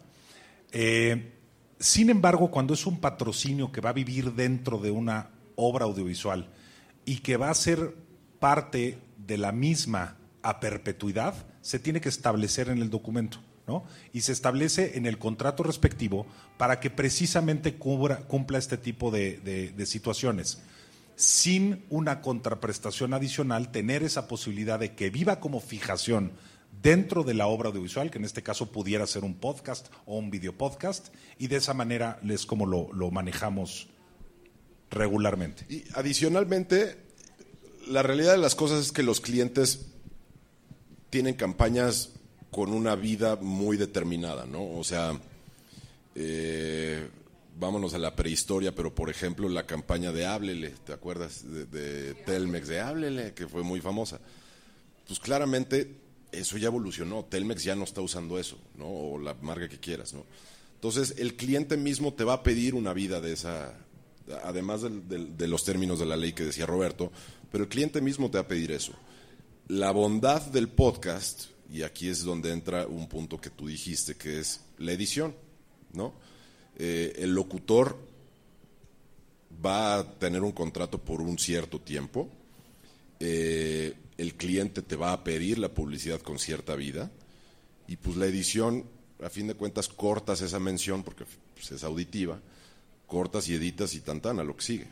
Eh, 0.73 1.33
sin 1.81 2.11
embargo, 2.11 2.51
cuando 2.51 2.75
es 2.75 2.85
un 2.85 3.01
patrocinio 3.01 3.73
que 3.73 3.81
va 3.81 3.91
a 3.91 3.95
vivir 3.95 4.35
dentro 4.35 4.77
de 4.77 4.91
una 4.91 5.31
obra 5.55 5.87
audiovisual 5.87 6.51
y 7.07 7.21
que 7.21 7.39
va 7.39 7.49
a 7.49 7.55
ser 7.55 7.95
parte 8.41 8.99
de 9.17 9.39
la 9.39 9.53
misma 9.53 10.19
a 10.43 10.61
perpetuidad, 10.61 11.47
se 11.63 11.79
tiene 11.79 12.03
que 12.03 12.11
establecer 12.11 12.69
en 12.69 12.83
el 12.83 12.91
documento. 12.91 13.39
¿no? 13.67 13.85
Y 14.13 14.21
se 14.21 14.33
establece 14.33 14.99
en 14.99 15.07
el 15.07 15.17
contrato 15.17 15.63
respectivo 15.63 16.27
para 16.59 16.79
que 16.79 16.91
precisamente 16.91 17.77
cumpla 17.77 18.59
este 18.59 18.77
tipo 18.77 19.11
de 19.11 19.87
situaciones. 19.87 20.61
Sin 21.17 21.85
una 21.89 22.21
contraprestación 22.21 23.15
adicional, 23.15 23.73
tener 23.73 24.03
esa 24.03 24.29
posibilidad 24.29 24.79
de 24.79 24.95
que 24.95 25.11
viva 25.11 25.41
como 25.41 25.61
fijación 25.61 26.33
dentro 26.83 27.25
de 27.25 27.35
la 27.35 27.47
obra 27.47 27.71
audiovisual, 27.71 28.11
que 28.11 28.19
en 28.19 28.25
este 28.25 28.43
caso 28.43 28.71
pudiera 28.71 29.07
ser 29.07 29.25
un 29.25 29.35
podcast 29.35 29.89
o 30.05 30.19
un 30.19 30.31
video 30.31 30.53
podcast, 30.53 31.09
y 31.39 31.49
de 31.49 31.57
esa 31.57 31.75
manera 31.75 32.21
es 32.29 32.47
como 32.47 32.67
lo, 32.67 32.93
lo 32.93 33.11
manejamos 33.11 33.89
regularmente. 34.91 35.65
Y 35.69 35.85
adicionalmente, 35.95 36.97
la 37.89 38.03
realidad 38.03 38.33
de 38.33 38.39
las 38.39 38.55
cosas 38.55 38.81
es 38.87 38.93
que 38.93 39.03
los 39.03 39.21
clientes 39.21 39.87
tienen 41.11 41.35
campañas 41.35 42.11
con 42.51 42.73
una 42.73 42.95
vida 42.95 43.37
muy 43.37 43.77
determinada, 43.77 44.47
¿no? 44.47 44.71
O 44.71 44.85
sea, 44.85 45.19
eh, 46.15 47.09
vámonos 47.59 47.95
a 47.95 47.99
la 47.99 48.15
prehistoria, 48.15 48.75
pero 48.75 48.95
por 48.95 49.11
ejemplo 49.11 49.49
la 49.49 49.67
campaña 49.67 50.13
de 50.13 50.27
Háblele, 50.27 50.71
¿te 50.85 50.93
acuerdas? 50.93 51.45
De, 51.51 51.67
de 51.67 52.15
Telmex, 52.15 52.69
de 52.69 52.81
Háblele, 52.81 53.35
que 53.35 53.49
fue 53.49 53.63
muy 53.63 53.81
famosa. 53.81 54.21
Pues 55.07 55.19
claramente 55.21 55.97
eso 56.33 56.59
ya 56.59 56.67
evolucionó. 56.67 57.25
Telmex 57.25 57.65
ya 57.65 57.75
no 57.75 57.85
está 57.85 58.01
usando 58.01 58.39
eso, 58.39 58.59
¿no? 58.77 58.87
O 58.87 59.19
la 59.19 59.35
marca 59.35 59.69
que 59.69 59.79
quieras, 59.79 60.13
¿no? 60.13 60.25
Entonces, 60.75 61.15
el 61.19 61.37
cliente 61.37 61.77
mismo 61.77 62.13
te 62.13 62.25
va 62.25 62.35
a 62.35 62.43
pedir 62.43 62.75
una 62.75 62.93
vida 62.93 63.21
de 63.21 63.33
esa, 63.33 63.75
además 64.45 64.83
de, 64.83 65.49
los 65.49 65.65
términos 65.65 65.99
de 65.99 66.07
la 66.07 66.17
ley 66.17 66.33
que 66.33 66.45
decía 66.45 66.67
Roberto, 66.67 67.11
pero 67.51 67.65
el 67.65 67.71
cliente 67.71 68.01
mismo 68.01 68.31
te 68.31 68.39
va 68.39 68.45
a 68.45 68.49
pedir 68.49 68.73
eso. 68.73 68.93
La 69.69 69.91
bondad 69.91 70.43
del 70.43 70.69
podcast, 70.69 71.47
y 71.73 71.83
aquí 71.83 72.09
es 72.09 72.23
donde 72.23 72.53
entra 72.53 72.87
un 72.87 73.09
punto 73.09 73.41
que 73.41 73.51
tú 73.51 73.69
dijiste, 73.69 74.17
que 74.17 74.39
es 74.39 74.61
la 74.79 74.93
edición, 74.93 75.35
¿no? 75.93 76.15
Eh, 76.77 77.15
el 77.19 77.35
locutor 77.35 77.97
va 79.65 79.99
a 79.99 80.19
tener 80.19 80.43
un 80.43 80.53
contrato 80.53 80.99
por 80.99 81.21
un 81.21 81.39
cierto 81.39 81.81
tiempo. 81.81 82.29
Eh, 83.21 83.95
el 84.19 84.35
cliente 84.35 84.83
te 84.83 84.97
va 84.97 85.13
a 85.13 85.25
pedir 85.25 85.59
la 85.59 85.69
publicidad 85.69 86.21
con 86.21 86.39
cierta 86.39 86.75
vida 86.75 87.11
y 87.87 87.97
pues 87.97 88.17
la 88.17 88.27
edición, 88.27 88.85
a 89.23 89.31
fin 89.31 89.47
de 89.47 89.55
cuentas, 89.55 89.89
cortas 89.89 90.41
esa 90.41 90.59
mención 90.59 91.03
porque 91.03 91.25
pues, 91.55 91.73
es 91.73 91.85
auditiva, 91.85 92.41
cortas 93.07 93.49
y 93.49 93.55
editas 93.55 93.95
y 93.95 94.01
tan 94.01 94.21
a 94.25 94.45
lo 94.45 94.57
que 94.57 94.63
sigue. 94.63 94.87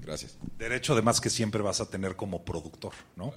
Gracias. 0.00 0.36
Derecho 0.58 0.94
además 0.94 1.20
que 1.20 1.30
siempre 1.30 1.62
vas 1.62 1.80
a 1.80 1.88
tener 1.88 2.16
como 2.16 2.44
productor, 2.44 2.92
¿no? 3.16 3.32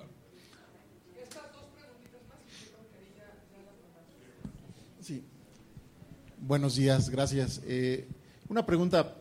Buenos 6.46 6.76
días, 6.76 7.10
gracias. 7.10 7.62
Eh, 7.66 8.06
una 8.50 8.66
pregunta 8.66 9.16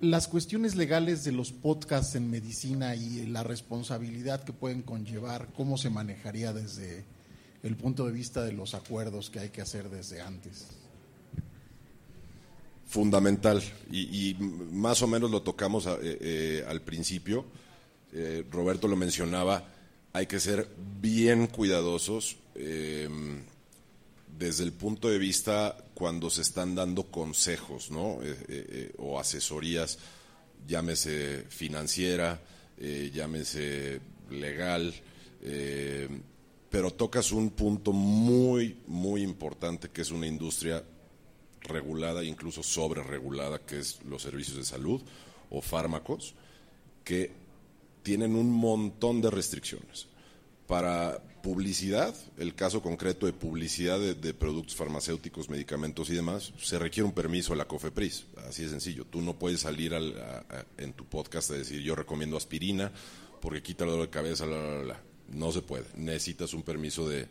las 0.00 0.26
cuestiones 0.26 0.74
legales 0.74 1.22
de 1.22 1.32
los 1.32 1.52
podcasts 1.52 2.14
en 2.14 2.30
medicina 2.30 2.96
y 2.96 3.26
la 3.26 3.42
responsabilidad 3.42 4.42
que 4.42 4.54
pueden 4.54 4.80
conllevar, 4.80 5.48
¿cómo 5.54 5.76
se 5.76 5.90
manejaría 5.90 6.54
desde 6.54 7.04
el 7.62 7.76
punto 7.76 8.06
de 8.06 8.12
vista 8.12 8.42
de 8.42 8.52
los 8.52 8.72
acuerdos 8.72 9.28
que 9.28 9.40
hay 9.40 9.50
que 9.50 9.60
hacer 9.60 9.90
desde 9.90 10.22
antes? 10.22 10.68
Fundamental, 12.86 13.62
y, 13.90 14.34
más 14.72 15.02
o 15.02 15.06
menos 15.06 15.30
lo 15.30 15.42
tocamos 15.42 15.86
eh, 15.86 15.98
eh, 16.00 16.64
al 16.66 16.80
principio, 16.80 17.44
eh, 18.14 18.46
Roberto 18.50 18.88
lo 18.88 18.96
mencionaba, 18.96 19.68
hay 20.14 20.26
que 20.26 20.40
ser 20.40 20.68
bien 21.02 21.48
cuidadosos 21.48 22.38
desde 24.38 24.64
el 24.64 24.72
punto 24.72 25.08
de 25.08 25.18
vista 25.18 25.76
cuando 25.94 26.30
se 26.30 26.42
están 26.42 26.74
dando 26.74 27.04
consejos, 27.04 27.90
¿no? 27.90 28.22
Eh, 28.22 28.36
eh, 28.48 28.66
eh, 28.68 28.92
o 28.98 29.18
asesorías, 29.18 29.98
llámese 30.66 31.44
financiera, 31.48 32.40
llámese 33.12 34.00
legal, 34.30 34.92
pero 36.68 36.90
tocas 36.90 37.30
un 37.30 37.50
punto 37.50 37.92
muy, 37.92 38.78
muy 38.88 39.22
importante 39.22 39.90
que 39.90 40.02
es 40.02 40.10
una 40.10 40.26
industria 40.26 40.82
regulada, 41.60 42.24
incluso 42.24 42.62
sobre 42.62 43.04
regulada, 43.04 43.60
que 43.60 43.78
es 43.78 44.00
los 44.04 44.22
servicios 44.22 44.56
de 44.56 44.64
salud 44.64 45.00
o 45.50 45.60
fármacos, 45.60 46.34
que 47.04 47.30
tienen 48.02 48.34
un 48.34 48.50
montón 48.50 49.20
de 49.20 49.30
restricciones. 49.30 50.08
Para, 50.66 51.22
publicidad, 51.42 52.14
el 52.38 52.54
caso 52.54 52.80
concreto 52.80 53.26
de 53.26 53.32
publicidad 53.32 53.98
de, 53.98 54.34
productos 54.34 54.76
farmacéuticos, 54.76 55.50
medicamentos 55.50 56.08
y 56.08 56.14
demás, 56.14 56.52
se 56.58 56.78
requiere 56.78 57.04
un 57.04 57.12
permiso 57.12 57.52
a 57.52 57.56
la 57.56 57.66
COFEPRIS, 57.66 58.26
así 58.48 58.62
de 58.62 58.70
sencillo. 58.70 59.04
Tú 59.04 59.20
no 59.20 59.38
puedes 59.38 59.60
salir 59.60 59.92
en 60.78 60.92
tu 60.92 61.04
podcast 61.04 61.50
a 61.50 61.54
decir 61.54 61.82
yo 61.82 61.94
recomiendo 61.94 62.36
aspirina 62.36 62.92
porque 63.40 63.62
quita 63.62 63.84
el 63.84 63.90
dolor 63.90 64.06
de 64.06 64.10
cabeza, 64.10 64.46
no 65.28 65.52
se 65.52 65.62
puede. 65.62 65.84
Necesitas 65.96 66.54
un 66.54 66.62
permiso 66.62 67.08
de, 67.08 67.26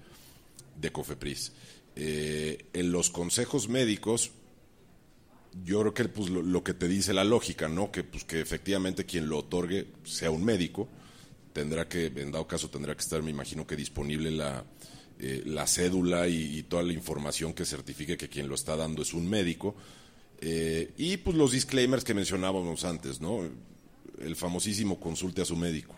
COFEPRIS. 0.92 1.54
Eh, 1.96 2.66
en 2.74 2.92
los 2.92 3.10
consejos 3.10 3.70
médicos, 3.70 4.32
yo 5.64 5.82
creo 5.82 5.94
que 5.94 6.06
pues, 6.06 6.30
lo, 6.30 6.42
lo, 6.42 6.64
que 6.64 6.74
te 6.74 6.88
dice 6.88 7.14
la 7.14 7.24
lógica, 7.24 7.68
¿no? 7.68 7.92
Que, 7.92 8.04
pues, 8.04 8.24
que 8.24 8.42
efectivamente 8.42 9.06
quien 9.06 9.30
lo 9.30 9.40
otorgue 9.40 9.88
sea 10.04 10.32
un 10.32 10.44
médico 10.44 10.88
tendrá 11.54 11.88
que, 11.88 12.08
en 12.08 12.32
dado 12.32 12.48
caso, 12.48 12.70
tendrá 12.70 12.96
que 12.96 13.02
estar, 13.02 13.22
me 13.22 13.32
imagino 13.32 13.66
que 13.66 13.76
disponible 13.76 14.32
la, 14.32 14.64
eh, 15.20 15.44
la 15.46 15.68
cédula 15.68 16.28
y, 16.28 16.64
toda 16.64 16.84
la 16.84 16.94
información 16.94 17.54
que 17.54 17.66
certifique 17.66 18.18
que 18.18 18.28
quien 18.28 18.48
lo 18.48 18.56
está 18.56 18.76
dando 18.76 19.02
es 19.02 19.14
un 19.14 19.30
médico. 19.30 19.76
Eh, 20.40 20.94
y 20.98 21.18
pues 21.18 21.38
los 21.38 21.52
disclaimers 21.52 22.04
que 22.04 22.14
mencionábamos 22.16 22.84
antes, 22.86 23.22
¿no? 23.22 23.48
El 24.20 24.36
famosísimo 24.36 25.00
consulte 25.00 25.44
a 25.44 25.46
su 25.46 25.56
médico. 25.56 25.96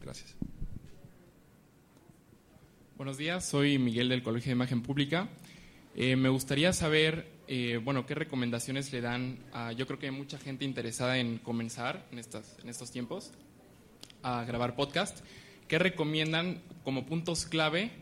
Gracias. 0.00 0.36
Buenos 2.96 3.18
días, 3.18 3.44
soy 3.44 3.78
Miguel 3.78 4.08
del 4.08 4.22
Colegio 4.22 4.50
de 4.50 4.52
Imagen 4.52 4.82
Pública. 4.82 5.28
Eh, 5.98 6.14
me 6.14 6.28
gustaría 6.28 6.74
saber 6.74 7.36
eh, 7.48 7.80
bueno, 7.82 8.04
¿qué 8.04 8.14
recomendaciones 8.14 8.92
le 8.92 9.00
dan 9.00 9.38
a, 9.54 9.72
yo 9.72 9.86
creo 9.86 9.98
que 9.98 10.06
hay 10.06 10.12
mucha 10.12 10.36
gente 10.36 10.66
interesada 10.66 11.16
en 11.16 11.38
comenzar 11.38 12.04
en, 12.12 12.18
estas, 12.18 12.54
estos 12.66 12.90
tiempos 12.90 13.30
a 14.22 14.44
grabar 14.44 14.76
podcast? 14.76 15.24
¿Qué 15.68 15.78
recomiendan 15.78 16.60
como 16.84 17.06
puntos 17.06 17.46
clave 17.46 17.92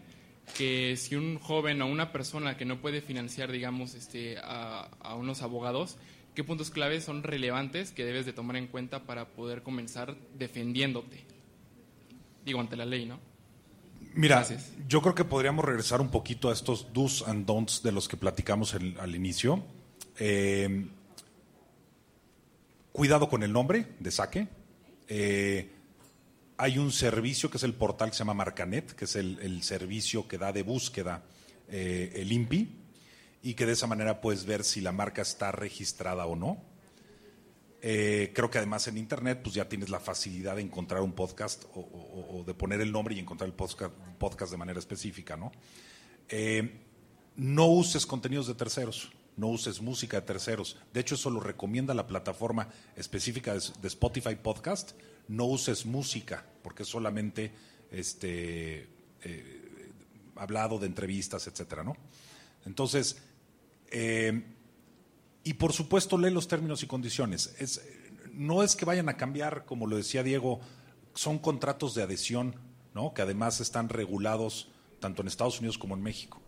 que 0.57 0.97
si 0.97 1.15
un 1.15 1.39
joven 1.39 1.83
o 1.83 1.87
una 1.87 2.11
persona 2.11 2.57
que 2.57 2.65
no 2.65 2.81
puede 2.81 3.01
financiar, 3.01 3.53
digamos, 3.53 3.95
este, 3.95 4.39
a 4.43 5.15
unos 5.17 5.43
abogados, 5.43 5.97
qué 6.35 6.43
puntos 6.43 6.71
clave 6.71 7.01
son 7.01 7.23
relevantes 7.23 7.93
que 7.93 8.05
debes 8.05 8.27
de 8.27 8.33
tomar 8.33 8.57
en 8.57 8.67
cuenta 8.67 9.05
para 9.05 9.29
poder 9.29 9.63
comenzar 9.63 10.17
defendiéndote? 10.37 11.25
Digo, 12.45 12.59
ante 12.61 12.77
la 12.77 12.87
ley, 12.87 13.07
¿no? 13.07 13.34
Mira, 14.15 14.47
yo 14.89 15.03
creo 15.03 15.15
que 15.15 15.25
podríamos 15.25 15.65
regresar 15.65 16.01
un 16.01 16.09
poquito 16.09 16.49
a 16.49 16.53
estos 16.53 16.93
do's 16.93 17.25
and 17.27 17.47
don'ts 17.47 17.83
de 17.83 17.91
los 17.91 18.07
que 18.07 18.17
platicamos 18.17 18.75
al 18.75 19.15
inicio. 19.15 19.65
Eh, 20.19 20.87
cuidado 22.93 23.29
con 23.29 23.43
el 23.43 23.53
nombre 23.53 23.97
de 23.99 24.11
saque. 24.13 24.47
Eh, 25.09 25.69
hay 26.57 26.79
un 26.79 26.93
servicio 26.93 27.51
que 27.51 27.57
es 27.57 27.65
el 27.65 27.75
portal 27.75 28.11
que 28.11 28.15
se 28.15 28.21
llama 28.21 28.35
Marcanet, 28.35 28.93
que 28.93 29.07
es 29.07 29.17
el, 29.17 29.63
servicio 29.65 30.29
que 30.29 30.39
da 30.39 30.53
de 30.53 30.63
búsqueda 30.63 31.25
eh, 31.69 32.13
el 32.15 32.31
INPI 32.31 32.69
y 33.43 33.55
que 33.55 33.67
de 33.67 33.73
esa 33.73 33.89
manera 33.89 34.21
puedes 34.21 34.45
ver 34.45 34.63
si 34.63 34.81
la 34.81 34.93
marca 34.93 35.23
está 35.23 35.51
registrada 35.51 36.27
o 36.27 36.37
no. 36.37 36.63
Eh, 37.87 38.33
creo 38.35 38.51
que 38.51 38.57
además 38.57 38.89
en 38.89 38.97
Internet 38.97 39.41
pues 39.43 39.55
ya 39.55 39.69
tienes 39.69 39.91
la 39.91 40.01
facilidad 40.01 40.57
de 40.57 40.63
encontrar 40.63 41.03
un 41.03 41.13
podcast 41.13 41.67
o, 41.75 42.43
de 42.47 42.55
poner 42.55 42.81
el 42.81 42.91
nombre 42.91 43.15
y 43.15 43.19
encontrar 43.19 43.47
el 43.47 43.55
podcast, 43.55 44.51
de 44.51 44.57
manera 44.57 44.79
específica, 44.79 45.37
¿no? 45.37 45.53
Eh, 46.31 46.81
no 47.37 47.67
uses 47.67 48.07
contenidos 48.07 48.47
de 48.47 48.55
terceros, 48.55 49.13
no 49.37 49.49
uses 49.49 49.83
música 49.83 50.19
de 50.19 50.27
terceros. 50.27 50.79
De 50.95 51.01
hecho, 51.01 51.15
eso 51.15 51.29
lo 51.29 51.41
recomienda 51.41 51.93
la 51.93 52.07
plataforma 52.07 52.71
específica 52.97 53.53
de, 53.53 53.89
Spotify 53.89 54.37
Podcast. 54.37 54.93
No 55.29 55.45
uses 55.45 55.85
música, 55.85 56.43
porque 56.63 56.85
es 56.85 56.89
solamente 56.89 57.53
este, 57.91 58.89
eh, 59.25 59.91
hablado 60.37 60.79
de 60.79 60.87
entrevistas, 60.87 61.47
etcétera, 61.49 61.85
¿no? 61.85 61.99
Entonces, 62.65 63.19
y 65.45 65.55
por 65.55 65.73
supuesto, 65.73 66.19
lee 66.19 66.31
los 66.31 66.49
términos 66.49 66.83
y 66.83 66.87
condiciones. 66.87 67.55
Es, 67.59 67.83
no 68.33 68.63
es 68.63 68.75
que 68.75 68.85
vayan 68.85 69.09
a 69.09 69.17
cambiar, 69.17 69.65
como 69.67 69.87
lo 69.87 69.97
decía 69.97 70.23
Diego, 70.23 70.61
son 71.15 71.39
contratos 71.39 71.95
de 71.95 72.03
adhesión, 72.03 72.57
¿no? 72.95 73.15
que 73.15 73.23
además 73.23 73.61
están 73.61 73.89
regulados 73.89 74.69
tanto 75.01 75.23
en 75.23 75.29
Estados 75.29 75.59
Unidos 75.59 75.79
como 75.79 75.95
en 75.95 76.03
México. 76.03 76.41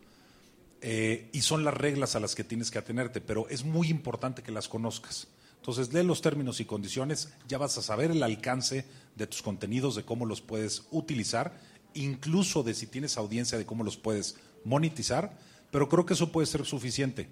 Eh, 0.81 1.31
y 1.33 1.43
son 1.43 1.65
las 1.65 1.75
reglas 1.75 2.17
a 2.17 2.21
las 2.21 2.35
que 2.35 2.45
tienes 2.45 2.71
que 2.71 2.79
atenerte, 2.79 3.21
pero 3.21 3.49
es 3.49 3.65
muy 3.65 3.89
importante 3.89 4.43
que 4.43 4.53
las 4.53 4.69
conozcas. 4.69 5.29
Entonces, 5.57 5.93
lee 5.93 6.05
los 6.05 6.23
términos 6.23 6.61
y 6.61 6.65
condiciones, 6.65 7.33
ya 7.49 7.59
vas 7.59 7.77
a 7.77 7.83
saber 7.83 8.13
el 8.13 8.23
alcance 8.23 8.85
de 9.17 9.27
tus 9.27 9.43
contenidos, 9.43 9.97
de 9.97 10.05
cómo 10.05 10.25
los 10.25 10.41
puedes 10.41 10.85
utilizar, 10.91 11.59
incluso 11.95 12.63
de 12.63 12.75
si 12.75 12.87
tienes 12.87 13.17
audiencia, 13.17 13.59
de 13.59 13.67
cómo 13.67 13.83
los 13.83 13.97
puedes 13.97 14.37
monetizar, 14.65 15.37
pero 15.71 15.89
creo 15.89 16.07
que 16.07 16.15
eso 16.15 16.31
puede 16.31 16.47
ser 16.47 16.65
suficiente. 16.65 17.29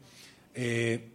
Eh, 0.54 1.12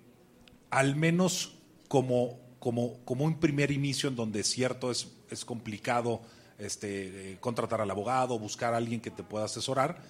al 0.70 0.96
menos 0.96 1.54
como, 1.88 2.40
como, 2.60 3.04
como 3.06 3.26
un 3.26 3.40
primer 3.40 3.72
inicio 3.72 4.10
en 4.10 4.16
donde 4.16 4.44
cierto 4.44 4.92
es, 4.92 5.12
es 5.30 5.46
complicado 5.46 6.22
este, 6.58 7.38
contratar 7.40 7.82
al 7.82 7.90
abogado, 7.90 8.38
buscar 8.38 8.74
a 8.74 8.78
alguien 8.78 9.02
que 9.02 9.12
te 9.12 9.24
pueda 9.24 9.46
asesorar, 9.46 10.02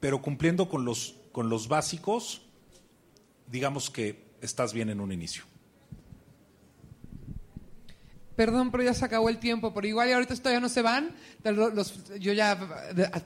pero 0.00 0.22
cumpliendo 0.22 0.68
con 0.68 0.84
los, 0.84 1.16
con 1.32 1.48
los 1.48 1.68
básicos, 1.68 2.42
digamos 3.46 3.90
que 3.90 4.28
estás 4.40 4.72
bien 4.72 4.88
en 4.90 5.00
un 5.00 5.12
inicio. 5.12 5.44
Perdón, 8.38 8.70
pero 8.70 8.84
ya 8.84 8.94
se 8.94 9.04
acabó 9.04 9.28
el 9.30 9.38
tiempo, 9.38 9.74
pero 9.74 9.84
igual 9.88 10.08
y 10.08 10.12
ahorita 10.12 10.32
todavía 10.36 10.60
no 10.60 10.68
se 10.68 10.80
van. 10.80 11.10
los- 11.42 12.08
yo 12.20 12.32
ya 12.32 12.56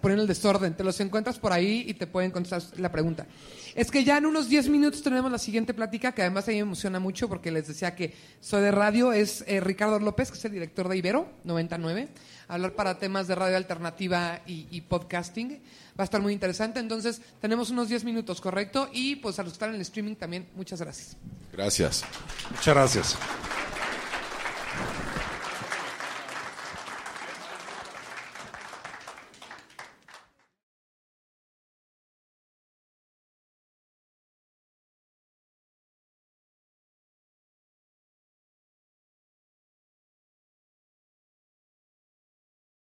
ponen 0.01 0.21
el 0.21 0.27
desorden, 0.27 0.75
te 0.75 0.83
los 0.83 0.99
encuentras 1.01 1.39
por 1.39 1.53
ahí 1.53 1.85
y 1.87 1.93
te 1.93 2.07
pueden 2.07 2.31
contestar 2.31 2.63
la 2.81 2.91
pregunta. 2.91 3.27
Es 3.75 3.91
que 3.91 4.05
ya 4.05 4.17
en 4.17 4.25
unos 4.25 4.49
10 4.49 4.71
minutos 4.71 5.03
tenemos 5.03 5.31
la 5.31 5.37
siguiente 5.37 5.75
plática, 5.75 6.13
que 6.13 6.23
además 6.23 6.49
a 6.49 6.53
mí 6.53 6.55
me 6.57 6.61
emociona 6.63 6.99
mucho 6.99 7.29
porque 7.29 7.51
les 7.53 7.69
decía 7.69 7.95
que 7.95 8.15
soy 8.41 8.63
de 8.63 8.71
radio, 8.71 9.13
es 9.13 9.45
eh, 9.47 9.61
Ricardo 9.61 9.99
López, 10.01 10.31
que 10.31 10.39
es 10.39 10.45
el 10.47 10.53
director 10.53 10.89
de 10.89 10.97
Ibero 10.97 11.29
99, 11.45 12.09
hablar 12.49 12.73
para 12.73 12.99
temas 12.99 13.27
de 13.29 13.35
radio 13.35 13.59
alternativa 13.59 14.41
y, 14.47 14.67
y 14.71 14.81
podcasting. 14.81 15.61
Va 15.99 16.05
a 16.05 16.05
estar 16.05 16.23
muy 16.23 16.33
interesante, 16.33 16.81
entonces 16.81 17.21
tenemos 17.39 17.69
unos 17.69 17.91
10 17.91 18.05
minutos, 18.05 18.41
¿correcto? 18.41 18.89
Y 18.95 19.17
pues 19.17 19.39
a 19.39 19.43
los 19.43 19.53
que 19.53 19.57
están 19.57 19.69
en 19.71 19.75
el 19.75 19.83
streaming 19.83 20.15
también, 20.15 20.49
muchas 20.57 20.81
gracias. 20.81 21.19
Gracias. 21.53 22.03
Muchas 22.51 22.75
gracias. 22.75 23.62